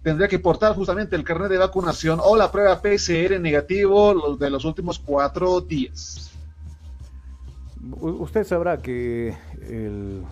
tendría 0.01 0.27
que 0.27 0.39
portar 0.39 0.73
justamente 0.73 1.15
el 1.15 1.23
carnet 1.23 1.51
de 1.51 1.59
vacunación 1.59 2.19
o 2.19 2.35
la 2.35 2.51
prueba 2.51 2.81
PCR 2.81 3.39
negativo 3.39 4.35
de 4.37 4.49
los 4.49 4.65
últimos 4.65 4.97
cuatro 4.97 5.61
días. 5.61 6.31
Usted 7.99 8.43
sabrá 8.43 8.81
que 8.81 9.37
el, 9.69 10.23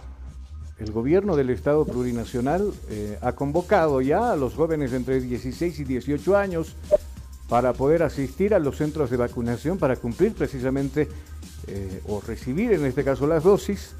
gobierno 0.91 1.35
del 1.35 1.51
Estado 1.51 1.85
plurinacional 1.85 2.73
eh, 2.89 3.19
ha 3.21 3.33
convocado 3.33 4.01
ya 4.01 4.31
a 4.31 4.35
los 4.35 4.55
jóvenes 4.55 4.93
entre 4.93 5.21
16 5.21 5.79
y 5.79 5.83
18 5.83 6.35
años 6.35 6.75
para 7.49 7.73
poder 7.73 8.03
asistir 8.03 8.53
a 8.53 8.59
los 8.59 8.77
centros 8.77 9.09
de 9.09 9.17
vacunación 9.17 9.79
para 9.79 9.95
cumplir 9.95 10.33
precisamente 10.33 11.09
eh, 11.67 12.01
o 12.07 12.21
recibir 12.21 12.73
en 12.73 12.85
este 12.85 13.03
caso 13.03 13.25
las 13.27 13.43
dosis. 13.43 13.91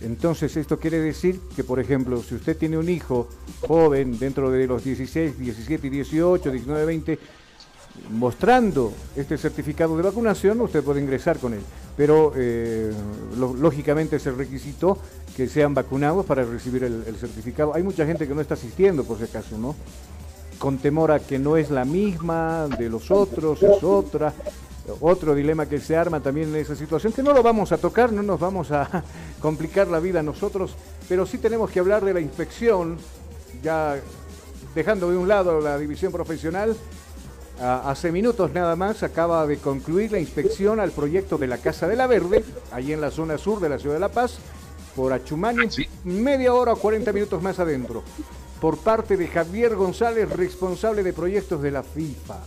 Entonces 0.00 0.56
esto 0.56 0.78
quiere 0.78 0.98
decir 0.98 1.40
que, 1.56 1.64
por 1.64 1.80
ejemplo, 1.80 2.22
si 2.22 2.34
usted 2.34 2.56
tiene 2.56 2.76
un 2.76 2.88
hijo 2.88 3.28
joven 3.66 4.18
dentro 4.18 4.50
de 4.50 4.66
los 4.66 4.84
16, 4.84 5.38
17 5.38 5.90
18, 5.90 6.50
19, 6.50 6.84
20, 6.84 7.18
mostrando 8.10 8.92
este 9.16 9.38
certificado 9.38 9.96
de 9.96 10.02
vacunación, 10.02 10.60
usted 10.60 10.82
puede 10.84 11.00
ingresar 11.00 11.38
con 11.38 11.54
él. 11.54 11.62
Pero 11.96 12.32
eh, 12.36 12.92
lógicamente 13.36 14.16
es 14.16 14.26
el 14.26 14.36
requisito 14.36 14.98
que 15.36 15.48
sean 15.48 15.74
vacunados 15.74 16.24
para 16.26 16.44
recibir 16.44 16.84
el, 16.84 17.02
el 17.06 17.16
certificado. 17.16 17.74
Hay 17.74 17.82
mucha 17.82 18.06
gente 18.06 18.28
que 18.28 18.34
no 18.34 18.40
está 18.40 18.54
asistiendo, 18.54 19.02
por 19.02 19.18
si 19.18 19.24
acaso, 19.24 19.58
¿no? 19.58 19.74
Con 20.58 20.78
temor 20.78 21.12
a 21.12 21.20
que 21.20 21.38
no 21.38 21.56
es 21.56 21.70
la 21.70 21.84
misma 21.84 22.66
de 22.66 22.88
los 22.88 23.10
otros, 23.10 23.62
es 23.62 23.82
otra. 23.82 24.34
Otro 25.00 25.34
dilema 25.34 25.66
que 25.66 25.80
se 25.80 25.96
arma 25.96 26.20
también 26.20 26.48
en 26.48 26.56
esa 26.56 26.74
situación, 26.74 27.12
que 27.12 27.22
no 27.22 27.34
lo 27.34 27.42
vamos 27.42 27.72
a 27.72 27.76
tocar, 27.78 28.10
no 28.10 28.22
nos 28.22 28.40
vamos 28.40 28.70
a 28.70 29.04
complicar 29.40 29.88
la 29.88 30.00
vida 30.00 30.22
nosotros, 30.22 30.74
pero 31.08 31.26
sí 31.26 31.36
tenemos 31.36 31.70
que 31.70 31.80
hablar 31.80 32.02
de 32.02 32.14
la 32.14 32.20
inspección, 32.20 32.96
ya 33.62 34.00
dejando 34.74 35.10
de 35.10 35.18
un 35.18 35.28
lado 35.28 35.60
la 35.60 35.76
división 35.76 36.10
profesional, 36.10 36.74
hace 37.60 38.10
minutos 38.10 38.50
nada 38.54 38.76
más 38.76 39.02
acaba 39.02 39.46
de 39.46 39.58
concluir 39.58 40.10
la 40.10 40.20
inspección 40.20 40.80
al 40.80 40.92
proyecto 40.92 41.36
de 41.36 41.48
la 41.48 41.58
Casa 41.58 41.86
de 41.86 41.96
la 41.96 42.06
Verde, 42.06 42.42
ahí 42.72 42.94
en 42.94 43.02
la 43.02 43.10
zona 43.10 43.36
sur 43.36 43.60
de 43.60 43.68
la 43.68 43.78
ciudad 43.78 43.96
de 43.96 44.00
La 44.00 44.08
Paz, 44.08 44.38
por 44.96 45.12
Achumani, 45.12 45.68
media 46.04 46.54
hora 46.54 46.72
o 46.72 46.76
40 46.76 47.12
minutos 47.12 47.42
más 47.42 47.58
adentro 47.58 48.02
por 48.60 48.78
parte 48.78 49.16
de 49.16 49.28
Javier 49.28 49.76
González, 49.76 50.28
responsable 50.30 51.02
de 51.02 51.12
proyectos 51.12 51.62
de 51.62 51.70
la 51.70 51.82
FIFA. 51.82 52.38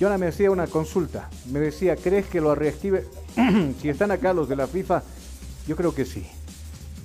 Jonah 0.00 0.18
me 0.18 0.28
hacía 0.28 0.50
una 0.50 0.66
consulta. 0.66 1.28
Me 1.50 1.60
decía, 1.60 1.96
¿crees 1.96 2.26
que 2.26 2.40
lo 2.40 2.54
reactive? 2.54 3.06
si 3.80 3.88
están 3.88 4.10
acá 4.10 4.32
los 4.32 4.48
de 4.48 4.56
la 4.56 4.66
FIFA, 4.66 5.02
yo 5.66 5.76
creo 5.76 5.94
que 5.94 6.04
sí. 6.04 6.26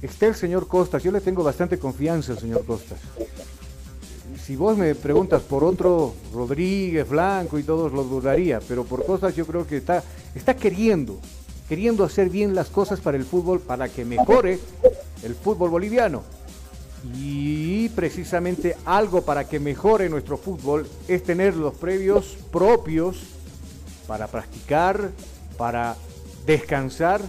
Está 0.01 0.27
el 0.27 0.35
señor 0.35 0.67
Costas, 0.67 1.03
yo 1.03 1.11
le 1.11 1.21
tengo 1.21 1.43
bastante 1.43 1.79
confianza 1.79 2.33
al 2.33 2.39
señor 2.39 2.65
Costas. 2.65 2.99
Si 4.43 4.55
vos 4.55 4.77
me 4.77 4.93
preguntas 4.95 5.41
por 5.41 5.63
otro, 5.63 6.13
Rodríguez, 6.33 7.09
Blanco 7.09 7.57
y 7.57 7.63
todos 7.63 7.91
lo 7.91 8.03
dudaría, 8.03 8.59
pero 8.67 8.85
por 8.85 9.05
Costas 9.05 9.35
yo 9.35 9.45
creo 9.45 9.65
que 9.65 9.77
está, 9.77 10.03
está 10.35 10.55
queriendo, 10.55 11.19
queriendo 11.67 12.03
hacer 12.03 12.29
bien 12.29 12.53
las 12.53 12.69
cosas 12.69 12.99
para 12.99 13.17
el 13.17 13.25
fútbol, 13.25 13.59
para 13.59 13.89
que 13.89 14.05
mejore 14.05 14.59
el 15.23 15.35
fútbol 15.35 15.71
boliviano. 15.71 16.23
Y 17.15 17.89
precisamente 17.89 18.75
algo 18.85 19.21
para 19.21 19.47
que 19.47 19.59
mejore 19.59 20.09
nuestro 20.09 20.37
fútbol 20.37 20.87
es 21.07 21.23
tener 21.23 21.55
los 21.55 21.75
previos 21.75 22.37
propios 22.51 23.17
para 24.07 24.27
practicar, 24.27 25.11
para 25.57 25.95
descansar, 26.45 27.21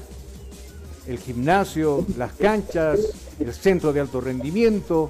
el 1.06 1.18
gimnasio, 1.18 2.04
las 2.16 2.32
canchas, 2.32 3.00
el 3.40 3.52
centro 3.54 3.92
de 3.92 4.00
alto 4.00 4.20
rendimiento, 4.20 5.08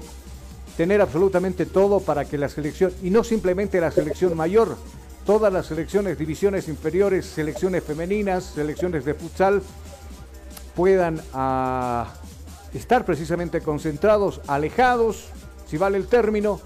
tener 0.77 1.01
absolutamente 1.01 1.65
todo 1.65 1.99
para 1.99 2.23
que 2.25 2.37
la 2.37 2.47
selección, 2.47 2.93
y 3.03 3.09
no 3.09 3.23
simplemente 3.23 3.81
la 3.81 3.91
selección 3.91 4.35
mayor, 4.35 4.77
todas 5.25 5.51
las 5.51 5.65
selecciones, 5.65 6.17
divisiones 6.17 6.69
inferiores, 6.69 7.25
selecciones 7.25 7.83
femeninas, 7.83 8.45
selecciones 8.55 9.03
de 9.03 9.13
futsal, 9.13 9.61
puedan 10.75 11.21
ah, 11.33 12.13
estar 12.73 13.05
precisamente 13.05 13.61
concentrados, 13.61 14.41
alejados, 14.47 15.25
si 15.67 15.77
vale 15.77 15.97
el 15.97 16.07
término, 16.07 16.61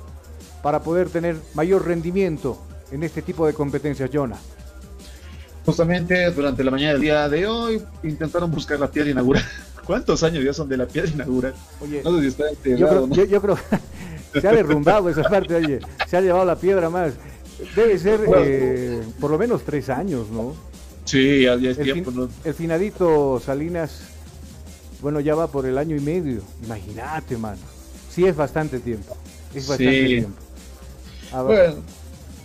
para 0.61 0.81
poder 0.81 1.09
tener 1.09 1.35
mayor 1.53 1.85
rendimiento 1.85 2.57
en 2.91 3.03
este 3.03 3.21
tipo 3.21 3.45
de 3.45 3.53
competencias, 3.53 4.09
Jonah. 4.13 4.39
Justamente 5.65 6.29
durante 6.31 6.63
la 6.63 6.71
mañana 6.71 6.93
del 6.93 7.01
día 7.01 7.29
de 7.29 7.47
hoy 7.47 7.81
intentaron 8.03 8.51
buscar 8.51 8.79
la 8.79 8.89
piedra 8.89 9.11
inaugural. 9.11 9.43
¿Cuántos 9.85 10.23
años 10.23 10.43
ya 10.43 10.53
son 10.53 10.69
de 10.69 10.77
la 10.77 10.85
piedra 10.85 11.11
inaugural? 11.11 11.53
Oye, 11.81 12.01
no 12.03 12.15
sé 12.15 12.21
si 12.21 12.27
está 12.27 12.49
enterrado, 12.49 13.07
yo, 13.09 13.41
creo, 13.41 13.57
que 14.31 14.41
se 14.41 14.47
ha 14.47 14.51
derrumbado 14.51 15.09
esa 15.09 15.23
parte, 15.23 15.55
oye, 15.55 15.79
se 16.07 16.17
ha 16.17 16.21
llevado 16.21 16.45
la 16.45 16.55
piedra 16.55 16.89
más. 16.89 17.13
Debe 17.75 17.97
ser 17.97 18.21
eh, 18.37 19.03
por 19.19 19.31
lo 19.31 19.37
menos 19.37 19.63
tres 19.63 19.89
años, 19.89 20.29
¿no? 20.29 20.53
Sí, 21.05 21.43
ya 21.43 21.53
es 21.55 21.77
tiempo. 21.77 22.11
¿no? 22.11 22.29
el 22.43 22.53
finadito 22.53 23.41
Salinas 23.43 24.12
bueno, 25.03 25.19
ya 25.19 25.35
va 25.35 25.47
por 25.47 25.65
el 25.65 25.77
año 25.77 25.97
y 25.97 25.99
medio. 25.99 26.41
Imagínate, 26.63 27.37
mano. 27.37 27.59
Sí, 28.09 28.25
es 28.25 28.35
bastante 28.35 28.79
tiempo. 28.79 29.17
Es 29.53 29.67
bastante 29.67 30.05
tiempo. 30.05 30.39
bueno, 31.43 31.75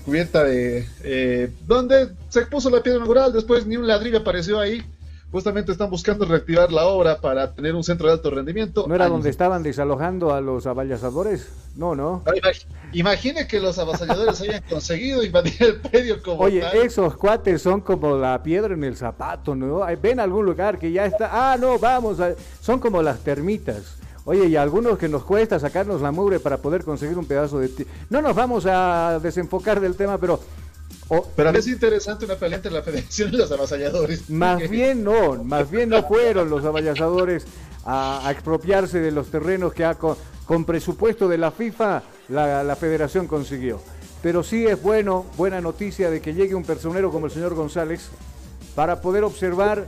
cubierta 0.05 0.43
de... 0.43 0.85
Eh, 1.05 1.53
donde 1.69 2.11
se 2.29 2.47
puso 2.47 2.69
la 2.69 2.83
piedra 2.83 2.97
inaugural, 2.97 3.33
después 3.33 3.65
ni 3.65 3.77
un 3.77 3.87
ladrillo 3.87 4.19
apareció 4.19 4.59
ahí. 4.59 4.85
Justamente 5.31 5.73
están 5.73 5.91
buscando 5.91 6.25
reactivar 6.25 6.73
la 6.73 6.87
obra 6.87 7.21
para 7.21 7.53
tener 7.53 7.75
un 7.75 7.85
centro 7.85 8.07
de 8.07 8.15
alto 8.15 8.31
rendimiento. 8.31 8.87
¿No 8.89 8.95
era 8.95 9.09
donde 9.09 9.29
estaban 9.29 9.63
desalojando 9.63 10.33
a 10.33 10.41
los 10.41 10.67
avasalladores? 10.67 11.51
No, 11.77 11.95
no. 11.95 12.23
Imagine 12.93 13.47
que 13.47 13.61
los 13.61 13.79
avasalladores 13.79 14.41
hayan 14.41 14.63
conseguido 14.63 15.23
invadir 15.23 15.55
el 15.63 15.81
predio 15.83 16.23
como 16.23 16.41
Oye, 16.41 16.65
esos 16.83 17.15
cuates 17.17 17.61
son 17.61 17.83
como 17.83 18.17
la 18.17 18.43
piedra 18.43 18.73
en 18.73 18.85
el 18.85 18.97
zapato, 18.97 19.55
¿no? 19.55 19.83
Ven 20.01 20.19
a 20.19 20.23
algún 20.23 20.47
lugar 20.47 20.79
que 20.79 20.91
ya 20.91 21.05
está... 21.05 21.29
Ah, 21.31 21.59
no, 21.59 21.79
vamos, 21.79 22.17
son 22.63 22.81
como 22.81 23.03
las 23.03 23.21
termitas. 23.21 23.99
Oye, 24.25 24.47
y 24.47 24.57
a 24.57 24.63
algunos 24.63 24.99
que 24.99 25.09
nos 25.09 25.25
cuesta 25.25 25.59
sacarnos 25.59 26.01
la 26.01 26.11
mugre 26.11 26.41
para 26.41 26.57
poder 26.57 26.85
conseguir 26.85 27.19
un 27.19 27.27
pedazo 27.27 27.59
de... 27.59 27.87
No 28.09 28.23
nos 28.23 28.35
vamos 28.35 28.65
a 28.67 29.21
desenfocar 29.23 29.79
del 29.81 29.95
tema, 29.95 30.17
pero 30.17 30.41
pero 31.35 31.51
es 31.51 31.67
interesante 31.67 32.27
una 32.27 32.37
pelea 32.37 32.57
entre 32.57 32.73
la 32.73 32.83
federación 32.83 33.33
y 33.33 33.37
los 33.37 33.51
avasalladores. 33.51 34.29
Más 34.29 34.69
bien 34.71 35.03
no, 35.05 35.43
más 35.43 35.71
bien 35.71 35.89
no 35.89 36.03
fueron 36.07 36.51
los 36.51 36.65
avasalladores 36.65 37.47
a, 37.85 38.29
expropiarse 38.31 39.01
de 39.01 39.11
los 39.11 39.31
terrenos 39.31 39.73
que 39.73 39.85
ha, 39.85 39.95
con, 39.95 40.65
presupuesto 40.65 41.29
de 41.29 41.39
la 41.39 41.51
FIFA 41.51 42.03
la, 42.29 42.77
federación 42.77 43.27
consiguió. 43.27 43.81
Pero 44.23 44.43
sí 44.43 44.67
es 44.67 44.81
bueno, 44.83 45.25
buena 45.37 45.61
noticia 45.61 46.11
de 46.11 46.21
que 46.21 46.35
llegue 46.35 46.55
un 46.55 46.65
personero 46.65 47.11
como 47.11 47.27
el 47.27 47.33
señor 47.33 47.55
González 47.55 48.09
para 48.75 49.01
poder 49.01 49.25
observar, 49.25 49.87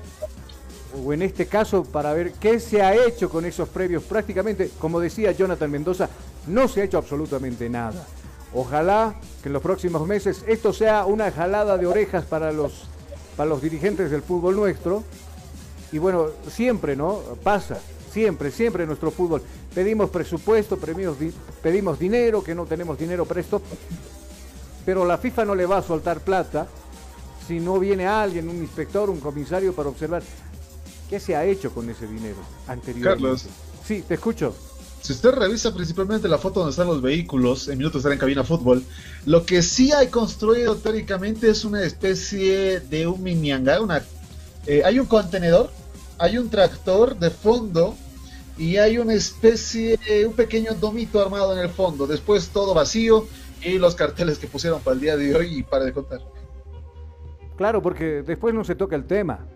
o 1.05 1.13
en 1.13 1.23
este 1.23 1.47
caso 1.47 1.85
para 1.85 2.15
ver 2.15 2.33
qué 2.33 2.61
se 2.61 2.81
ha 2.81 2.95
hecho 2.95 3.29
con 3.29 3.45
esos 3.45 3.69
previos. 3.69 4.05
Prácticamente, 4.05 4.71
como 4.79 5.01
decía 5.01 5.33
Jonathan 5.33 5.71
Mendoza, 5.71 6.09
no 6.47 6.69
se 6.69 6.81
ha 6.81 6.85
hecho 6.85 6.99
absolutamente 6.99 7.69
nada. 7.69 8.07
Ojalá 8.53 9.15
que 9.43 9.49
en 9.49 9.53
los 9.53 9.63
próximos 9.63 10.07
meses 10.07 10.45
esto 10.47 10.73
sea 10.73 11.07
una 11.07 11.31
jalada 11.31 11.79
de 11.79 11.87
orejas 11.87 12.25
para 12.25 12.53
los, 12.53 12.85
para 13.37 13.49
los 13.49 13.63
dirigentes 13.63 14.11
del 14.11 14.23
fútbol 14.23 14.57
nuestro. 14.57 15.05
Y 15.93 15.99
bueno, 15.99 16.29
siempre, 16.49 16.97
¿no? 16.97 17.21
Pasa, 17.43 17.79
siempre, 18.13 18.51
siempre 18.51 18.85
en 18.85 18.89
nuestro 18.89 19.11
fútbol. 19.11 19.43
Pedimos 19.75 20.11
presupuesto, 20.11 20.77
pedimos, 20.77 21.17
pedimos 21.63 21.99
dinero, 21.99 22.43
que 22.43 22.55
no 22.55 22.67
tenemos 22.67 22.99
dinero 22.99 23.25
presto, 23.25 23.63
pero 24.85 25.05
la 25.05 25.19
FIFA 25.19 25.45
no 25.45 25.55
le 25.55 25.67
va 25.67 25.79
a 25.79 25.83
soltar 25.83 26.21
plata 26.21 26.67
si 27.47 27.61
no 27.61 27.79
viene 27.79 28.07
alguien, 28.07 28.49
un 28.49 28.57
inspector, 28.57 29.11
un 29.11 29.21
comisario 29.21 29.73
para 29.73 29.89
observar 29.89 30.23
qué 31.09 31.19
se 31.19 31.35
ha 31.35 31.45
hecho 31.45 31.73
con 31.73 31.89
ese 31.91 32.07
dinero 32.07 32.39
anteriormente. 32.69 33.23
Carlos. 33.23 33.47
Sí, 33.85 34.03
te 34.07 34.15
escucho. 34.15 34.55
Si 35.01 35.13
usted 35.13 35.31
revisa 35.31 35.75
principalmente 35.75 36.29
la 36.29 36.39
foto 36.39 36.61
donde 36.61 36.71
están 36.71 36.87
los 36.87 37.01
vehículos, 37.01 37.69
en 37.69 37.79
minutos 37.79 38.01
estar 38.01 38.13
en 38.13 38.19
cabina 38.19 38.45
fútbol, 38.45 38.85
lo 39.25 39.47
que 39.47 39.63
sí 39.63 39.93
hay 39.93 40.09
construido 40.09 40.77
teóricamente 40.77 41.49
es 41.49 41.65
una 41.65 41.83
especie 41.83 42.81
de 42.81 43.07
un 43.07 43.23
mini 43.23 43.53
hangar, 43.53 43.81
una, 43.81 44.03
eh, 44.67 44.83
hay 44.85 44.99
un 44.99 45.07
contenedor, 45.07 45.71
hay 46.19 46.37
un 46.37 46.51
tractor 46.51 47.19
de 47.19 47.31
fondo 47.31 47.97
y 48.59 48.77
hay 48.77 48.99
una 48.99 49.15
especie, 49.15 49.99
un 50.27 50.35
pequeño 50.35 50.75
domito 50.75 51.21
armado 51.21 51.55
en 51.55 51.61
el 51.61 51.71
fondo. 51.71 52.07
Después 52.07 52.51
todo 52.51 52.75
vacío 52.75 53.27
y 53.63 53.79
los 53.79 53.95
carteles 53.95 54.39
que 54.39 54.47
pusieron 54.47 54.81
para 54.83 54.95
el 54.95 55.01
día 55.01 55.17
de 55.17 55.35
hoy 55.35 55.59
y 55.59 55.63
para 55.63 55.87
de 55.87 55.95
contar. 55.95 56.21
Claro, 57.57 57.81
porque 57.81 58.23
después 58.23 58.55
no 58.55 58.65
se 58.65 58.75
toca 58.75 58.97
el 58.97 59.07
tema. 59.07 59.47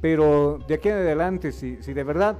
Pero 0.00 0.58
de 0.66 0.74
aquí 0.74 0.88
en 0.88 0.94
adelante, 0.94 1.52
si, 1.52 1.80
si 1.82 1.92
de 1.92 2.02
verdad 2.02 2.36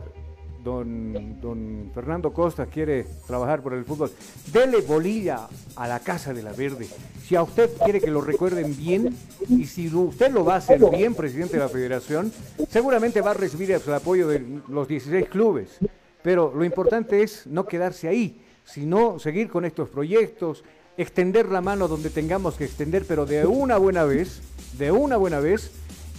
don, 0.62 1.90
Fernando 1.94 2.32
Costa 2.32 2.66
quiere 2.66 3.04
trabajar 3.26 3.62
por 3.62 3.74
el 3.74 3.84
fútbol, 3.84 4.10
dele 4.52 4.80
bolilla 4.80 5.48
a 5.76 5.88
la 5.88 6.00
Casa 6.00 6.32
de 6.34 6.42
la 6.42 6.52
Verde. 6.52 6.86
Si 7.24 7.36
a 7.36 7.42
usted 7.42 7.70
quiere 7.84 8.00
que 8.00 8.10
lo 8.10 8.20
recuerden 8.20 8.76
bien 8.76 9.16
y 9.48 9.66
si 9.66 9.88
usted 9.94 10.32
lo 10.32 10.44
va 10.44 10.54
a 10.54 10.58
hacer 10.58 10.80
bien, 10.90 11.14
presidente 11.14 11.54
de 11.54 11.60
la 11.60 11.68
federación, 11.68 12.32
seguramente 12.68 13.20
va 13.20 13.30
a 13.32 13.34
recibir 13.34 13.70
el 13.70 13.94
apoyo 13.94 14.28
de 14.28 14.44
los 14.68 14.88
16 14.88 15.28
clubes. 15.28 15.78
Pero 16.22 16.52
lo 16.54 16.64
importante 16.64 17.22
es 17.22 17.46
no 17.46 17.66
quedarse 17.66 18.08
ahí, 18.08 18.42
sino 18.64 19.18
seguir 19.18 19.48
con 19.48 19.64
estos 19.64 19.88
proyectos, 19.88 20.64
extender 20.96 21.48
la 21.48 21.60
mano 21.60 21.88
donde 21.88 22.10
tengamos 22.10 22.56
que 22.56 22.64
extender, 22.64 23.04
pero 23.06 23.24
de 23.24 23.46
una 23.46 23.78
buena 23.78 24.04
vez, 24.04 24.42
de 24.76 24.92
una 24.92 25.16
buena 25.16 25.40
vez, 25.40 25.70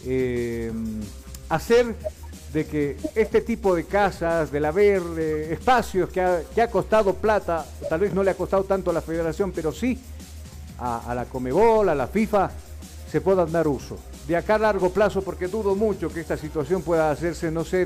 eh, 0.06 0.72
hacer 1.50 1.96
de 2.54 2.66
que 2.66 2.98
este 3.16 3.42
tipo 3.42 3.76
de 3.76 3.86
casas, 3.86 4.52
del 4.52 4.66
haber 4.66 5.02
espacios 5.50 6.10
que 6.10 6.22
ha, 6.22 6.42
que 6.54 6.62
ha, 6.62 6.70
costado 6.70 7.14
plata, 7.14 7.66
tal 7.90 8.02
vez 8.02 8.14
no 8.14 8.24
le 8.24 8.32
ha 8.32 8.36
costado 8.36 8.64
tanto 8.66 8.92
a 8.92 8.94
la 8.94 9.02
federación, 9.02 9.52
pero 9.52 9.72
sí 9.72 10.00
a, 10.82 11.14
la 11.14 11.26
Comebol, 11.26 11.90
a 11.90 11.96
la 11.96 12.08
FIFA, 12.08 12.50
se 13.10 13.22
puedan 13.22 13.52
dar 13.52 13.68
uso. 13.68 13.98
De 14.28 14.36
acá 14.36 14.56
a 14.56 14.60
largo 14.60 14.92
plazo, 14.92 15.22
porque 15.22 15.48
dudo 15.48 15.76
mucho 15.76 16.10
que 16.10 16.22
esta 16.22 16.38
situación 16.38 16.82
pueda 16.82 17.12
hacerse, 17.12 17.52
no 17.52 17.64
sé, 17.64 17.86